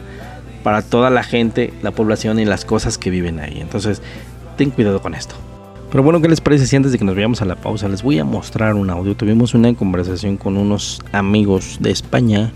para 0.66 0.82
toda 0.82 1.12
la 1.12 1.22
gente, 1.22 1.72
la 1.84 1.92
población 1.92 2.40
y 2.40 2.46
las 2.46 2.66
cosas 2.66 2.98
que 2.98 3.12
viven 3.12 3.40
ahí. 3.40 3.62
Entonces, 3.62 4.02
ten 4.58 4.72
cuidado 4.72 5.00
con 5.00 5.14
esto. 5.14 5.36
Pero 5.92 6.02
bueno, 6.02 6.24
¿qué 6.24 6.28
les 6.28 6.42
parece 6.42 6.66
si 6.66 6.76
antes 6.76 6.92
de 6.92 6.98
que 6.98 7.06
nos 7.06 7.14
vayamos 7.14 7.44
a 7.44 7.46
la 7.46 7.56
pausa 7.56 7.88
les 7.88 8.02
voy 8.02 8.18
a 8.18 8.26
mostrar 8.26 8.74
un 8.74 8.90
audio? 8.90 9.16
Tuvimos 9.16 9.54
una 9.54 9.72
conversación 9.76 10.38
con 10.38 10.58
unos 10.58 11.04
amigos 11.12 11.78
de 11.82 11.92
España 11.92 12.52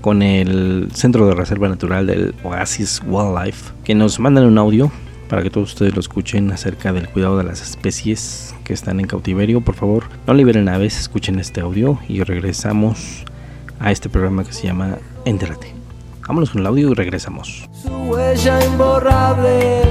con 0.00 0.20
el 0.20 0.88
Centro 0.94 1.28
de 1.28 1.36
Reserva 1.36 1.68
Natural 1.68 2.08
del 2.08 2.34
Oasis 2.42 3.00
Wildlife 3.06 3.72
que 3.84 3.94
nos 3.94 4.18
mandan 4.18 4.46
un 4.46 4.58
audio 4.58 4.90
para 5.28 5.44
que 5.44 5.50
todos 5.50 5.74
ustedes 5.74 5.94
lo 5.94 6.00
escuchen 6.00 6.50
acerca 6.50 6.92
del 6.92 7.08
cuidado 7.08 7.38
de 7.38 7.44
las 7.44 7.62
especies 7.62 8.52
que 8.64 8.72
están 8.72 8.98
en 8.98 9.06
cautiverio. 9.06 9.60
Por 9.60 9.76
favor, 9.76 10.06
no 10.26 10.34
liberen 10.34 10.68
aves, 10.68 10.98
escuchen 10.98 11.38
este 11.38 11.60
audio 11.60 12.00
y 12.08 12.20
regresamos 12.24 13.24
a 13.78 13.92
este 13.92 14.08
programa 14.08 14.42
que 14.42 14.52
se 14.52 14.66
llama 14.66 14.98
Entérate. 15.24 15.73
Vámonos 16.26 16.50
con 16.50 16.62
el 16.62 16.66
audio 16.66 16.90
y 16.90 16.94
regresamos. 16.94 17.68
Su 17.82 17.90
huella 17.90 18.64
imborrable. 18.64 19.82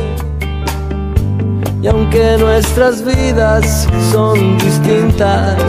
Y 1.82 1.88
aunque 1.88 2.38
nuestras 2.40 3.06
vidas 3.06 3.88
son 4.12 4.58
distintas, 4.58 5.62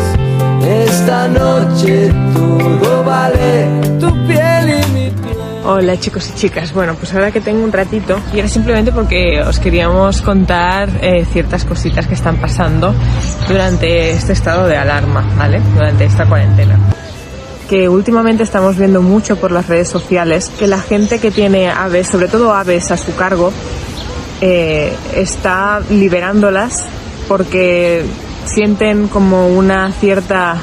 esta 0.66 1.28
noche 1.28 2.10
todo 2.32 3.04
vale 3.04 3.68
tu 4.00 4.10
piel 4.26 4.70
y 4.70 4.92
mi 4.92 5.10
piel. 5.10 5.36
Hola 5.66 5.98
chicos 5.98 6.30
y 6.30 6.34
chicas, 6.34 6.72
bueno 6.72 6.94
pues 6.94 7.12
ahora 7.14 7.30
que 7.30 7.40
tengo 7.40 7.64
un 7.64 7.72
ratito 7.72 8.18
y 8.32 8.38
era 8.38 8.48
simplemente 8.48 8.92
porque 8.92 9.42
os 9.42 9.58
queríamos 9.58 10.22
contar 10.22 10.88
eh, 11.02 11.26
ciertas 11.32 11.64
cositas 11.64 12.06
que 12.06 12.14
están 12.14 12.36
pasando 12.36 12.94
durante 13.48 14.10
este 14.10 14.34
estado 14.34 14.66
de 14.66 14.76
alarma, 14.76 15.26
¿vale? 15.36 15.60
Durante 15.74 16.04
esta 16.04 16.26
cuarentena 16.26 16.78
que 17.68 17.88
últimamente 17.88 18.42
estamos 18.42 18.76
viendo 18.76 19.02
mucho 19.02 19.36
por 19.36 19.50
las 19.50 19.68
redes 19.68 19.88
sociales, 19.88 20.50
que 20.58 20.66
la 20.66 20.80
gente 20.80 21.18
que 21.18 21.30
tiene 21.30 21.68
aves, 21.70 22.08
sobre 22.08 22.28
todo 22.28 22.52
aves 22.52 22.90
a 22.90 22.96
su 22.96 23.14
cargo, 23.16 23.52
eh, 24.40 24.92
está 25.14 25.80
liberándolas 25.90 26.86
porque 27.28 28.04
sienten 28.44 29.08
como 29.08 29.48
una 29.48 29.92
cierta 29.92 30.56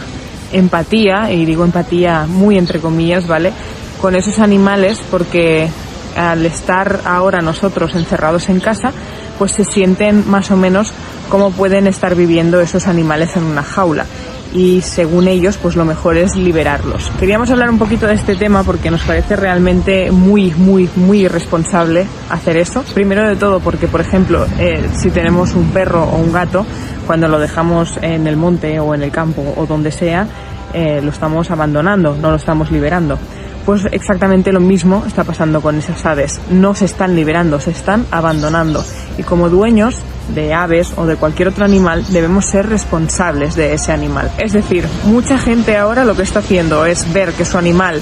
empatía, 0.51 1.31
y 1.31 1.45
digo 1.45 1.63
empatía 1.63 2.27
muy 2.27 2.57
entre 2.57 2.79
comillas, 2.79 3.27
¿vale? 3.27 3.51
Con 3.99 4.15
esos 4.15 4.39
animales 4.39 4.99
porque 5.09 5.69
al 6.15 6.45
estar 6.45 7.01
ahora 7.05 7.41
nosotros 7.41 7.95
encerrados 7.95 8.49
en 8.49 8.59
casa, 8.59 8.91
pues 9.39 9.53
se 9.53 9.63
sienten 9.63 10.29
más 10.29 10.51
o 10.51 10.57
menos 10.57 10.93
como 11.29 11.51
pueden 11.51 11.87
estar 11.87 12.15
viviendo 12.15 12.59
esos 12.59 12.87
animales 12.87 13.35
en 13.37 13.43
una 13.43 13.63
jaula 13.63 14.05
y 14.53 14.81
según 14.81 15.27
ellos 15.27 15.57
pues 15.57 15.75
lo 15.75 15.85
mejor 15.85 16.17
es 16.17 16.35
liberarlos. 16.35 17.11
Queríamos 17.19 17.49
hablar 17.49 17.69
un 17.69 17.79
poquito 17.79 18.07
de 18.07 18.15
este 18.15 18.35
tema 18.35 18.63
porque 18.63 18.91
nos 18.91 19.01
parece 19.01 19.35
realmente 19.35 20.11
muy 20.11 20.53
muy 20.55 20.89
muy 20.95 21.21
irresponsable 21.25 22.05
hacer 22.29 22.57
eso. 22.57 22.83
Primero 22.93 23.27
de 23.27 23.35
todo 23.35 23.59
porque 23.59 23.87
por 23.87 24.01
ejemplo 24.01 24.45
eh, 24.59 24.89
si 24.93 25.09
tenemos 25.09 25.53
un 25.53 25.69
perro 25.69 26.03
o 26.03 26.17
un 26.17 26.31
gato 26.31 26.65
cuando 27.07 27.27
lo 27.27 27.39
dejamos 27.39 27.97
en 28.01 28.27
el 28.27 28.37
monte 28.37 28.79
o 28.79 28.93
en 28.93 29.03
el 29.03 29.11
campo 29.11 29.53
o 29.55 29.65
donde 29.65 29.91
sea 29.91 30.27
eh, 30.73 31.01
lo 31.03 31.11
estamos 31.11 31.51
abandonando, 31.51 32.15
no 32.15 32.29
lo 32.29 32.37
estamos 32.37 32.71
liberando. 32.71 33.17
Pues 33.65 33.85
exactamente 33.91 34.51
lo 34.51 34.59
mismo 34.59 35.03
está 35.05 35.23
pasando 35.23 35.61
con 35.61 35.77
esas 35.77 36.03
aves. 36.05 36.39
No 36.49 36.73
se 36.73 36.85
están 36.85 37.15
liberando, 37.15 37.59
se 37.59 37.71
están 37.71 38.05
abandonando. 38.09 38.83
Y 39.17 39.23
como 39.23 39.49
dueños 39.49 39.99
de 40.33 40.53
aves 40.53 40.93
o 40.97 41.05
de 41.05 41.15
cualquier 41.15 41.49
otro 41.49 41.65
animal, 41.65 42.05
debemos 42.09 42.45
ser 42.45 42.67
responsables 42.67 43.55
de 43.55 43.73
ese 43.73 43.91
animal. 43.91 44.31
Es 44.37 44.53
decir, 44.53 44.85
mucha 45.05 45.37
gente 45.37 45.77
ahora 45.77 46.05
lo 46.05 46.15
que 46.15 46.23
está 46.23 46.39
haciendo 46.39 46.85
es 46.85 47.11
ver 47.13 47.33
que 47.33 47.45
su 47.45 47.57
animal 47.57 48.01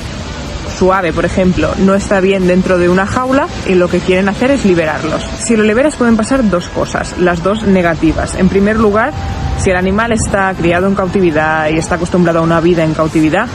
su 0.77 0.93
ave, 0.93 1.11
por 1.11 1.25
ejemplo, 1.25 1.71
no 1.79 1.93
está 1.93 2.21
bien 2.21 2.47
dentro 2.47 2.77
de 2.77 2.87
una 2.87 3.05
jaula 3.05 3.47
y 3.67 3.73
lo 3.73 3.89
que 3.89 3.99
quieren 3.99 4.29
hacer 4.29 4.51
es 4.51 4.63
liberarlos. 4.63 5.21
Si 5.39 5.57
lo 5.57 5.63
liberas 5.63 5.97
pueden 5.97 6.15
pasar 6.15 6.49
dos 6.49 6.69
cosas, 6.69 7.17
las 7.19 7.43
dos 7.43 7.63
negativas. 7.63 8.35
En 8.35 8.47
primer 8.47 8.77
lugar, 8.77 9.11
si 9.57 9.71
el 9.71 9.75
animal 9.75 10.13
está 10.13 10.53
criado 10.53 10.87
en 10.87 10.95
cautividad 10.95 11.69
y 11.69 11.77
está 11.77 11.95
acostumbrado 11.95 12.39
a 12.39 12.43
una 12.43 12.61
vida 12.61 12.85
en 12.85 12.93
cautividad, 12.93 13.47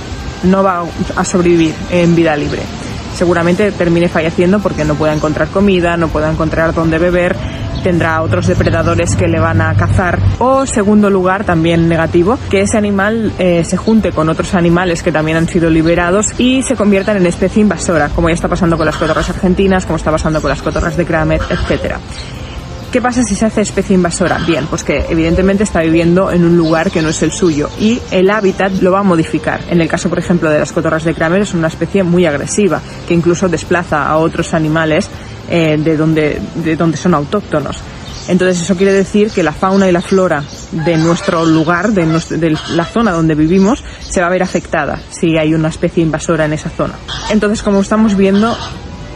no 0.43 0.63
va 0.63 0.85
a 1.17 1.25
sobrevivir 1.25 1.75
en 1.91 2.15
vida 2.15 2.37
libre. 2.37 2.61
Seguramente 3.17 3.73
termine 3.73 4.09
falleciendo 4.09 4.59
porque 4.59 4.85
no 4.85 4.95
pueda 4.95 5.15
encontrar 5.15 5.49
comida, 5.49 5.97
no 5.97 6.09
pueda 6.09 6.31
encontrar 6.31 6.75
dónde 6.75 6.99
beber 6.99 7.37
tendrá 7.85 8.23
otros 8.23 8.47
depredadores 8.47 9.15
que 9.15 9.29
le 9.29 9.39
van 9.39 9.61
a 9.61 9.77
cazar. 9.77 10.19
O 10.39 10.65
segundo 10.65 11.11
lugar, 11.11 11.45
también 11.45 11.87
negativo, 11.87 12.39
que 12.51 12.63
ese 12.63 12.79
animal 12.79 13.33
eh, 13.39 13.63
se 13.63 13.77
junte 13.77 14.11
con 14.11 14.31
otros 14.31 14.55
animales 14.55 15.03
que 15.03 15.13
también 15.13 15.37
han 15.37 15.47
sido 15.47 15.69
liberados 15.69 16.33
y 16.39 16.63
se 16.63 16.77
conviertan 16.77 17.19
en 17.19 17.27
especie 17.27 17.61
invasora, 17.61 18.09
como 18.09 18.31
ya 18.31 18.35
está 18.35 18.49
pasando 18.49 18.79
con 18.79 18.87
las 18.87 18.97
cotorras 18.97 19.29
argentinas, 19.29 19.85
como 19.85 19.99
está 19.99 20.11
pasando 20.11 20.41
con 20.41 20.49
las 20.49 20.63
cotorras 20.63 20.97
de 20.97 21.05
Kramer, 21.05 21.43
etcétera. 21.51 22.01
¿Qué 22.91 23.03
pasa 23.03 23.23
si 23.25 23.35
se 23.35 23.45
hace 23.45 23.61
especie 23.61 23.95
invasora? 23.95 24.39
Bien, 24.47 24.67
pues 24.67 24.85
que 24.85 25.05
evidentemente 25.09 25.65
está 25.65 25.81
viviendo 25.81 26.31
en 26.31 26.45
un 26.45 26.57
lugar 26.57 26.91
que 26.93 27.03
no 27.03 27.09
es 27.09 27.23
el 27.25 27.33
suyo 27.33 27.69
y 27.79 28.01
el 28.13 28.31
hábitat 28.31 28.71
lo 28.81 28.93
va 28.93 29.01
a 29.01 29.03
modificar. 29.03 29.61
En 29.69 29.81
el 29.81 29.89
caso, 29.89 30.09
por 30.09 30.21
ejemplo, 30.21 30.49
de 30.49 30.61
las 30.61 30.73
cotorras 30.73 31.03
de 31.03 31.13
Kramer 31.13 31.43
es 31.43 31.55
una 31.55 31.67
especie 31.67 32.05
muy 32.05 32.25
agresiva 32.25 32.81
que 33.09 33.13
incluso 33.13 33.49
desplaza 33.49 34.07
a 34.07 34.17
otros 34.17 34.55
animales 34.55 35.11
eh, 35.49 35.77
de, 35.79 35.97
donde, 35.97 36.41
de 36.57 36.77
donde 36.77 36.97
son 36.97 37.15
autóctonos. 37.15 37.77
Entonces 38.27 38.63
eso 38.63 38.75
quiere 38.77 38.93
decir 38.93 39.31
que 39.31 39.43
la 39.43 39.53
fauna 39.53 39.89
y 39.89 39.93
la 39.93 40.01
flora 40.01 40.43
de 40.73 40.97
nuestro 40.97 41.45
lugar, 41.45 41.93
de, 41.93 42.07
de, 42.39 42.57
la 42.71 42.85
zona 42.87 43.13
donde 43.13 43.35
vivimos, 43.35 43.85
se 44.01 44.21
va 44.21 44.29
a 44.29 44.31
ver 44.31 44.43
afectada 44.43 44.99
si 45.11 45.37
hay 45.37 45.53
una 45.53 45.69
especie 45.69 46.03
invasora 46.03 46.47
en 46.47 46.55
esa 46.55 46.71
zona. 46.71 46.95
Entonces, 47.31 47.63
como 47.63 47.81
estamos 47.81 48.17
viendo, 48.17 48.57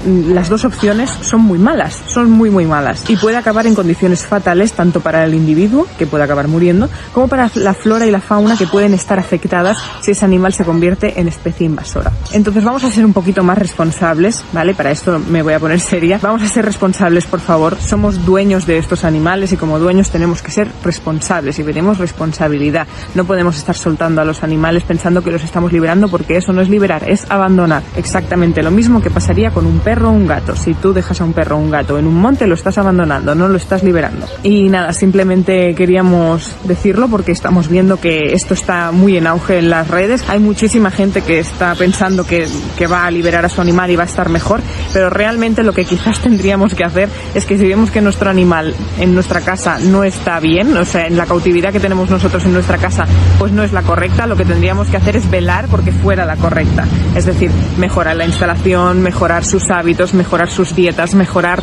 las 0.07 0.49
dos 0.49 0.65
opciones 0.65 1.11
son 1.21 1.43
muy 1.43 1.59
malas, 1.59 2.03
son 2.07 2.31
muy 2.31 2.51
muy 2.51 2.67
malas 2.67 3.09
y 3.09 3.17
puede 3.17 3.37
acabar 3.37 3.67
en 3.67 3.75
condiciones 3.75 4.25
fatales 4.25 4.73
tanto 4.73 5.01
para 5.01 5.25
el 5.25 5.35
individuo, 5.35 5.87
que 5.99 6.07
puede 6.07 6.25
acabar 6.25 6.49
muriendo, 6.49 6.89
como 7.13 7.29
para 7.29 7.51
la 7.55 7.75
flora 7.75 8.07
y 8.07 8.11
la 8.11 8.21
fauna 8.21 8.57
que 8.57 8.67
pueden 8.67 8.95
estar 8.95 9.19
afectadas 9.19 9.79
si 10.01 10.13
ese 10.13 10.25
animal 10.25 10.53
se 10.53 10.65
convierte 10.65 11.21
en 11.21 11.29
especie 11.29 11.67
invasora. 11.67 12.13
Entonces 12.33 12.65
vamos 12.65 12.85
a 12.85 12.91
ser 12.91 13.05
un 13.05 13.13
poquito 13.13 13.43
más 13.43 13.59
responsables, 13.59 14.45
¿vale? 14.53 14.75
Para 14.75 14.91
esto 14.91 15.19
me 15.19 15.43
voy 15.43 15.55
a 15.55 15.61
poner 15.61 15.81
seria. 15.81 16.19
Vamos 16.21 16.43
a 16.43 16.49
ser 16.49 16.65
responsables, 16.65 17.27
por 17.27 17.41
favor. 17.41 17.77
Somos 17.81 18.25
dueños 18.25 18.67
de 18.67 18.79
estos 18.79 19.05
animales 19.05 19.53
y 19.53 19.57
como 19.57 19.79
dueños 19.79 20.11
tenemos 20.11 20.43
que 20.43 20.51
ser 20.51 20.69
responsables 20.85 21.59
y 21.59 21.65
tenemos 21.65 21.99
responsabilidad. 21.99 22.87
No 23.15 23.25
podemos 23.25 23.57
estar 23.57 23.77
soltando 23.77 24.21
a 24.21 24.25
los 24.25 24.43
animales 24.43 24.85
pensando 24.85 25.23
que 25.23 25.31
los 25.31 25.43
estamos 25.43 25.73
liberando 25.73 26.09
porque 26.09 26.37
eso 26.37 26.53
no 26.53 26.61
es 26.61 26.69
liberar, 26.69 27.09
es 27.09 27.31
abandonar. 27.31 27.83
Exactamente 27.97 28.63
lo 28.63 28.71
mismo 28.71 29.03
que 29.03 29.11
pasaría 29.11 29.51
con 29.51 29.67
un 29.67 29.81
perro 29.81 29.98
o 30.07 30.11
un 30.11 30.27
gato. 30.27 30.57
Si 30.57 30.75
tú 30.75 30.93
dejas 30.93 31.21
a 31.21 31.25
un 31.25 31.33
perro 31.33 31.57
o 31.57 31.59
un 31.59 31.71
gato 31.71 31.99
en 31.99 32.07
un 32.07 32.15
monte, 32.15 32.47
lo 32.47 32.55
estás 32.55 32.79
abandonando, 32.79 33.35
no 33.35 33.49
lo 33.49 33.57
estás 33.57 33.83
liberando. 33.83 34.27
Y 34.43 34.69
nada, 34.69 34.93
simplemente 34.93 35.75
queríamos 35.75 36.55
decirlo 36.65 37.09
porque 37.09 37.33
estamos 37.33 37.69
viendo 37.69 37.99
que 37.99 38.33
esto 38.33 38.55
está 38.55 38.93
muy 38.93 39.17
en 39.17 39.27
auge 39.27 39.59
en 39.59 39.71
las 39.71 39.89
redes. 39.89 40.25
Hay 40.29 40.39
muchísima 40.39 40.91
gente 40.91 41.23
que 41.23 41.39
está 41.39 41.75
pensando 41.75 42.25
que, 42.25 42.47
que 42.77 42.87
va 42.87 43.07
a 43.07 43.11
liberar 43.11 43.45
a 43.45 43.49
su 43.49 43.61
animal 43.61 43.91
y 43.91 43.97
va 43.97 44.05
a 44.05 44.07
estar 44.07 44.29
mejor. 44.29 44.61
pero 44.93 45.11
realmente 45.11 45.63
lo 45.63 45.73
que 45.73 45.85
quizás 45.85 46.21
tendríamos 46.21 46.75
que 46.75 46.85
hacer 46.85 47.09
es 47.35 47.45
que 47.45 47.59
si 47.59 47.67
vemos 47.67 47.91
que 47.91 48.01
nuestro 48.01 48.31
animal 48.31 48.75
en 48.99 49.15
nuestra 49.15 49.41
casa 49.41 49.79
no 49.79 50.05
está 50.05 50.41
bien, 50.41 50.77
o 50.77 50.85
sea, 50.85 51.07
en 51.07 51.17
la 51.17 51.27
cautividad 51.27 51.73
que 51.73 51.81
tenemos 51.81 52.11
nosotros 52.11 52.45
en 52.45 52.53
nuestra 52.53 52.79
casa, 52.79 53.07
pues 53.39 53.53
no 53.53 53.63
es 53.63 53.73
la 53.73 53.83
correcta, 53.83 54.27
lo 54.27 54.37
que 54.37 54.45
tendríamos 54.45 54.89
que 54.89 54.97
hacer 54.97 55.17
es 55.17 55.31
velar 55.31 55.67
porque 55.69 55.93
fuera 55.93 56.25
la 56.25 56.37
correcta. 56.37 56.87
Es 57.15 57.25
decir, 57.25 57.51
mejorar 57.79 58.17
la 58.17 58.27
instalación, 58.27 59.03
mejorar 59.03 59.45
sus 59.45 59.71
hábitos, 59.71 59.78
mejorar 60.15 60.51
sus 60.51 60.75
dietas, 60.75 61.15
mejorar 61.15 61.63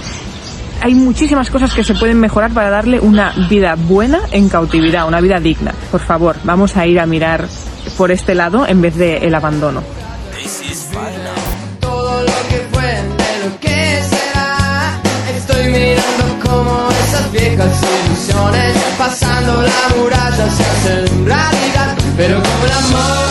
hay 0.82 0.94
muchísimas 0.94 1.50
cosas 1.50 1.74
que 1.74 1.84
se 1.84 1.96
pueden 1.96 2.20
mejorar 2.20 2.52
para 2.52 2.70
darle 2.70 3.00
una 3.00 3.32
vida 3.50 3.76
buena 3.76 4.20
en 4.32 4.50
cautividad, 4.50 5.08
una 5.08 5.22
vida 5.22 5.40
digna. 5.40 5.74
Por 5.92 6.02
favor, 6.02 6.36
vamos 6.44 6.78
a 6.78 6.86
ir 6.86 7.00
a 7.00 7.06
mirar 7.06 7.48
por 7.98 8.12
este 8.12 8.36
lado 8.36 8.68
en 8.68 8.82
vez 8.82 8.96
de 8.96 9.18
el 9.18 9.34
abandono. 9.34 9.84
Todo 11.80 12.22
lo 12.22 12.50
que 12.50 12.68
fue 12.72 12.84
de 12.84 13.50
mirando 15.70 16.48
como 16.48 16.90
el 22.66 22.72
amor 22.72 23.26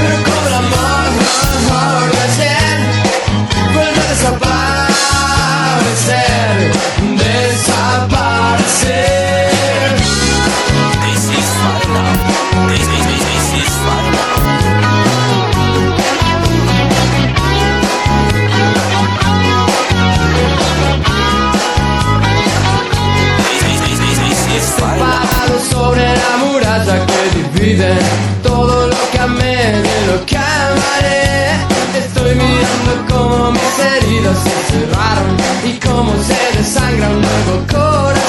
pero 0.00 0.29
todo 28.42 28.86
lo 28.86 28.96
que 29.12 29.18
amé 29.18 29.56
de 29.82 30.06
lo 30.06 30.24
que 30.24 30.36
amaré. 30.38 31.52
Estoy 31.94 32.34
mirando 32.34 33.04
cómo 33.06 33.52
mis 33.52 33.78
heridas 33.78 34.38
se 34.42 34.72
cerraron 34.72 35.36
y 35.62 35.78
cómo 35.78 36.12
se 36.22 36.58
desangra 36.58 37.08
un 37.08 37.20
nuevo 37.20 37.66
corazón. 37.70 38.19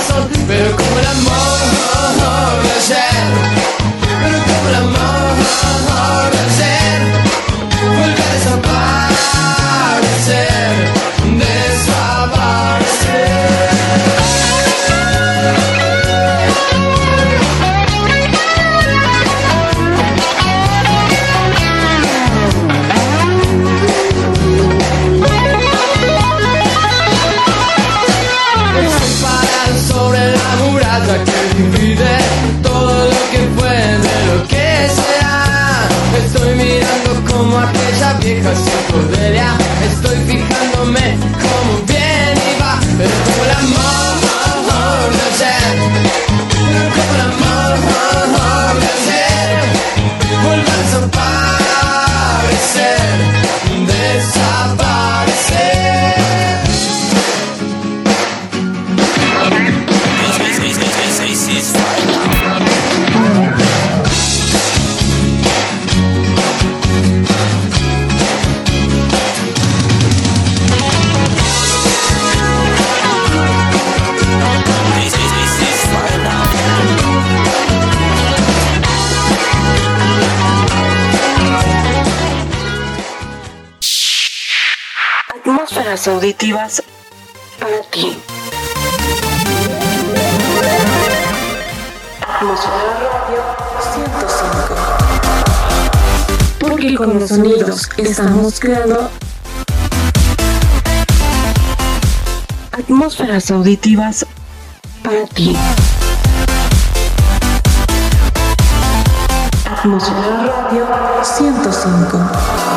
Auditivas 86.22 86.84
para 87.60 87.82
ti. 87.90 88.16
Atmósfera 92.22 92.76
Radio 93.10 93.42
105. 93.94 94.76
Porque 96.60 96.94
con 96.94 97.20
los 97.20 97.28
sonidos 97.28 97.90
estamos 97.98 98.60
creando 98.60 99.10
atmósferas 102.72 103.50
auditivas 103.50 104.24
para 105.02 105.26
ti. 105.26 105.58
Atmósfera 109.66 110.62
Radio 110.70 110.86
105. 111.24 112.71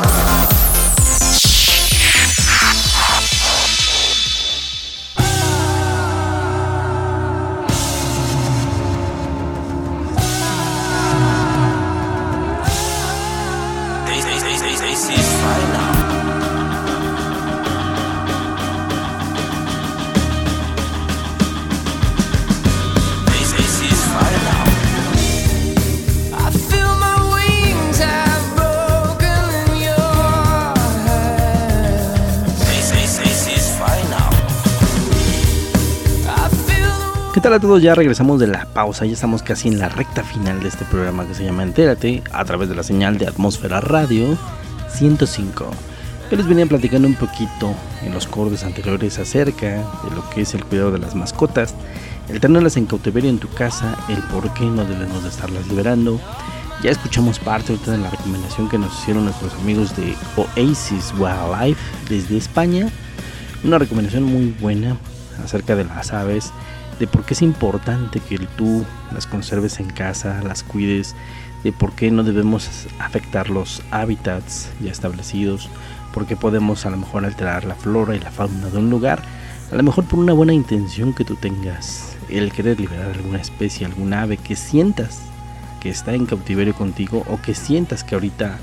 Tal 37.54 37.58
a 37.58 37.60
todos? 37.60 37.82
Ya 37.82 37.94
regresamos 37.94 38.40
de 38.40 38.48
la 38.48 38.64
pausa, 38.66 39.06
ya 39.06 39.12
estamos 39.12 39.44
casi 39.44 39.68
en 39.68 39.78
la 39.78 39.88
recta 39.88 40.24
final 40.24 40.60
de 40.60 40.68
este 40.68 40.84
programa 40.86 41.24
que 41.24 41.34
se 41.34 41.44
llama 41.44 41.62
Entérate 41.62 42.22
a 42.32 42.44
través 42.44 42.68
de 42.68 42.74
la 42.74 42.82
señal 42.82 43.16
de 43.16 43.28
Atmósfera 43.28 43.80
Radio 43.80 44.36
105. 44.88 45.64
Yo 46.30 46.36
les 46.36 46.48
venía 46.48 46.66
platicando 46.66 47.06
un 47.06 47.14
poquito 47.14 47.72
en 48.02 48.12
los 48.12 48.26
cortes 48.26 48.64
anteriores 48.64 49.20
acerca 49.20 49.66
de 49.68 50.16
lo 50.16 50.28
que 50.30 50.40
es 50.40 50.54
el 50.54 50.64
cuidado 50.64 50.90
de 50.90 50.98
las 50.98 51.14
mascotas, 51.14 51.74
el 52.28 52.40
tenerlas 52.40 52.76
en 52.76 52.86
cautiverio 52.86 53.30
en 53.30 53.38
tu 53.38 53.48
casa, 53.48 53.96
el 54.08 54.20
por 54.24 54.52
qué 54.54 54.64
no 54.64 54.84
debemos 54.84 55.22
de 55.22 55.28
estarlas 55.28 55.66
liberando. 55.68 56.18
Ya 56.82 56.90
escuchamos 56.90 57.38
parte 57.38 57.72
ahorita 57.72 57.92
de 57.92 57.98
la 57.98 58.10
recomendación 58.10 58.68
que 58.68 58.78
nos 58.78 58.98
hicieron 59.00 59.26
nuestros 59.26 59.54
amigos 59.54 59.94
de 59.96 60.16
Oasis 60.36 61.12
Wildlife 61.18 61.80
desde 62.08 62.36
España. 62.36 62.88
Una 63.62 63.78
recomendación 63.78 64.24
muy 64.24 64.54
buena 64.60 64.96
acerca 65.44 65.76
de 65.76 65.84
las 65.84 66.12
aves, 66.12 66.52
de 66.98 67.06
por 67.06 67.24
qué 67.24 67.34
es 67.34 67.42
importante 67.42 68.20
que 68.20 68.38
tú 68.38 68.84
las 69.12 69.26
conserves 69.26 69.80
en 69.80 69.88
casa, 69.88 70.42
las 70.42 70.62
cuides, 70.62 71.14
de 71.62 71.72
por 71.72 71.92
qué 71.92 72.10
no 72.10 72.22
debemos 72.22 72.86
afectar 72.98 73.50
los 73.50 73.82
hábitats 73.90 74.70
ya 74.80 74.92
establecidos, 74.92 75.68
por 76.12 76.26
qué 76.26 76.36
podemos 76.36 76.86
a 76.86 76.90
lo 76.90 76.98
mejor 76.98 77.24
alterar 77.24 77.64
la 77.64 77.74
flora 77.74 78.14
y 78.14 78.20
la 78.20 78.30
fauna 78.30 78.68
de 78.68 78.78
un 78.78 78.90
lugar, 78.90 79.22
a 79.72 79.74
lo 79.74 79.82
mejor 79.82 80.04
por 80.04 80.18
una 80.18 80.34
buena 80.34 80.52
intención 80.52 81.14
que 81.14 81.24
tú 81.24 81.36
tengas, 81.36 82.16
el 82.28 82.52
querer 82.52 82.78
liberar 82.78 83.12
alguna 83.12 83.40
especie, 83.40 83.86
algún 83.86 84.12
ave 84.12 84.36
que 84.36 84.56
sientas 84.56 85.20
que 85.80 85.90
está 85.90 86.14
en 86.14 86.26
cautiverio 86.26 86.74
contigo 86.74 87.24
o 87.28 87.40
que 87.40 87.54
sientas 87.54 88.04
que 88.04 88.14
ahorita 88.14 88.58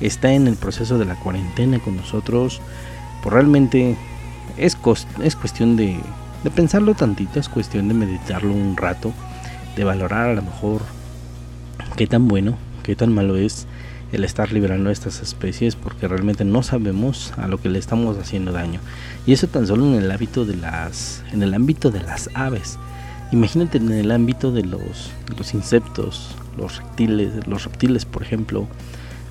está 0.00 0.32
en 0.32 0.46
el 0.46 0.56
proceso 0.56 0.98
de 0.98 1.04
la 1.04 1.16
cuarentena 1.16 1.80
con 1.80 1.96
nosotros, 1.96 2.60
pues 3.22 3.32
realmente 3.32 3.96
es, 4.56 4.76
es 5.22 5.36
cuestión 5.36 5.76
de, 5.76 6.00
de 6.44 6.50
pensarlo 6.50 6.94
tantito, 6.94 7.40
es 7.40 7.48
cuestión 7.48 7.88
de 7.88 7.94
meditarlo 7.94 8.52
un 8.52 8.76
rato, 8.76 9.12
de 9.76 9.84
valorar 9.84 10.30
a 10.30 10.34
lo 10.34 10.42
mejor 10.42 10.82
qué 11.96 12.06
tan 12.06 12.28
bueno, 12.28 12.56
qué 12.82 12.96
tan 12.96 13.12
malo 13.12 13.36
es 13.36 13.66
el 14.12 14.24
estar 14.24 14.52
liberando 14.52 14.90
estas 14.90 15.20
especies 15.20 15.76
porque 15.76 16.08
realmente 16.08 16.44
no 16.44 16.62
sabemos 16.62 17.32
a 17.36 17.46
lo 17.46 17.60
que 17.60 17.68
le 17.68 17.78
estamos 17.78 18.16
haciendo 18.16 18.52
daño. 18.52 18.80
Y 19.26 19.32
eso 19.32 19.48
tan 19.48 19.66
solo 19.66 19.86
en 19.86 19.94
el 19.94 20.08
de 20.08 20.56
las 20.56 21.22
en 21.32 21.42
el 21.42 21.54
ámbito 21.54 21.90
de 21.90 22.00
las 22.00 22.30
aves. 22.34 22.78
Imagínate 23.30 23.76
en 23.76 23.92
el 23.92 24.10
ámbito 24.10 24.52
de 24.52 24.62
los, 24.62 25.10
los 25.36 25.52
insectos, 25.52 26.34
los 26.56 26.78
reptiles, 26.78 27.46
los 27.46 27.64
reptiles, 27.64 28.06
por 28.06 28.22
ejemplo, 28.22 28.66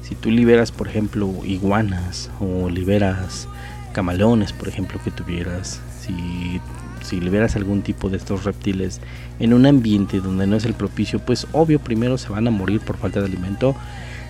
si 0.04 0.14
tú 0.14 0.30
liberas, 0.30 0.72
por 0.72 0.88
ejemplo, 0.88 1.34
iguanas 1.44 2.30
o 2.40 2.70
liberas 2.70 3.48
camaleones, 3.94 4.54
por 4.54 4.68
ejemplo, 4.68 5.00
que 5.04 5.10
tuvieras, 5.10 5.82
si 6.00 6.62
si 7.08 7.20
liberas 7.20 7.56
algún 7.56 7.82
tipo 7.82 8.10
de 8.10 8.18
estos 8.18 8.44
reptiles 8.44 9.02
en 9.40 9.54
un 9.54 9.66
ambiente 9.66 10.20
donde 10.20 10.48
no 10.48 10.56
es 10.56 10.66
el 10.66 10.74
propicio, 10.74 11.20
pues 11.20 11.48
obvio 11.52 11.80
primero 11.80 12.18
se 12.18 12.30
van 12.30 12.48
a 12.48 12.52
morir 12.52 12.82
por 12.82 12.98
falta 12.98 13.20
de 13.20 13.26
alimento, 13.26 13.76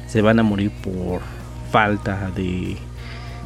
se 0.08 0.22
van 0.22 0.40
a 0.40 0.44
morir 0.44 0.72
por 0.84 1.22
falta 1.72 2.32
de, 2.32 2.78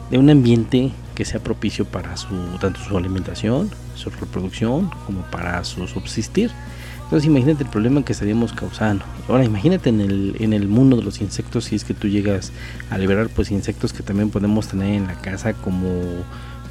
de 0.10 0.18
un 0.18 0.30
ambiente 0.30 0.92
que 1.16 1.26
sea 1.26 1.40
propicio 1.40 1.86
para 1.86 2.18
su 2.18 2.36
tanto 2.60 2.80
su 2.82 2.98
alimentación, 2.98 3.70
su 3.96 4.10
reproducción, 4.10 4.90
como 5.06 5.22
para 5.24 5.64
su 5.64 5.88
subsistir. 5.88 6.52
Entonces 7.04 7.28
imagínate 7.28 7.64
el 7.64 7.70
problema 7.70 8.06
que 8.06 8.14
estaríamos 8.14 8.54
causando. 8.54 9.04
Ahora 9.28 9.44
imagínate 9.44 9.90
en 9.90 10.00
el, 10.00 10.36
en 10.40 10.54
el 10.54 10.68
mundo 10.68 10.96
de 10.96 11.04
los 11.04 11.20
insectos 11.20 11.66
si 11.66 11.76
es 11.76 11.84
que 11.84 11.94
tú 11.94 12.08
llegas 12.08 12.54
a 12.90 12.98
liberar 12.98 13.28
pues 13.30 13.52
insectos 13.52 13.92
que 13.92 14.02
también 14.02 14.30
podemos 14.30 14.68
tener 14.68 14.94
en 14.94 15.08
la 15.08 15.16
casa 15.16 15.54
como 15.54 15.90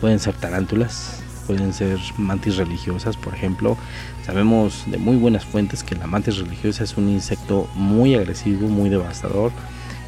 pueden 0.00 0.18
ser 0.18 0.34
tarántulas, 0.34 1.22
pueden 1.50 1.72
ser 1.72 1.98
mantis 2.16 2.58
religiosas, 2.58 3.16
por 3.16 3.34
ejemplo. 3.34 3.76
Sabemos 4.24 4.84
de 4.86 4.98
muy 4.98 5.16
buenas 5.16 5.44
fuentes 5.44 5.82
que 5.82 5.96
la 5.96 6.06
mantis 6.06 6.36
religiosa 6.36 6.84
es 6.84 6.96
un 6.96 7.08
insecto 7.08 7.68
muy 7.74 8.14
agresivo, 8.14 8.68
muy 8.68 8.88
devastador 8.88 9.50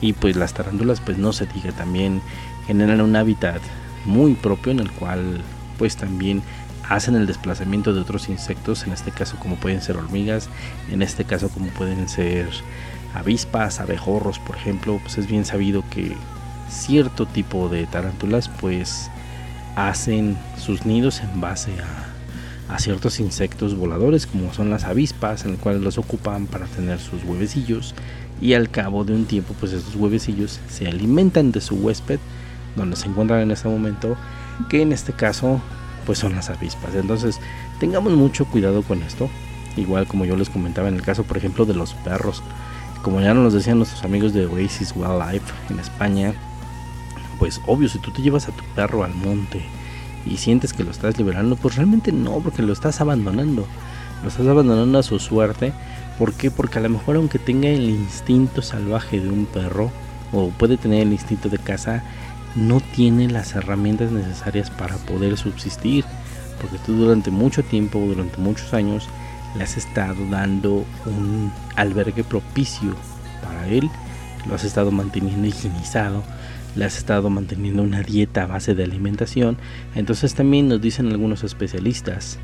y 0.01 0.12
pues 0.12 0.36
las 0.36 0.55
tarántulas 0.55 1.01
pues 1.01 1.18
no 1.18 1.32
se 1.32 1.47
diga 1.47 1.72
también 1.72 2.22
generan 2.68 3.01
un 3.01 3.16
hábitat 3.16 3.61
muy 4.05 4.34
propio 4.34 4.70
en 4.70 4.78
el 4.78 4.93
cual 4.93 5.40
pues 5.78 5.97
también 5.97 6.43
hacen 6.88 7.16
el 7.16 7.26
desplazamiento 7.26 7.93
de 7.93 8.03
otros 8.03 8.28
insectos, 8.28 8.84
en 8.84 8.93
este 8.93 9.11
caso 9.11 9.36
como 9.40 9.57
pueden 9.57 9.82
ser 9.82 9.97
hormigas, 9.97 10.49
en 10.93 11.03
este 11.03 11.24
caso 11.24 11.49
como 11.49 11.66
pueden 11.70 12.09
ser 12.09 12.47
avispas, 13.14 13.80
abejorros, 13.80 14.38
por 14.38 14.55
ejemplo, 14.55 15.01
pues 15.03 15.18
es 15.18 15.26
bien 15.26 15.45
sabido 15.45 15.82
que 15.90 16.16
cierto 16.70 17.26
tipo 17.26 17.68
de 17.68 17.86
tarántulas 17.86 18.49
pues 18.49 19.11
hacen 19.76 20.36
sus 20.58 20.86
nidos 20.86 21.20
en 21.20 21.40
base 21.40 21.72
a, 21.80 22.08
ciertos 22.78 23.20
insectos 23.20 23.76
voladores 23.76 24.26
como 24.26 24.54
son 24.54 24.70
las 24.70 24.84
avispas, 24.84 25.44
en 25.44 25.50
el 25.52 25.56
cual 25.58 25.84
los 25.84 25.98
ocupan 25.98 26.46
para 26.46 26.64
tener 26.64 26.98
sus 27.00 27.22
huevecillos. 27.22 27.94
Y 28.40 28.54
al 28.54 28.70
cabo 28.70 29.04
de 29.04 29.12
un 29.12 29.26
tiempo 29.26 29.54
pues 29.60 29.72
estos 29.72 29.94
huevecillos 29.94 30.58
se 30.70 30.88
alimentan 30.88 31.52
de 31.52 31.60
su 31.60 31.74
huésped 31.74 32.18
donde 32.74 32.96
se 32.96 33.08
encuentran 33.08 33.40
en 33.40 33.50
este 33.50 33.68
momento 33.68 34.16
que 34.70 34.80
en 34.80 34.92
este 34.92 35.12
caso 35.12 35.60
pues 36.06 36.18
son 36.18 36.34
las 36.34 36.48
avispas. 36.48 36.94
Entonces 36.94 37.38
tengamos 37.78 38.14
mucho 38.14 38.46
cuidado 38.46 38.82
con 38.82 39.02
esto. 39.02 39.28
Igual 39.76 40.06
como 40.06 40.24
yo 40.24 40.34
les 40.34 40.48
comentaba 40.48 40.88
en 40.88 40.94
el 40.94 41.02
caso 41.02 41.24
por 41.24 41.36
ejemplo 41.36 41.66
de 41.66 41.74
los 41.74 41.92
perros. 41.92 42.42
Como 43.02 43.20
ya 43.20 43.34
nos 43.34 43.52
decían 43.52 43.76
nuestros 43.76 44.02
amigos 44.02 44.32
de 44.32 44.46
Oasis 44.46 44.94
Wildlife 44.96 45.52
en 45.68 45.78
España 45.78 46.34
pues 47.43 47.61
obvio 47.66 47.88
si 47.88 47.99
tú 47.99 48.12
te 48.12 48.22
llevas 48.22 48.49
a 48.49 48.53
tu 48.53 48.62
perro 48.76 49.03
al 49.03 49.14
monte 49.14 49.61
y 50.24 50.36
sientes 50.36 50.72
que 50.72 50.84
lo 50.84 50.93
estás 50.93 51.18
liberando 51.18 51.57
pues 51.57 51.74
realmente 51.74 52.12
no 52.12 52.38
porque 52.38 52.62
lo 52.62 52.72
estás 52.72 53.01
abandonando 53.01 53.66
lo 54.22 54.28
estás 54.28 54.47
abandonando 54.47 54.99
a 55.01 55.03
su 55.03 55.18
suerte 55.18 55.72
¿Por 56.18 56.34
qué? 56.34 56.51
Porque 56.51 56.78
a 56.78 56.82
lo 56.82 56.88
mejor 56.88 57.16
aunque 57.16 57.38
tenga 57.40 57.68
el 57.68 57.88
instinto 57.88 58.62
salvaje 58.62 59.18
de 59.18 59.28
un 59.28 59.47
perro 59.47 59.90
o 60.30 60.51
puede 60.51 60.76
tener 60.76 61.03
el 61.03 61.12
instinto 61.12 61.49
de 61.49 61.59
caza, 61.59 62.03
no 62.55 62.80
tiene 62.80 63.28
las 63.28 63.55
herramientas 63.55 64.12
necesarias 64.12 64.70
para 64.70 64.97
poder 64.99 65.36
subsistir. 65.36 66.05
Porque 66.61 66.78
tú 66.78 66.95
durante 66.95 67.30
mucho 67.30 67.62
tiempo, 67.64 67.99
durante 67.99 68.38
muchos 68.38 68.72
años, 68.72 69.09
le 69.57 69.64
has 69.64 69.76
estado 69.76 70.24
dando 70.30 70.84
un 71.07 71.53
albergue 71.76 72.24
propicio 72.24 72.95
para 73.43 73.66
él, 73.66 73.90
lo 74.47 74.55
has 74.55 74.64
estado 74.64 74.93
manteniendo 74.93 75.47
higienizado, 75.47 76.22
le 76.76 76.84
has 76.84 76.96
estado 76.96 77.28
manteniendo 77.30 77.82
una 77.82 78.02
dieta 78.02 78.44
a 78.44 78.46
base 78.46 78.74
de 78.74 78.84
alimentación. 78.84 79.56
Entonces 79.94 80.34
también 80.34 80.68
nos 80.68 80.80
dicen 80.80 81.08
algunos 81.08 81.44
especialistas 81.44 82.38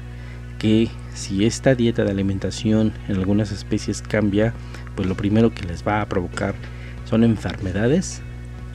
que 0.58 0.88
si 1.14 1.44
esta 1.44 1.74
dieta 1.74 2.04
de 2.04 2.10
alimentación 2.10 2.92
en 3.08 3.16
algunas 3.16 3.52
especies 3.52 4.02
cambia, 4.02 4.52
pues 4.96 5.08
lo 5.08 5.14
primero 5.14 5.54
que 5.54 5.64
les 5.64 5.86
va 5.86 6.00
a 6.00 6.08
provocar 6.08 6.54
son 7.04 7.24
enfermedades 7.24 8.20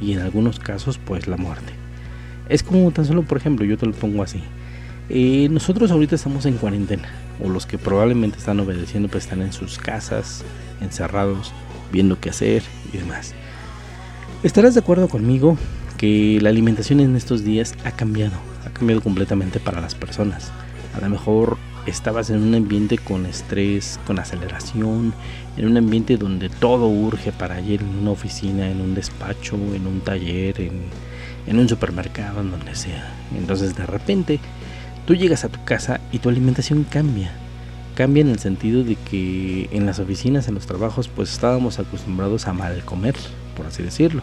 y 0.01 0.13
en 0.13 0.19
algunos 0.19 0.59
casos 0.59 0.97
pues 0.97 1.27
la 1.27 1.37
muerte. 1.37 1.73
Es 2.49 2.63
como 2.63 2.91
tan 2.91 3.05
solo, 3.05 3.23
por 3.23 3.37
ejemplo, 3.37 3.65
yo 3.65 3.77
te 3.77 3.85
lo 3.85 3.93
pongo 3.93 4.23
así. 4.23 4.41
Eh, 5.09 5.47
nosotros 5.51 5.91
ahorita 5.91 6.15
estamos 6.15 6.45
en 6.45 6.57
cuarentena, 6.57 7.09
o 7.43 7.49
los 7.49 7.65
que 7.65 7.77
probablemente 7.77 8.37
están 8.37 8.59
obedeciendo 8.59 9.09
pues 9.09 9.25
están 9.25 9.41
en 9.41 9.53
sus 9.53 9.77
casas, 9.77 10.43
encerrados, 10.81 11.53
viendo 11.91 12.19
qué 12.19 12.29
hacer 12.29 12.63
y 12.91 12.97
demás. 12.97 13.33
Estarás 14.43 14.73
de 14.73 14.81
acuerdo 14.81 15.07
conmigo 15.07 15.57
que 15.97 16.37
la 16.41 16.49
alimentación 16.49 16.99
en 16.99 17.15
estos 17.15 17.45
días 17.45 17.75
ha 17.85 17.91
cambiado, 17.91 18.33
ha 18.65 18.69
cambiado 18.71 19.01
completamente 19.01 19.61
para 19.61 19.79
las 19.79 19.95
personas. 19.95 20.51
A 20.97 20.99
lo 20.99 21.09
mejor 21.09 21.57
estabas 21.85 22.29
en 22.29 22.43
un 22.43 22.53
ambiente 22.53 22.97
con 22.97 23.25
estrés, 23.25 24.01
con 24.05 24.19
aceleración, 24.19 25.13
en 25.55 25.65
un 25.65 25.77
ambiente 25.77 26.17
donde 26.17 26.49
todo 26.49 26.89
urge 26.89 27.31
para 27.31 27.61
ir 27.61 27.79
en 27.83 27.99
una 27.99 28.11
oficina, 28.11 28.69
en 28.69 28.81
un 28.81 28.95
despacho, 28.95 29.55
en 29.55 29.87
un 29.87 30.01
taller, 30.01 30.59
en, 30.59 30.81
en 31.47 31.57
un 31.57 31.69
supermercado, 31.69 32.41
en 32.41 32.51
donde 32.51 32.75
sea. 32.75 33.13
Entonces 33.37 33.77
de 33.77 33.85
repente 33.85 34.41
tú 35.07 35.15
llegas 35.15 35.45
a 35.45 35.49
tu 35.49 35.63
casa 35.63 36.01
y 36.11 36.19
tu 36.19 36.27
alimentación 36.27 36.83
cambia. 36.83 37.31
Cambia 37.95 38.19
en 38.19 38.29
el 38.29 38.39
sentido 38.39 38.83
de 38.83 38.95
que 38.95 39.69
en 39.71 39.85
las 39.85 39.99
oficinas, 39.99 40.49
en 40.49 40.55
los 40.55 40.65
trabajos, 40.65 41.07
pues 41.07 41.31
estábamos 41.31 41.79
acostumbrados 41.79 42.45
a 42.47 42.51
mal 42.51 42.83
comer, 42.83 43.15
por 43.55 43.65
así 43.65 43.83
decirlo. 43.83 44.21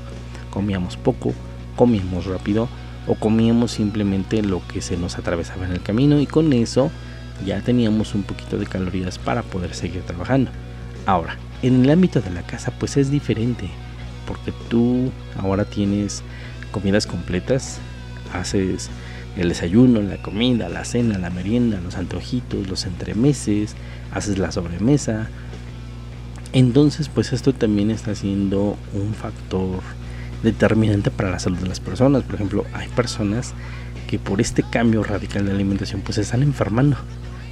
Comíamos 0.50 0.96
poco, 0.96 1.32
comíamos 1.76 2.26
rápido 2.26 2.68
o 3.06 3.14
comíamos 3.14 3.72
simplemente 3.72 4.42
lo 4.42 4.66
que 4.68 4.80
se 4.80 4.96
nos 4.96 5.18
atravesaba 5.18 5.66
en 5.66 5.72
el 5.72 5.82
camino 5.82 6.20
y 6.20 6.26
con 6.26 6.52
eso 6.52 6.90
ya 7.44 7.60
teníamos 7.60 8.14
un 8.14 8.22
poquito 8.22 8.58
de 8.58 8.66
calorías 8.66 9.18
para 9.18 9.42
poder 9.42 9.74
seguir 9.74 10.02
trabajando. 10.02 10.50
Ahora, 11.06 11.36
en 11.62 11.84
el 11.84 11.90
ámbito 11.90 12.20
de 12.20 12.30
la 12.30 12.42
casa 12.42 12.72
pues 12.78 12.96
es 12.96 13.10
diferente, 13.10 13.68
porque 14.26 14.52
tú 14.68 15.10
ahora 15.38 15.64
tienes 15.64 16.22
comidas 16.70 17.06
completas, 17.06 17.78
haces 18.32 18.90
el 19.36 19.48
desayuno, 19.48 20.02
la 20.02 20.20
comida, 20.22 20.68
la 20.68 20.84
cena, 20.84 21.18
la 21.18 21.30
merienda, 21.30 21.80
los 21.80 21.96
antojitos, 21.96 22.68
los 22.68 22.84
entremeses, 22.84 23.74
haces 24.12 24.38
la 24.38 24.52
sobremesa. 24.52 25.28
Entonces, 26.52 27.08
pues 27.08 27.32
esto 27.32 27.52
también 27.52 27.90
está 27.90 28.14
siendo 28.14 28.76
un 28.92 29.14
factor 29.14 29.80
determinante 30.42 31.10
para 31.10 31.30
la 31.30 31.38
salud 31.38 31.58
de 31.58 31.68
las 31.68 31.80
personas. 31.80 32.24
Por 32.24 32.34
ejemplo, 32.36 32.64
hay 32.72 32.88
personas 32.88 33.54
que 34.08 34.18
por 34.18 34.40
este 34.40 34.62
cambio 34.62 35.04
radical 35.04 35.46
de 35.46 35.52
alimentación 35.52 36.00
pues 36.00 36.16
se 36.16 36.22
están 36.22 36.42
enfermando 36.42 36.96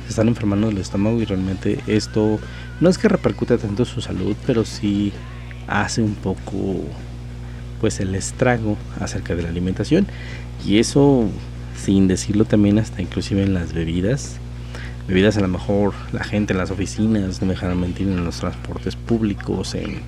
están 0.08 0.28
enfermando 0.28 0.68
del 0.68 0.78
estómago 0.78 1.20
y 1.20 1.24
realmente 1.24 1.78
esto 1.86 2.38
no 2.80 2.88
es 2.88 2.98
que 2.98 3.08
repercute 3.08 3.58
tanto 3.58 3.84
su 3.84 4.00
salud, 4.00 4.36
pero 4.46 4.64
sí 4.64 5.12
hace 5.66 6.02
un 6.02 6.14
poco 6.14 6.82
pues 7.80 8.00
el 8.00 8.14
estrago 8.14 8.76
acerca 9.00 9.34
de 9.34 9.42
la 9.42 9.50
alimentación 9.50 10.06
y 10.66 10.78
eso 10.78 11.28
sin 11.76 12.08
decirlo 12.08 12.44
también 12.44 12.78
hasta 12.78 13.02
inclusive 13.02 13.42
en 13.42 13.54
las 13.54 13.72
bebidas 13.72 14.36
bebidas 15.08 15.36
a 15.36 15.40
lo 15.40 15.48
mejor 15.48 15.94
la 16.12 16.22
gente 16.22 16.52
en 16.52 16.58
las 16.58 16.70
oficinas 16.70 17.40
no 17.40 17.48
me 17.48 17.54
dejan 17.54 17.80
mentir 17.80 18.06
en 18.06 18.24
los 18.24 18.38
transportes 18.38 18.94
públicos 18.94 19.74
en, 19.74 20.02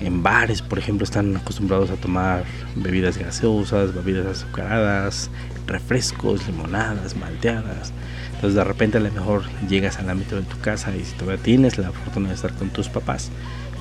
en 0.00 0.22
bares 0.22 0.62
por 0.62 0.78
ejemplo 0.78 1.04
están 1.04 1.36
acostumbrados 1.36 1.90
a 1.90 1.96
tomar 1.96 2.44
bebidas 2.76 3.18
gaseosas 3.18 3.94
bebidas 3.94 4.26
azucaradas 4.26 5.30
refrescos 5.66 6.46
limonadas 6.46 7.16
malteadas. 7.16 7.92
Entonces 8.34 8.54
de 8.54 8.64
repente 8.64 8.98
a 8.98 9.00
lo 9.00 9.10
mejor 9.10 9.44
llegas 9.68 9.98
al 9.98 10.10
ámbito 10.10 10.36
de 10.36 10.42
tu 10.42 10.58
casa 10.60 10.94
y 10.96 11.04
si 11.04 11.14
todavía 11.14 11.42
tienes 11.42 11.78
la 11.78 11.92
fortuna 11.92 12.28
de 12.28 12.34
estar 12.34 12.52
con 12.52 12.70
tus 12.70 12.88
papás, 12.88 13.30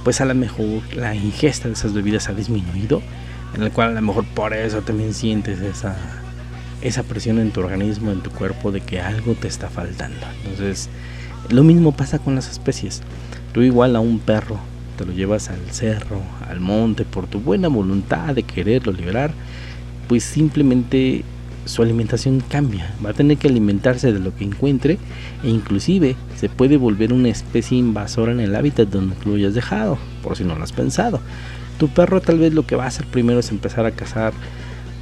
pues 0.03 0.21
a 0.21 0.25
lo 0.25 0.35
mejor 0.35 0.81
la 0.95 1.15
ingesta 1.15 1.67
de 1.67 1.73
esas 1.73 1.93
bebidas 1.93 2.29
ha 2.29 2.33
disminuido, 2.33 3.01
en 3.55 3.63
el 3.63 3.71
cual 3.71 3.89
a 3.89 3.93
lo 3.93 4.01
mejor 4.01 4.25
por 4.25 4.53
eso 4.53 4.81
también 4.81 5.13
sientes 5.13 5.59
esa, 5.59 5.95
esa 6.85 7.01
presión 7.01 7.39
en 7.39 7.51
tu 7.51 7.61
organismo, 7.61 8.11
en 8.11 8.21
tu 8.21 8.29
cuerpo 8.29 8.71
de 8.71 8.81
que 8.81 8.99
algo 8.99 9.33
te 9.33 9.47
está 9.47 9.69
faltando. 9.69 10.25
Entonces 10.43 10.89
lo 11.49 11.63
mismo 11.63 11.91
pasa 11.91 12.19
con 12.19 12.35
las 12.35 12.49
especies. 12.49 13.01
Tú 13.53 13.61
igual 13.61 13.95
a 13.95 13.99
un 13.99 14.19
perro 14.19 14.59
te 14.97 15.05
lo 15.05 15.11
llevas 15.11 15.49
al 15.49 15.59
cerro, 15.71 16.21
al 16.47 16.59
monte, 16.59 17.03
por 17.03 17.27
tu 17.27 17.39
buena 17.39 17.67
voluntad 17.67 18.35
de 18.35 18.43
quererlo 18.43 18.91
liberar, 18.91 19.33
pues 20.07 20.23
simplemente 20.23 21.23
su 21.65 21.81
alimentación 21.81 22.43
cambia, 22.47 22.93
va 23.03 23.09
a 23.09 23.13
tener 23.13 23.37
que 23.37 23.47
alimentarse 23.47 24.13
de 24.13 24.19
lo 24.19 24.35
que 24.35 24.43
encuentre 24.43 24.99
e 25.43 25.49
inclusive 25.49 26.15
se 26.35 26.47
puede 26.47 26.77
volver 26.77 27.11
una 27.11 27.29
especie 27.29 27.77
invasora 27.77 28.31
en 28.31 28.39
el 28.39 28.55
hábitat 28.55 28.87
donde 28.89 29.15
tú 29.15 29.29
lo 29.29 29.35
hayas 29.35 29.55
dejado, 29.55 29.97
por 30.21 30.37
si 30.37 30.43
no 30.43 30.55
lo 30.55 30.63
has 30.63 30.71
pensado. 30.71 31.19
Tu 31.79 31.89
perro 31.89 32.21
tal 32.21 32.37
vez 32.37 32.53
lo 32.53 32.67
que 32.67 32.75
va 32.75 32.85
a 32.85 32.87
hacer 32.87 33.07
primero 33.07 33.39
es 33.39 33.49
empezar 33.49 33.85
a 33.87 33.91
cazar 33.91 34.33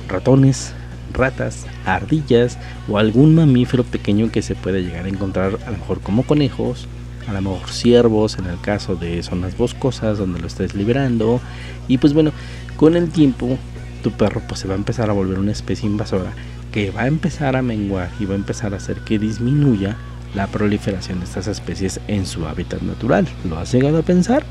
ratones, 0.08 0.74
ratas, 1.14 1.66
ardillas 1.86 2.57
o 2.88 2.97
algún 2.97 3.36
mamífero 3.36 3.84
pequeño 3.84 4.32
que 4.32 4.41
se 4.41 4.55
puede 4.55 4.84
llegar 4.84 5.05
a 5.05 5.09
encontrar 5.09 5.59
a 5.66 5.72
lo 5.72 5.78
mejor 5.78 6.01
como 6.01 6.24
conejos, 6.24 6.88
a 7.28 7.34
lo 7.34 7.41
mejor 7.41 7.70
ciervos 7.70 8.38
en 8.38 8.45
el 8.45 8.59
caso 8.59 8.95
de 8.95 9.24
zonas 9.24 9.57
boscosas 9.57 10.18
donde 10.18 10.39
lo 10.39 10.47
estés 10.47 10.76
liberando 10.76 11.39
y 11.88 11.97
pues 11.97 12.14
bueno, 12.14 12.32
con 12.76 12.95
el 12.95 13.09
tiempo 13.09 13.57
tu 14.03 14.11
perro 14.11 14.41
pues 14.47 14.59
se 14.59 14.68
va 14.68 14.74
a 14.74 14.78
empezar 14.78 15.09
a 15.09 15.14
volver 15.14 15.39
una 15.39 15.51
especie 15.51 15.88
invasora 15.88 16.34
que 16.72 16.91
va 16.91 17.03
a 17.03 17.07
empezar 17.07 17.55
a 17.55 17.61
menguar 17.61 18.09
y 18.20 18.26
va 18.26 18.34
a 18.34 18.38
empezar 18.38 18.74
a 18.74 18.78
hacer 18.78 18.97
que 19.01 19.20
disminuya 19.20 19.95
la 20.34 20.47
proliferación 20.47 21.20
de 21.20 21.26
estas 21.26 21.47
especies 21.47 21.99
en 22.07 22.26
su 22.26 22.47
hábitat 22.47 22.82
natural. 22.82 23.28
¿Lo 23.47 23.59
has 23.59 23.72
llegado 23.72 23.99
a 23.99 24.01
pensar? 24.01 24.43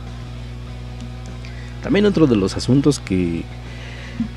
También 1.82 2.06
otro 2.06 2.28
de 2.28 2.36
los 2.36 2.56
asuntos 2.56 3.00
que, 3.00 3.42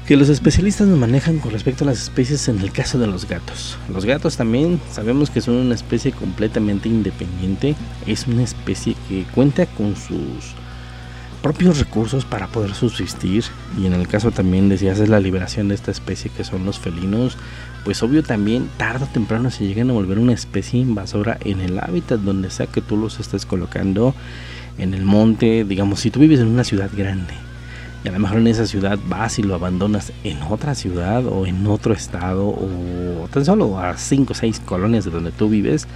que 0.07 0.17
los 0.17 0.29
especialistas 0.29 0.87
nos 0.87 0.97
manejan 0.97 1.39
con 1.39 1.51
respecto 1.51 1.83
a 1.83 1.87
las 1.87 2.01
especies 2.01 2.47
en 2.47 2.59
el 2.59 2.71
caso 2.71 2.99
de 2.99 3.07
los 3.07 3.27
gatos. 3.27 3.77
Los 3.91 4.05
gatos 4.05 4.37
también 4.37 4.79
sabemos 4.91 5.29
que 5.29 5.41
son 5.41 5.55
una 5.55 5.75
especie 5.75 6.11
completamente 6.11 6.89
independiente, 6.89 7.75
es 8.05 8.27
una 8.27 8.43
especie 8.43 8.95
que 9.07 9.23
cuenta 9.33 9.65
con 9.65 9.95
sus 9.95 10.53
propios 11.41 11.79
recursos 11.79 12.25
para 12.25 12.47
poder 12.47 12.73
subsistir. 12.73 13.43
Y 13.77 13.85
en 13.85 13.93
el 13.93 14.07
caso 14.07 14.31
también 14.31 14.69
decías 14.69 14.99
es 14.99 15.09
la 15.09 15.19
liberación 15.19 15.67
de 15.67 15.75
esta 15.75 15.91
especie 15.91 16.31
que 16.35 16.43
son 16.43 16.65
los 16.65 16.79
felinos 16.79 17.37
pues 17.85 18.01
obvio 18.01 18.23
también 18.23 18.67
tarde 18.77 19.05
o 19.05 19.07
temprano 19.07 19.51
se 19.51 19.65
llegan 19.65 19.91
a 19.91 19.93
volver 19.93 20.17
una 20.17 20.33
especie 20.33 20.79
invasora 20.79 21.37
en 21.45 21.61
el 21.61 21.77
hábitat 21.77 22.19
donde 22.19 22.49
sea 22.49 22.65
que 22.65 22.81
tú 22.81 22.97
los 22.97 23.19
estés 23.19 23.45
colocando 23.45 24.15
en 24.79 24.95
el 24.95 25.05
monte 25.05 25.63
digamos 25.63 25.99
si 25.99 26.09
tú 26.09 26.19
vives 26.19 26.39
en 26.39 26.47
una 26.47 26.63
ciudad 26.63 26.89
grande 26.97 27.35
y 28.05 28.07
a 28.07 28.11
lo 28.11 28.19
mejor 28.19 28.37
en 28.37 28.47
esa 28.47 28.67
ciudad 28.67 28.99
vas 29.09 29.39
y 29.39 29.43
lo 29.43 29.55
abandonas 29.55 30.13
en 30.23 30.41
otra 30.43 30.75
ciudad 30.75 31.25
o 31.25 31.45
en 31.45 31.65
otro 31.67 31.93
estado 31.93 32.47
o 32.47 33.27
tan 33.31 33.43
solo 33.43 33.79
a 33.79 33.97
5 33.97 34.31
o 34.31 34.35
6 34.35 34.61
colonias 34.61 35.05
de 35.05 35.11
donde 35.11 35.31
tú 35.31 35.49
vives 35.49 35.87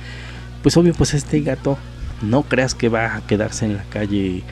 pues 0.63 0.75
obvio 0.75 0.93
pues 0.93 1.13
este 1.13 1.39
gato 1.41 1.77
no 2.21 2.43
creas 2.43 2.75
que 2.75 2.89
va 2.89 3.15
a 3.15 3.21
quedarse 3.21 3.65
en 3.65 3.77
la 3.77 3.83
calle 3.83 4.43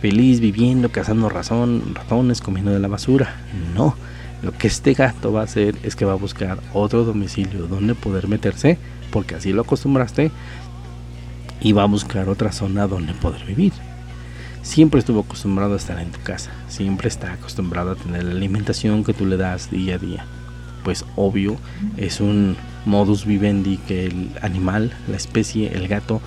feliz 0.00 0.40
viviendo, 0.40 0.90
cazando 0.90 1.30
razón, 1.30 1.94
ratones, 1.94 2.42
comiendo 2.42 2.70
de 2.72 2.78
la 2.78 2.88
basura. 2.88 3.36
No, 3.74 3.96
lo 4.42 4.52
que 4.52 4.66
este 4.66 4.92
gato 4.92 5.32
va 5.32 5.40
a 5.40 5.44
hacer 5.44 5.76
es 5.82 5.96
que 5.96 6.04
va 6.04 6.12
a 6.12 6.16
buscar 6.16 6.58
otro 6.74 7.04
domicilio 7.04 7.66
donde 7.66 7.94
poder 7.94 8.28
meterse, 8.28 8.76
porque 9.10 9.36
así 9.36 9.54
lo 9.54 9.62
acostumbraste, 9.62 10.30
y 11.62 11.72
va 11.72 11.84
a 11.84 11.86
buscar 11.86 12.28
otra 12.28 12.52
zona 12.52 12.86
donde 12.86 13.14
poder 13.14 13.46
vivir. 13.46 13.72
Siempre 14.64 14.98
estuvo 14.98 15.20
acostumbrado 15.20 15.74
a 15.74 15.76
estar 15.76 16.00
en 16.00 16.10
tu 16.10 16.20
casa, 16.22 16.50
siempre 16.66 17.06
está 17.06 17.34
acostumbrado 17.34 17.92
a 17.92 17.94
tener 17.94 18.24
la 18.24 18.32
alimentación 18.32 19.04
que 19.04 19.14
tú 19.14 19.26
le 19.26 19.36
das 19.36 19.70
día 19.70 19.94
a 19.94 19.98
día. 19.98 20.26
Pues 20.82 21.04
obvio, 21.14 21.56
es 21.96 22.20
un 22.20 22.56
modus 22.84 23.24
vivendi 23.24 23.76
que 23.76 24.06
el 24.06 24.30
animal, 24.42 24.92
la 25.06 25.16
especie, 25.16 25.72
el 25.72 25.86
gato, 25.86 26.20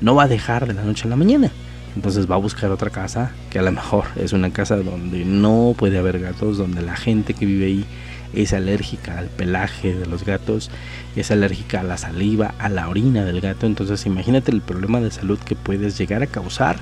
no 0.00 0.14
va 0.14 0.22
a 0.22 0.28
dejar 0.28 0.66
de 0.66 0.72
la 0.72 0.84
noche 0.84 1.06
a 1.06 1.10
la 1.10 1.16
mañana 1.16 1.50
entonces 1.96 2.30
va 2.30 2.36
a 2.36 2.38
buscar 2.38 2.70
otra 2.70 2.90
casa 2.90 3.32
que 3.50 3.58
a 3.58 3.62
lo 3.62 3.72
mejor 3.72 4.04
es 4.16 4.32
una 4.32 4.52
casa 4.52 4.76
donde 4.76 5.24
no 5.24 5.74
puede 5.76 5.98
haber 5.98 6.20
gatos, 6.20 6.58
donde 6.58 6.82
la 6.82 6.96
gente 6.96 7.34
que 7.34 7.46
vive 7.46 7.66
ahí 7.66 7.84
es 8.32 8.52
alérgica 8.52 9.18
al 9.18 9.26
pelaje 9.26 9.94
de 9.94 10.06
los 10.06 10.24
gatos, 10.24 10.70
es 11.16 11.32
alérgica 11.32 11.80
a 11.80 11.84
la 11.84 11.96
saliva, 11.96 12.54
a 12.58 12.68
la 12.68 12.88
orina 12.88 13.24
del 13.24 13.40
gato. 13.40 13.66
Entonces 13.66 14.06
imagínate 14.06 14.52
el 14.52 14.60
problema 14.60 15.00
de 15.00 15.10
salud 15.10 15.38
que 15.38 15.56
puedes 15.56 15.98
llegar 15.98 16.22
a 16.22 16.28
causar. 16.28 16.76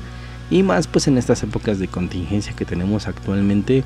Y 0.50 0.62
más 0.62 0.86
pues 0.86 1.08
en 1.08 1.18
estas 1.18 1.42
épocas 1.42 1.78
de 1.78 1.88
contingencia 1.88 2.54
que 2.54 2.64
tenemos 2.64 3.06
actualmente 3.06 3.84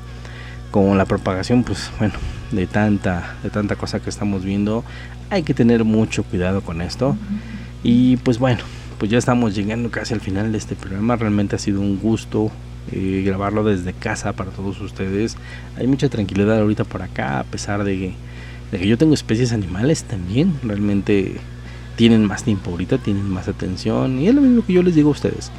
con 0.71 0.97
la 0.97 1.05
propagación 1.05 1.63
pues 1.63 1.91
bueno 1.99 2.15
de 2.51 2.65
tanta 2.65 3.35
de 3.43 3.51
tanta 3.51 3.75
cosa 3.75 3.99
que 3.99 4.09
estamos 4.09 4.43
viendo 4.43 4.83
hay 5.29 5.43
que 5.43 5.53
tener 5.53 5.83
mucho 5.83 6.23
cuidado 6.23 6.61
con 6.61 6.81
esto 6.81 7.15
y 7.83 8.17
pues 8.17 8.39
bueno 8.39 8.63
pues 9.03 9.11
ya 9.11 9.17
estamos 9.17 9.53
llegando 9.53 9.91
casi 9.91 10.13
al 10.13 10.21
final 10.21 10.53
de 10.53 10.57
este 10.57 10.75
programa. 10.75 11.17
Realmente 11.17 11.57
ha 11.57 11.59
sido 11.59 11.81
un 11.81 11.99
gusto 11.99 12.51
eh, 12.91 13.21
grabarlo 13.25 13.65
desde 13.65 13.91
casa 13.91 14.31
para 14.31 14.51
todos 14.51 14.79
ustedes. 14.79 15.35
Hay 15.77 15.87
mucha 15.87 16.07
tranquilidad 16.07 16.57
ahorita 16.57 16.85
por 16.85 17.01
acá, 17.01 17.39
a 17.39 17.43
pesar 17.43 17.83
de 17.83 17.97
que, 17.97 18.13
de 18.71 18.79
que 18.79 18.87
yo 18.87 18.97
tengo 18.97 19.13
especies 19.13 19.51
animales 19.51 20.05
también. 20.05 20.53
Realmente 20.63 21.35
tienen 21.97 22.25
más 22.25 22.45
tiempo 22.45 22.71
ahorita, 22.71 22.97
tienen 22.97 23.29
más 23.29 23.49
atención. 23.49 24.19
Y 24.19 24.29
es 24.29 24.35
lo 24.35 24.39
mismo 24.39 24.65
que 24.65 24.71
yo 24.71 24.83
les 24.83 24.95
digo 24.95 25.09
a 25.09 25.11
ustedes. 25.11 25.51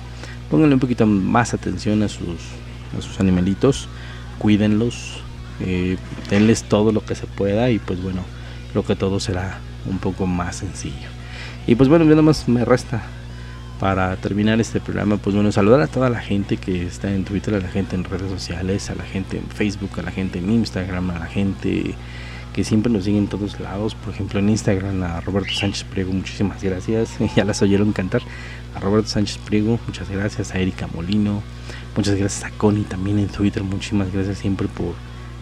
Pónganle 0.51 0.75
un 0.75 0.81
poquito 0.81 1.07
más 1.07 1.55
atención 1.55 2.03
a 2.03 2.09
sus, 2.09 2.41
a 2.97 3.03
sus 3.03 3.21
animalitos, 3.21 3.89
cuídenlos, 4.39 5.21
eh, 5.61 5.97
denles 6.31 6.65
todo 6.65 6.93
lo 6.93 7.05
que 7.05 7.15
se 7.15 7.27
pueda 7.27 7.71
y 7.71 7.79
pues 7.79 8.03
bueno, 8.03 8.23
creo 8.73 8.85
que 8.85 8.97
todo 8.97 9.21
será 9.21 9.59
un 9.89 9.99
poco 9.99 10.27
más 10.27 10.57
sencillo. 10.57 11.09
Y 11.67 11.77
pues 11.77 11.89
bueno, 11.89 12.05
nada 12.05 12.23
más 12.23 12.49
me 12.49 12.65
resta 12.65 13.03
para 13.81 14.17
terminar 14.17 14.61
este 14.61 14.81
programa, 14.81 15.17
pues 15.17 15.35
bueno, 15.35 15.51
saludar 15.53 15.81
a 15.81 15.87
toda 15.87 16.09
la 16.09 16.21
gente 16.21 16.57
que 16.57 16.87
está 16.87 17.13
en 17.13 17.25
Twitter, 17.25 17.55
a 17.55 17.61
la 17.61 17.69
gente 17.69 17.97
en 17.97 18.05
redes 18.05 18.31
sociales, 18.31 18.91
a 18.91 18.95
la 18.95 19.05
gente 19.05 19.39
en 19.39 19.47
Facebook, 19.49 19.91
a 19.99 20.03
la 20.03 20.11
gente 20.11 20.39
en 20.39 20.51
Instagram, 20.51 21.11
a 21.11 21.19
la 21.19 21.27
gente 21.27 21.95
que 22.55 22.65
siempre 22.65 22.91
nos 22.91 23.05
sigue 23.05 23.19
en 23.19 23.27
todos 23.27 23.59
lados. 23.61 23.95
Por 23.95 24.15
ejemplo, 24.15 24.39
en 24.39 24.49
Instagram 24.49 25.03
a 25.03 25.21
Roberto 25.21 25.53
Sánchez 25.53 25.85
Priego, 25.85 26.13
muchísimas 26.13 26.63
gracias. 26.63 27.11
ya 27.37 27.45
las 27.45 27.61
oyeron 27.63 27.93
cantar. 27.93 28.23
A 28.75 28.81
Roberto 28.81 29.09
Sánchez 29.09 29.39
Priego, 29.39 29.79
muchas 29.87 30.09
gracias. 30.11 30.55
A 30.55 30.59
Erika 30.59 30.87
Molino, 30.87 31.43
muchas 31.97 32.17
gracias 32.17 32.45
a 32.45 32.51
Connie 32.57 32.85
también 32.85 33.19
en 33.19 33.29
Twitter. 33.29 33.63
Muchísimas 33.63 34.13
gracias 34.13 34.39
siempre 34.39 34.69
por 34.69 34.95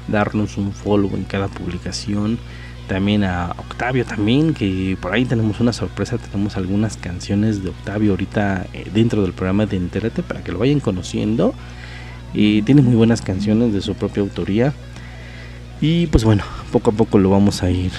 darnos 0.09 0.57
un 0.57 0.73
follow 0.73 1.11
en 1.15 1.25
cada 1.25 1.49
publicación 1.49 2.39
también 2.89 3.25
a 3.25 3.55
Octavio 3.59 4.05
también, 4.05 4.55
que 4.55 4.97
por 5.01 5.13
ahí 5.13 5.25
tenemos 5.25 5.61
una 5.61 5.73
sorpresa, 5.73 6.19
tenemos 6.19 6.57
algunas 6.57 6.97
canciones 6.97 7.63
de 7.63 7.71
Octavio 7.71 8.11
ahorita 8.11 8.67
eh, 8.73 8.91
dentro 8.93 9.23
del 9.23 9.33
programa 9.33 9.67
de 9.67 9.77
Entérate 9.77 10.23
para 10.23 10.43
que 10.43 10.53
lo 10.53 10.59
vayan 10.59 10.81
conociendo. 10.81 11.55
Y 12.35 12.63
tiene 12.63 12.83
muy 12.83 12.95
buenas 12.95 13.23
canciones 13.23 13.73
de 13.73 13.81
su 13.81 13.95
propia 13.95 14.23
autoría. 14.23 14.73
Y 15.81 16.07
pues 16.09 16.25
bueno, 16.25 16.45
poco 16.71 16.91
a 16.91 16.95
poco 16.95 17.19
lo 17.19 17.31
vamos 17.31 17.63
a 17.63 17.71
ir, 17.71 17.93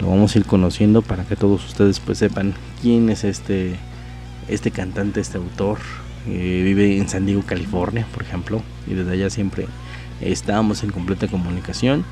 lo 0.00 0.08
vamos 0.08 0.34
a 0.34 0.38
ir 0.38 0.46
conociendo 0.46 1.02
para 1.02 1.24
que 1.24 1.36
todos 1.36 1.64
ustedes 1.64 2.00
pues 2.00 2.18
sepan 2.18 2.54
quién 2.82 3.10
es 3.10 3.24
este, 3.24 3.76
este 4.48 4.70
cantante, 4.70 5.20
este 5.20 5.38
autor. 5.38 5.78
Eh, 6.26 6.62
vive 6.64 6.96
en 6.96 7.08
San 7.08 7.26
Diego, 7.26 7.42
California, 7.42 8.06
por 8.12 8.22
ejemplo, 8.22 8.62
y 8.86 8.94
desde 8.94 9.12
allá 9.12 9.28
siempre 9.30 9.66
estamos 10.20 10.82
en 10.82 10.90
completa 10.90 11.28
comunicación. 11.28 12.04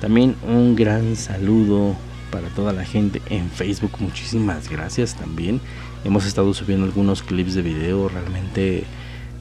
También 0.00 0.36
un 0.46 0.76
gran 0.76 1.16
saludo 1.16 1.96
para 2.30 2.48
toda 2.48 2.72
la 2.72 2.84
gente 2.84 3.22
en 3.30 3.48
Facebook. 3.50 3.92
Muchísimas 4.00 4.68
gracias 4.68 5.14
también. 5.14 5.60
Hemos 6.04 6.26
estado 6.26 6.52
subiendo 6.52 6.84
algunos 6.84 7.22
clips 7.22 7.54
de 7.54 7.62
video. 7.62 8.08
Realmente, 8.08 8.84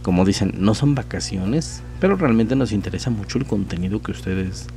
como 0.02 0.24
dicen, 0.24 0.54
no 0.58 0.76
son 0.76 0.96
vacaciones, 0.96 1.84
pero 2.00 2.16
realmente 2.16 2.56
nos 2.56 2.72
interesa 2.72 3.10
mucho 3.10 3.38
el 3.38 3.46
contenido 3.46 4.02
que 4.02 4.12
ustedes 4.12 4.68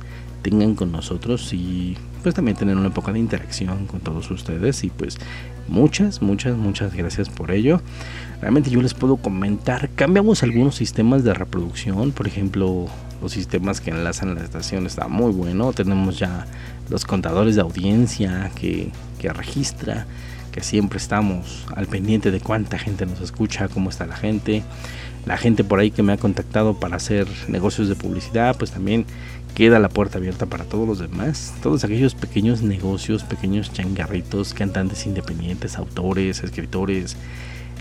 tengan 0.41 0.75
con 0.75 0.91
nosotros 0.91 1.53
y 1.53 1.97
pues 2.23 2.35
también 2.35 2.57
tener 2.57 2.75
una 2.75 2.87
época 2.87 3.11
de 3.11 3.19
interacción 3.19 3.87
con 3.87 3.99
todos 3.99 4.29
ustedes 4.31 4.83
y 4.83 4.89
pues 4.89 5.17
muchas, 5.69 6.21
muchas, 6.21 6.57
muchas 6.57 6.93
gracias 6.93 7.29
por 7.29 7.51
ello. 7.51 7.81
Realmente 8.41 8.69
yo 8.69 8.81
les 8.81 8.93
puedo 8.93 9.17
comentar, 9.17 9.89
cambiamos 9.95 10.43
algunos 10.43 10.75
sistemas 10.75 11.23
de 11.23 11.33
reproducción, 11.33 12.11
por 12.11 12.27
ejemplo, 12.27 12.87
los 13.21 13.31
sistemas 13.33 13.81
que 13.81 13.91
enlazan 13.91 14.35
la 14.35 14.43
estación 14.43 14.85
está 14.85 15.07
muy 15.07 15.31
bueno. 15.31 15.73
Tenemos 15.73 16.17
ya 16.17 16.45
los 16.89 17.05
contadores 17.05 17.55
de 17.55 17.61
audiencia 17.61 18.51
que, 18.55 18.89
que 19.19 19.31
registra, 19.31 20.07
que 20.51 20.61
siempre 20.61 20.97
estamos 20.97 21.65
al 21.75 21.87
pendiente 21.87 22.31
de 22.31 22.39
cuánta 22.39 22.79
gente 22.79 23.05
nos 23.05 23.21
escucha, 23.21 23.67
cómo 23.67 23.89
está 23.89 24.05
la 24.05 24.15
gente. 24.15 24.63
La 25.25 25.37
gente 25.37 25.63
por 25.63 25.79
ahí 25.79 25.91
que 25.91 26.01
me 26.01 26.13
ha 26.13 26.17
contactado 26.17 26.79
para 26.79 26.95
hacer 26.95 27.27
negocios 27.49 27.89
de 27.89 27.95
publicidad, 27.95 28.57
pues 28.57 28.71
también 28.71 29.05
queda 29.55 29.79
la 29.79 29.89
puerta 29.89 30.17
abierta 30.17 30.45
para 30.45 30.65
todos 30.65 30.87
los 30.87 30.99
demás. 30.99 31.53
Todos 31.61 31.83
aquellos 31.83 32.15
pequeños 32.15 32.61
negocios, 32.61 33.23
pequeños 33.23 33.73
changarritos, 33.73 34.53
cantantes 34.53 35.05
independientes, 35.05 35.77
autores, 35.77 36.43
escritores, 36.43 37.17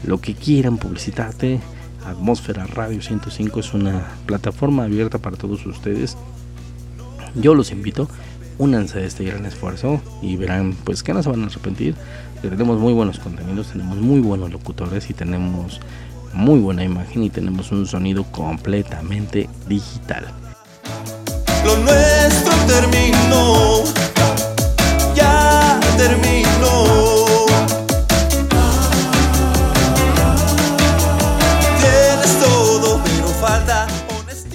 lo 0.05 0.21
que 0.21 0.35
quieran 0.35 0.79
publicitarte 0.79 1.61
Atmósfera 2.09 2.67
Radio 2.67 3.03
105 3.03 3.61
es 3.61 3.75
una 3.75 4.07
plataforma 4.27 4.85
abierta 4.85 5.19
para 5.19 5.37
todos 5.37 5.65
ustedes. 5.67 6.17
Yo 7.35 7.55
los 7.55 7.71
invito, 7.71 8.09
únanse 8.59 9.01
a 9.01 9.05
este 9.05 9.25
gran 9.25 9.45
esfuerzo 9.47 10.01
y 10.23 10.37
verán 10.37 10.75
pues 10.85 11.03
que 11.03 11.13
no 11.13 11.23
se 11.23 11.29
van 11.29 11.43
a 11.43 11.47
arrepentir. 11.47 11.95
Tenemos 12.41 12.79
muy 12.79 12.93
buenos 12.93 13.19
contenidos, 13.19 13.69
tenemos 13.69 13.99
muy 13.99 14.21
buenos 14.21 14.51
locutores 14.51 15.11
y 15.11 15.15
tenemos 15.15 15.81
muy 16.33 16.61
buena 16.61 16.85
imagen 16.85 17.25
y 17.25 17.31
tenemos 17.31 17.73
un 17.73 17.87
sonido 17.87 18.25
completamente 18.25 19.49
digital. 19.69 20.27
Lo 21.69 21.77
nuestro 21.77 22.53
terminó. 22.67 23.85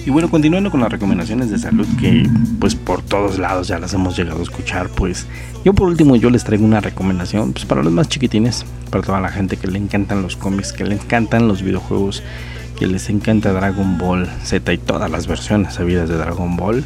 Y 0.06 0.10
bueno, 0.10 0.30
continuando 0.30 0.70
con 0.70 0.80
las 0.80 0.92
recomendaciones 0.92 1.50
de 1.50 1.58
salud 1.58 1.86
que 1.98 2.28
pues 2.60 2.74
por 2.74 3.00
todos 3.00 3.38
lados 3.38 3.68
ya 3.68 3.78
las 3.78 3.94
hemos 3.94 4.14
llegado 4.14 4.40
a 4.40 4.42
escuchar, 4.42 4.90
pues 4.90 5.26
yo 5.64 5.72
por 5.72 5.88
último 5.88 6.14
yo 6.16 6.28
les 6.28 6.44
traigo 6.44 6.64
una 6.64 6.80
recomendación 6.80 7.54
pues 7.54 7.64
para 7.64 7.82
los 7.82 7.90
más 7.90 8.10
chiquitines, 8.10 8.66
para 8.90 9.02
toda 9.02 9.20
la 9.20 9.30
gente 9.30 9.56
que 9.56 9.66
le 9.66 9.78
encantan 9.78 10.20
los 10.20 10.36
cómics, 10.36 10.74
que 10.74 10.84
le 10.84 10.96
encantan 10.96 11.48
los 11.48 11.62
videojuegos, 11.62 12.22
que 12.84 12.90
les 12.90 13.08
encanta 13.08 13.50
Dragon 13.50 13.96
Ball 13.96 14.28
Z 14.42 14.70
y 14.70 14.76
todas 14.76 15.10
las 15.10 15.26
versiones 15.26 15.72
sabidas 15.72 16.06
de 16.06 16.18
Dragon 16.18 16.54
Ball. 16.54 16.84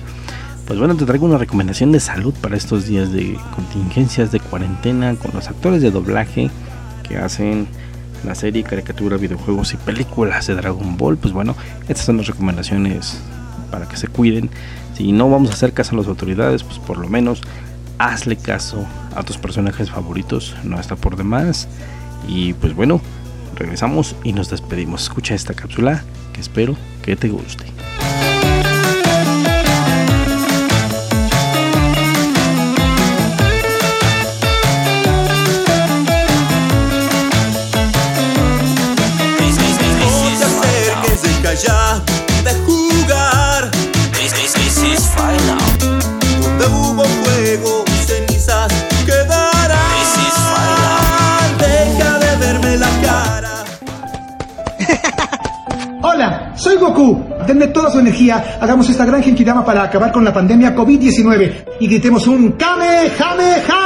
Pues 0.65 0.79
bueno, 0.79 0.95
te 0.97 1.05
traigo 1.05 1.27
una 1.27 1.39
recomendación 1.39 1.91
de 1.91 1.99
salud 1.99 2.33
para 2.41 2.57
estos 2.57 2.87
días 2.87 3.11
de 3.11 3.37
contingencias 3.57 4.31
de 4.31 4.39
cuarentena 4.39 5.17
con 5.17 5.33
los 5.35 5.49
actores 5.49 5.83
de 5.83 5.91
doblaje 5.91 6.53
que 7.03 7.17
hacen 7.17 7.67
la 8.25 8.37
serie, 8.37 8.63
caricatura, 8.63 9.17
videojuegos 9.17 9.75
y 9.75 9.77
películas 9.77 10.47
de 10.47 10.55
Dragon 10.55 10.97
Ball. 10.97 11.17
Pues 11.17 11.35
bueno, 11.35 11.57
estas 11.89 12.07
son 12.07 12.19
las 12.19 12.29
recomendaciones 12.29 13.21
para 13.73 13.89
que 13.89 13.97
se 13.97 14.07
cuiden. 14.07 14.51
Si 14.95 15.11
no 15.11 15.29
vamos 15.29 15.51
a 15.51 15.55
hacer 15.55 15.73
caso 15.73 15.97
a 15.97 15.99
las 15.99 16.07
autoridades, 16.07 16.63
pues 16.63 16.79
por 16.79 16.99
lo 16.99 17.09
menos 17.09 17.41
hazle 17.99 18.37
caso 18.37 18.87
a 19.17 19.25
tus 19.25 19.37
personajes 19.37 19.91
favoritos, 19.91 20.55
no 20.63 20.79
está 20.79 20.95
por 20.95 21.17
demás. 21.17 21.67
Y 22.29 22.53
pues 22.53 22.77
bueno, 22.77 23.01
regresamos 23.59 24.17
y 24.25 24.33
nos 24.33 24.51
despedimos. 24.51 25.03
Escucha 25.03 25.35
esta 25.35 25.55
cápsula 25.55 26.05
que 26.33 26.41
espero 26.41 26.77
que 27.03 27.17
te 27.17 27.29
guste. 27.29 27.65
Goku. 56.89 57.25
Denme 57.47 57.69
toda 57.69 57.91
su 57.91 57.99
energía, 57.99 58.59
hagamos 58.61 58.89
esta 58.91 59.05
gran 59.07 59.23
genkidama 59.23 59.65
para 59.65 59.85
acabar 59.85 60.13
con 60.13 60.25
la 60.25 60.33
pandemia 60.33 60.75
COVID-19 60.75 61.53
y 61.81 61.87
gritemos 61.87 62.27
un 62.27 62.53
Kamehameha. 62.53 63.79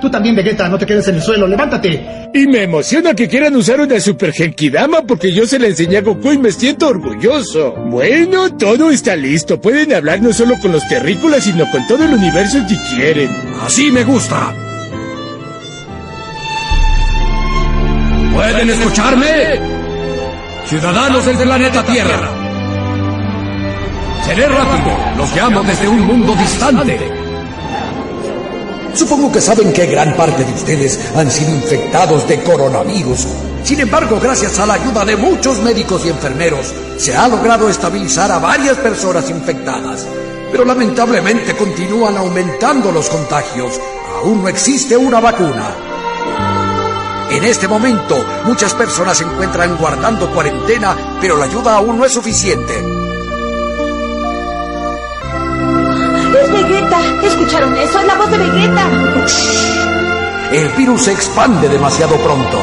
Tú 0.00 0.10
también, 0.10 0.34
Vegeta, 0.34 0.68
no 0.68 0.78
te 0.78 0.86
quedes 0.86 1.06
en 1.08 1.16
el 1.16 1.22
suelo, 1.22 1.46
levántate. 1.46 2.30
Y 2.34 2.46
me 2.46 2.62
emociona 2.62 3.14
que 3.14 3.28
quieran 3.28 3.54
usar 3.54 3.80
una 3.80 4.00
Super 4.00 4.32
Genkidama 4.32 5.02
porque 5.02 5.32
yo 5.32 5.46
se 5.46 5.58
la 5.58 5.66
enseñé 5.68 5.98
a 5.98 6.02
Goku 6.02 6.32
y 6.32 6.38
me 6.38 6.50
siento 6.50 6.88
orgulloso. 6.88 7.74
Bueno, 7.88 8.56
todo 8.56 8.90
está 8.90 9.14
listo. 9.14 9.60
Pueden 9.60 9.92
hablar 9.92 10.22
no 10.22 10.32
solo 10.32 10.56
con 10.60 10.72
los 10.72 10.88
terrícolas, 10.88 11.44
sino 11.44 11.70
con 11.70 11.86
todo 11.86 12.04
el 12.04 12.14
universo 12.14 12.58
si 12.66 12.76
quieren. 12.96 13.28
Así 13.64 13.92
me 13.92 14.02
gusta. 14.02 14.54
¿Pueden 18.32 18.70
escucharme? 18.70 19.71
Ciudadanos 20.72 21.26
del 21.26 21.36
planeta 21.36 21.84
Tierra. 21.84 22.30
Seré 24.24 24.48
rápido. 24.48 24.96
Los 25.18 25.36
llamo 25.36 25.62
desde 25.62 25.86
un 25.86 26.00
mundo 26.00 26.34
distante. 26.34 27.12
Supongo 28.94 29.30
que 29.30 29.42
saben 29.42 29.70
que 29.74 29.84
gran 29.84 30.16
parte 30.16 30.42
de 30.42 30.52
ustedes 30.54 30.98
han 31.14 31.30
sido 31.30 31.50
infectados 31.50 32.26
de 32.26 32.42
coronavirus. 32.42 33.26
Sin 33.62 33.80
embargo, 33.80 34.18
gracias 34.18 34.58
a 34.60 34.64
la 34.64 34.72
ayuda 34.72 35.04
de 35.04 35.14
muchos 35.14 35.58
médicos 35.58 36.06
y 36.06 36.08
enfermeros, 36.08 36.72
se 36.96 37.14
ha 37.14 37.28
logrado 37.28 37.68
estabilizar 37.68 38.32
a 38.32 38.38
varias 38.38 38.78
personas 38.78 39.28
infectadas. 39.28 40.06
Pero 40.50 40.64
lamentablemente 40.64 41.54
continúan 41.54 42.16
aumentando 42.16 42.90
los 42.90 43.10
contagios. 43.10 43.78
Aún 44.22 44.40
no 44.42 44.48
existe 44.48 44.96
una 44.96 45.20
vacuna. 45.20 45.91
En 47.32 47.44
este 47.44 47.66
momento, 47.66 48.22
muchas 48.44 48.74
personas 48.74 49.16
se 49.16 49.24
encuentran 49.24 49.78
guardando 49.78 50.30
cuarentena, 50.30 50.94
pero 51.18 51.38
la 51.38 51.46
ayuda 51.46 51.76
aún 51.76 51.96
no 51.98 52.04
es 52.04 52.12
suficiente. 52.12 52.78
¡Es 56.42 56.52
Vegeta! 56.52 57.00
¿Escucharon 57.22 57.74
eso? 57.78 58.00
¡Es 58.00 58.06
la 58.06 58.14
voz 58.16 58.30
de 58.30 58.36
Vegeta! 58.36 58.86
El 60.52 60.68
virus 60.76 61.04
se 61.04 61.12
expande 61.12 61.70
demasiado 61.70 62.16
pronto. 62.16 62.58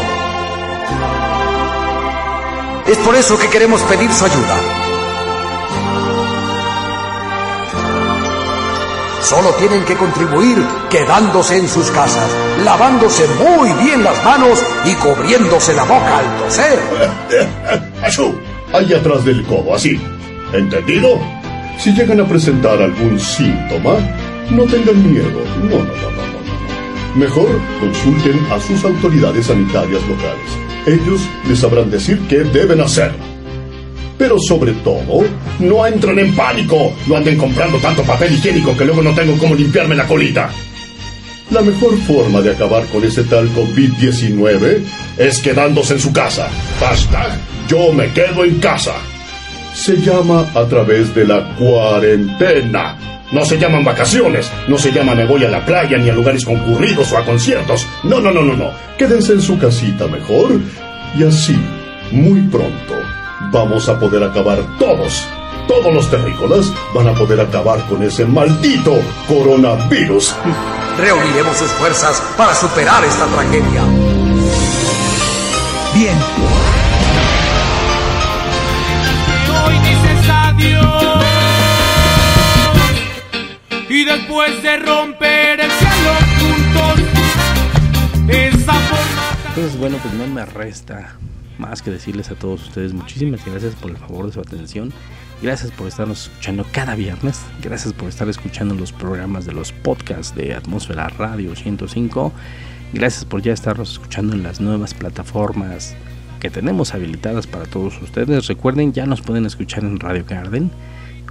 Es 2.86 2.98
por 3.00 3.16
eso 3.16 3.40
que 3.40 3.50
queremos 3.50 3.82
pedir 3.82 4.14
su 4.14 4.26
ayuda. 4.26 4.89
Solo 9.22 9.50
tienen 9.60 9.84
que 9.84 9.96
contribuir 9.96 10.58
quedándose 10.90 11.58
en 11.58 11.68
sus 11.68 11.92
casas, 11.92 12.30
lavándose 12.64 13.28
muy 13.38 13.72
bien 13.84 14.04
las 14.04 14.24
manos 14.24 14.60
y 14.86 14.94
cubriéndose 14.96 15.74
la 15.74 15.84
boca 15.84 16.20
al 16.20 16.38
toser. 16.38 16.80
Achú, 18.04 18.34
ahí 18.74 18.94
atrás 18.94 19.26
del 19.26 19.44
codo, 19.44 19.76
así. 19.76 20.00
¿Entendido? 20.54 21.20
Si 21.78 21.92
llegan 21.92 22.22
a 22.22 22.26
presentar 22.26 22.82
algún 22.82 23.20
síntoma, 23.20 23.96
no 24.50 24.64
tengan 24.64 25.12
miedo. 25.12 25.44
No, 25.64 25.70
no, 25.70 25.84
no, 25.84 26.12
no. 26.12 26.24
no. 26.24 27.16
Mejor 27.16 27.50
consulten 27.80 28.40
a 28.52 28.60
sus 28.60 28.84
autoridades 28.84 29.48
sanitarias 29.48 30.02
locales. 30.08 30.70
Ellos 30.86 31.22
les 31.48 31.60
sabrán 31.60 31.92
decir 31.92 32.20
qué 32.28 32.38
deben 32.38 32.82
hacer. 32.82 33.29
Pero 34.20 34.38
sobre 34.38 34.74
todo, 34.74 35.24
no 35.60 35.88
entren 35.88 36.20
en 36.20 36.36
pánico. 36.36 36.94
No 37.08 37.16
anden 37.16 37.38
comprando 37.38 37.78
tanto 37.78 38.04
papel 38.04 38.34
higiénico 38.34 38.76
que 38.76 38.84
luego 38.84 39.02
no 39.02 39.16
tengo 39.16 39.38
cómo 39.38 39.56
limpiarme 39.56 39.96
la 39.96 40.06
colita. 40.06 40.52
La 41.52 41.62
mejor 41.62 41.98
forma 42.02 42.42
de 42.42 42.52
acabar 42.52 42.86
con 42.88 43.04
ese 43.04 43.24
tal 43.24 43.50
COVID-19 43.56 44.84
es 45.18 45.40
quedándose 45.40 45.94
en 45.94 46.00
su 46.02 46.12
casa. 46.12 46.50
Hashtag 46.80 47.40
yo 47.70 47.94
me 47.94 48.12
quedo 48.12 48.44
en 48.44 48.60
casa. 48.60 48.96
Se 49.74 49.96
llama 49.96 50.46
a 50.54 50.66
través 50.66 51.16
de 51.16 51.26
la 51.26 51.56
cuarentena. 51.56 52.98
No 53.32 53.46
se 53.46 53.58
llaman 53.58 53.86
vacaciones, 53.86 54.52
no 54.68 54.78
se 54.78 54.92
llama 54.92 55.16
me 55.16 55.26
voy 55.26 55.46
a 55.46 55.50
la 55.50 55.64
playa 55.64 55.98
ni 55.98 56.10
a 56.10 56.14
lugares 56.14 56.44
concurridos 56.44 57.12
o 57.14 57.18
a 57.18 57.24
conciertos. 57.26 57.88
No, 58.04 58.20
no, 58.20 58.32
no, 58.32 58.42
no, 58.42 58.56
no. 58.56 58.72
Quédense 58.98 59.34
en 59.34 59.42
su 59.42 59.58
casita 59.58 60.08
mejor 60.08 60.60
y 61.18 61.24
así, 61.24 61.56
muy 62.12 62.42
pronto, 62.42 62.96
vamos 63.52 63.90
a 63.90 64.00
poder 64.00 64.24
acabar 64.24 64.60
todos. 64.78 65.28
Todos 65.68 65.94
los 65.94 66.10
terrícolas 66.10 66.74
van 66.94 67.08
a 67.08 67.14
poder 67.14 67.40
acabar 67.42 67.86
con 67.88 68.02
ese 68.02 68.26
maldito 68.26 69.00
coronavirus. 69.28 70.36
Reuniremos 70.98 71.58
sus 71.58 71.70
fuerzas 71.72 72.22
para 72.36 72.56
superar 72.56 73.04
esta 73.06 73.26
tragedia. 73.28 73.84
Bien. 75.94 76.18
Hoy 79.66 79.78
dices 79.80 80.30
adiós 80.30 81.04
y 83.90 84.06
después 84.06 84.64
de 84.64 84.78
romper 84.78 85.60
el 85.60 85.72
cielo 85.72 86.14
juntos 86.40 87.00
esa 88.28 88.74
forma 88.74 89.24
Entonces, 89.50 89.78
bueno, 89.78 89.98
pues 90.02 90.14
no 90.14 90.28
me 90.28 90.46
resta 90.46 91.16
más 91.60 91.82
que 91.82 91.92
decirles 91.92 92.32
a 92.32 92.36
todos 92.36 92.68
ustedes 92.68 92.94
muchísimas 92.94 93.46
gracias 93.46 93.76
por 93.76 93.92
el 93.92 93.98
favor 93.98 94.26
de 94.26 94.32
su 94.32 94.40
atención. 94.40 94.92
Gracias 95.42 95.72
por 95.72 95.88
estarnos 95.88 96.24
escuchando 96.24 96.66
cada 96.72 96.96
viernes. 96.96 97.42
Gracias 97.62 97.94
por 97.94 98.10
estar 98.10 98.28
escuchando 98.28 98.76
los 98.76 98.92
programas 98.92 99.46
de 99.46 99.54
los 99.54 99.72
podcasts 99.72 100.36
de 100.36 100.54
Atmósfera 100.54 101.08
Radio 101.10 101.56
105. 101.56 102.34
Gracias 102.94 103.24
por 103.24 103.42
ya 103.42 103.54
estarnos 103.54 103.92
escuchando 103.92 104.34
en 104.34 104.44
las 104.44 104.60
nuevas 104.60 104.94
plataformas 104.94 105.96
que 106.40 106.50
tenemos 106.50 106.94
habilitadas 106.94 107.48
para 107.48 107.66
todos 107.66 108.02
ustedes. 108.02 108.48
Recuerden, 108.48 108.92
ya 108.92 109.06
nos 109.06 109.22
pueden 109.22 109.46
escuchar 109.46 109.84
en 109.84 110.00
Radio 110.00 110.26
Garden, 110.28 110.72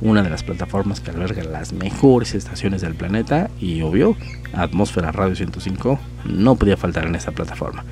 una 0.01 0.23
de 0.23 0.31
las 0.31 0.43
plataformas 0.43 1.01
que 1.01 1.11
alberga 1.11 1.43
las 1.45 1.73
mejores 1.73 2.35
estaciones 2.35 2.83
del 2.83 2.95
planeta. 2.95 3.51
Y 3.61 3.83
obvio, 3.83 4.17
Atmósfera 4.53 5.13
Radio 5.13 5.35
105 5.35 5.99
no 6.27 6.57
podía 6.57 6.77
faltar 6.77 7.07
en 7.07 7.15
esta 7.15 7.33
plataforma. 7.33 7.85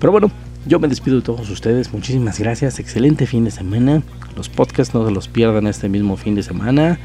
Pero 0.00 0.12
bueno, 0.12 0.30
yo 0.66 0.78
me 0.78 0.88
despido 0.88 1.16
de 1.16 1.22
todos 1.22 1.48
ustedes. 1.50 1.92
Muchísimas 1.92 2.38
gracias. 2.38 2.78
Excelente 2.78 3.26
fin 3.26 3.44
de 3.44 3.50
semana. 3.50 4.02
Los 4.36 4.48
podcasts 4.48 4.94
no 4.94 5.04
se 5.06 5.12
los 5.12 5.28
pierdan 5.28 5.66
este 5.66 5.88
mismo 5.88 6.16
fin 6.16 6.34
de 6.34 6.42
semana. 6.42 6.98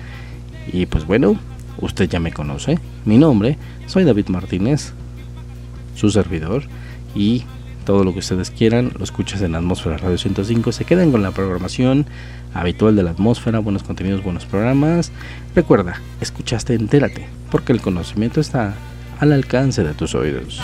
Y 0.71 0.85
pues 0.85 1.05
bueno, 1.05 1.37
usted 1.79 2.09
ya 2.09 2.19
me 2.19 2.31
conoce. 2.31 2.79
Mi 3.05 3.17
nombre, 3.17 3.57
soy 3.87 4.03
David 4.03 4.27
Martínez, 4.27 4.93
su 5.95 6.09
servidor. 6.09 6.63
Y 7.15 7.43
todo 7.85 8.03
lo 8.03 8.13
que 8.13 8.19
ustedes 8.19 8.51
quieran, 8.51 8.91
lo 8.97 9.03
escuchas 9.03 9.41
en 9.41 9.55
Atmósfera 9.55 9.97
Radio 9.97 10.17
105. 10.17 10.71
Se 10.71 10.85
queden 10.85 11.11
con 11.11 11.23
la 11.23 11.31
programación 11.31 12.05
habitual 12.53 12.95
de 12.95 13.03
la 13.03 13.11
atmósfera, 13.11 13.59
buenos 13.59 13.83
contenidos, 13.83 14.23
buenos 14.23 14.45
programas. 14.45 15.11
Recuerda, 15.55 16.01
escuchaste, 16.21 16.73
entérate, 16.73 17.27
porque 17.49 17.71
el 17.71 17.81
conocimiento 17.81 18.41
está 18.41 18.75
al 19.19 19.31
alcance 19.31 19.83
de 19.83 19.93
tus 19.93 20.15
oídos. 20.15 20.61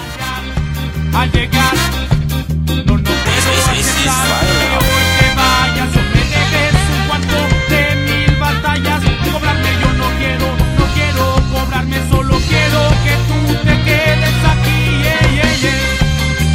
No, 2.86 2.98
no 2.98 3.04
puedo 3.04 3.52
aceptar 3.72 4.28
que 4.60 4.68
hoy 4.80 5.06
te 5.20 5.28
vayas 5.36 5.92
me 6.14 6.22
debes 6.34 6.76
un 6.94 7.08
cuarto 7.08 7.38
de 7.70 7.82
mil 8.08 8.36
batallas. 8.38 9.02
Cobrarme 9.32 9.72
yo 9.82 9.90
no 9.94 10.08
quiero, 10.20 10.48
no 10.78 10.86
quiero 10.94 11.24
cobrarme, 11.52 11.98
solo 12.10 12.38
quiero 12.48 12.80
que 13.04 13.14
tú 13.28 13.38
te 13.68 13.76
quedes 13.88 14.38
aquí. 14.54 14.80
Yeah, 15.04 15.24
yeah, 15.38 15.54
yeah. 15.64 15.82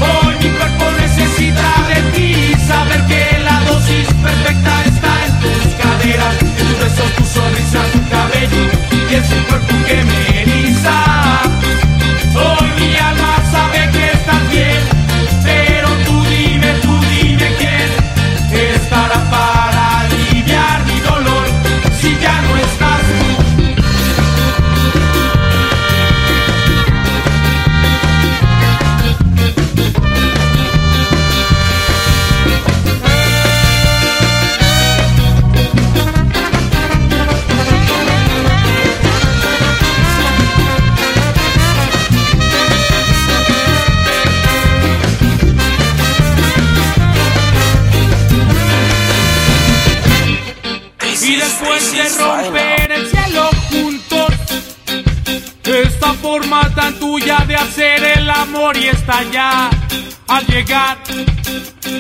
Hoy 0.07 0.35
mi 0.43 0.51
cuerpo 0.57 0.85
necesita 1.01 1.69
de 1.91 2.01
ti, 2.13 2.55
saber 2.67 3.01
que 3.07 3.39
la 3.43 3.61
dosis 3.69 4.09
perfecta 4.23 4.85
está 4.85 5.13
en 5.27 5.33
tus 5.41 5.75
caderas, 5.83 6.35
en 6.41 6.51
tu 6.57 6.67
beso, 6.81 7.05
tu 7.17 7.25
sonrisa, 7.25 7.81
tu 7.93 8.01
cabello 8.11 8.63
y 9.11 9.15
ese 9.15 9.37
cuerpo. 9.49 9.88
Forma 56.29 56.61
tan 56.75 56.93
tuya 56.99 57.39
de 57.47 57.57
hacer 57.57 58.05
el 58.05 58.29
amor 58.29 58.77
y 58.77 58.89
está 58.89 59.23
ya 59.33 59.71
al 60.27 60.45
llegar. 60.47 60.99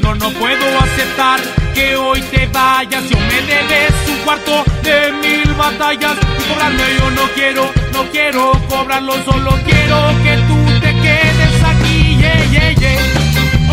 No, 0.03 0.15
no 0.15 0.29
puedo 0.33 0.67
aceptar 0.81 1.41
que 1.75 1.97
hoy 1.97 2.21
te 2.33 2.47
vayas. 2.49 3.09
Yo 3.09 3.17
me 3.31 3.41
debes 3.53 3.95
un 4.07 4.19
cuarto 4.27 4.65
de 4.83 5.13
mil 5.23 5.55
batallas. 5.55 6.17
Y 6.39 6.43
cobrarme 6.47 6.85
yo 6.99 7.11
no 7.13 7.23
quiero, 7.35 7.73
no 7.95 8.03
quiero 8.13 8.53
cobrarlo, 8.69 9.15
solo 9.25 9.53
quiero 9.65 9.97
que 10.23 10.35
tú 10.49 10.59
te 10.83 10.93
quedes 11.05 11.55
aquí. 11.73 12.19
Yeah, 12.21 12.45
yeah, 12.53 12.73
yeah. 12.83 13.01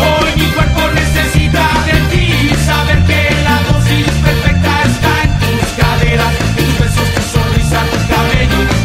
Hoy 0.06 0.30
mi 0.40 0.46
cuerpo 0.56 0.80
necesita 0.94 1.64
de 1.88 1.96
ti. 2.10 2.50
Saber 2.64 2.98
que 3.04 3.20
la 3.46 3.56
dosis 3.68 4.08
perfecta 4.24 4.72
está 4.90 5.12
en 5.24 5.30
tus 5.38 5.68
caderas, 5.80 6.32
tus 6.56 6.78
besos, 6.80 7.08
tu 7.14 7.22
sonrisa, 7.34 7.80
tu 7.92 7.98
cabello 8.08 8.75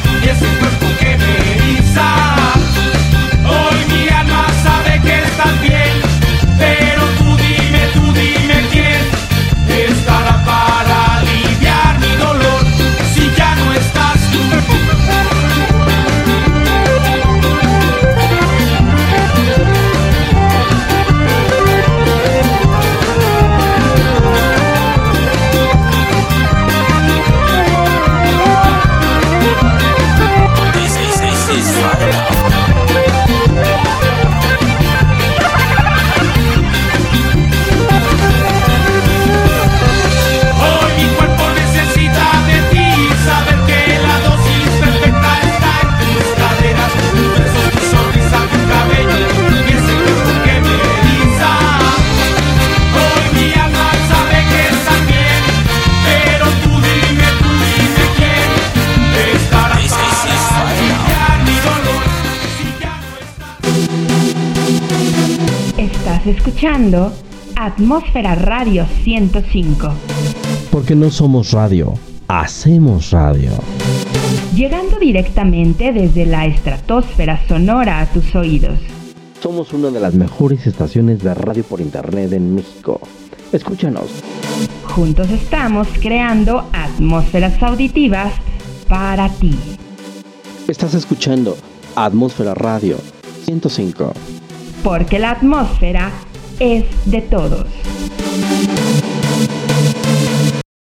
Estás 66.21 66.35
escuchando 66.37 67.11
Atmósfera 67.55 68.35
Radio 68.35 68.85
105, 69.03 69.91
Porque 70.69 70.93
no 70.95 71.09
somos 71.09 71.51
radio, 71.51 71.93
hacemos 72.27 73.09
radio. 73.09 73.49
llegando 74.55 74.99
directamente 74.99 75.91
desde 75.91 76.27
la 76.27 76.45
estratosfera 76.45 77.39
sonora 77.47 78.01
a 78.01 78.05
tus 78.05 78.35
oídos. 78.35 78.77
Somos 79.41 79.73
una 79.73 79.89
de 79.89 79.99
las 79.99 80.13
mejores 80.13 80.67
estaciones 80.67 81.23
de 81.23 81.33
radio 81.33 81.63
por 81.63 81.81
internet 81.81 82.31
en 82.33 82.53
México. 82.53 82.99
Escúchanos. 83.51 84.11
Juntos 84.83 85.27
estamos 85.31 85.87
creando 85.99 86.67
atmósferas 86.71 87.61
auditivas 87.63 88.31
para 88.87 89.27
ti. 89.29 89.55
Estás 90.67 90.93
escuchando 90.93 91.57
Atmósfera 91.95 92.53
Radio 92.53 92.97
105. 93.45 94.13
Porque 94.83 95.19
la 95.19 95.31
atmósfera 95.31 96.11
es 96.59 96.85
de 97.05 97.21
todos. 97.21 97.67